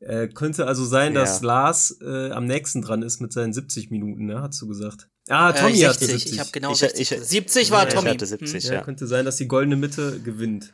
[0.00, 1.46] Äh, könnte also sein, dass Ja.
[1.46, 4.40] Lars äh, am nächsten dran ist mit seinen 70 Minuten, ne?
[4.42, 5.08] Hast du gesagt.
[5.28, 6.08] Ah, Äh, Tommy hat 60.
[6.22, 6.32] 70.
[6.32, 7.10] Ich habe genau Ich- 60.
[7.12, 8.10] ich- 70 war Ja, ich Tommy.
[8.10, 8.64] hatte 70.
[8.64, 8.70] Hm.
[8.70, 8.84] ja, ja.
[8.84, 10.72] könnte sein, dass die goldene Mitte gewinnt.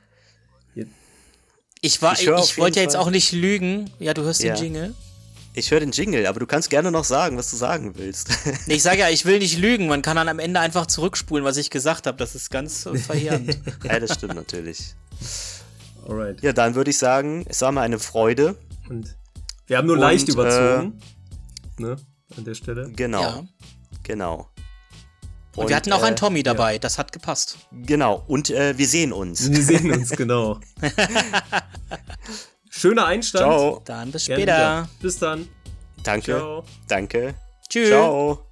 [1.83, 3.89] Ich, war, Ich ich, wollte ja jetzt auch nicht lügen.
[3.99, 4.55] Ja, du hörst Ja.
[4.55, 4.95] den Jingle.
[5.55, 8.29] Ich höre den Jingle, aber du kannst gerne noch sagen, was du sagen willst.
[8.67, 9.87] Nee, Ich sage ja, ich will nicht lügen.
[9.89, 12.19] Man kann dann am Ende einfach zurückspulen, was ich gesagt habe.
[12.19, 13.59] Das ist ganz äh, verheerend.
[13.83, 14.95] ja, das stimmt natürlich.
[16.07, 16.43] Alright.
[16.43, 18.57] Ja, dann würde ich sagen, es war mir eine Freude.
[18.91, 19.17] Und
[19.67, 21.01] wir haben nur Und, leicht überzogen.
[21.79, 21.97] ne?
[22.37, 22.91] An der Stelle.
[22.95, 23.45] Genau, Ja.
[24.11, 24.51] Genau.
[25.57, 26.79] Und, wir hatten auch äh, einen Tommy dabei.
[26.79, 27.59] Das hat gepasst.
[27.73, 29.51] Genau, und äh, wir sehen uns.
[29.51, 30.61] Wir sehen uns, genau.
[32.71, 33.45] Schöner Einstand.
[33.45, 33.83] Ciao.
[33.85, 34.89] Dann bis später.
[35.01, 35.49] Bis dann.
[36.05, 36.37] Danke.
[36.37, 36.65] Ciao.
[36.87, 37.35] Danke.
[37.69, 37.89] Tschüss.
[37.89, 38.50] Ciao.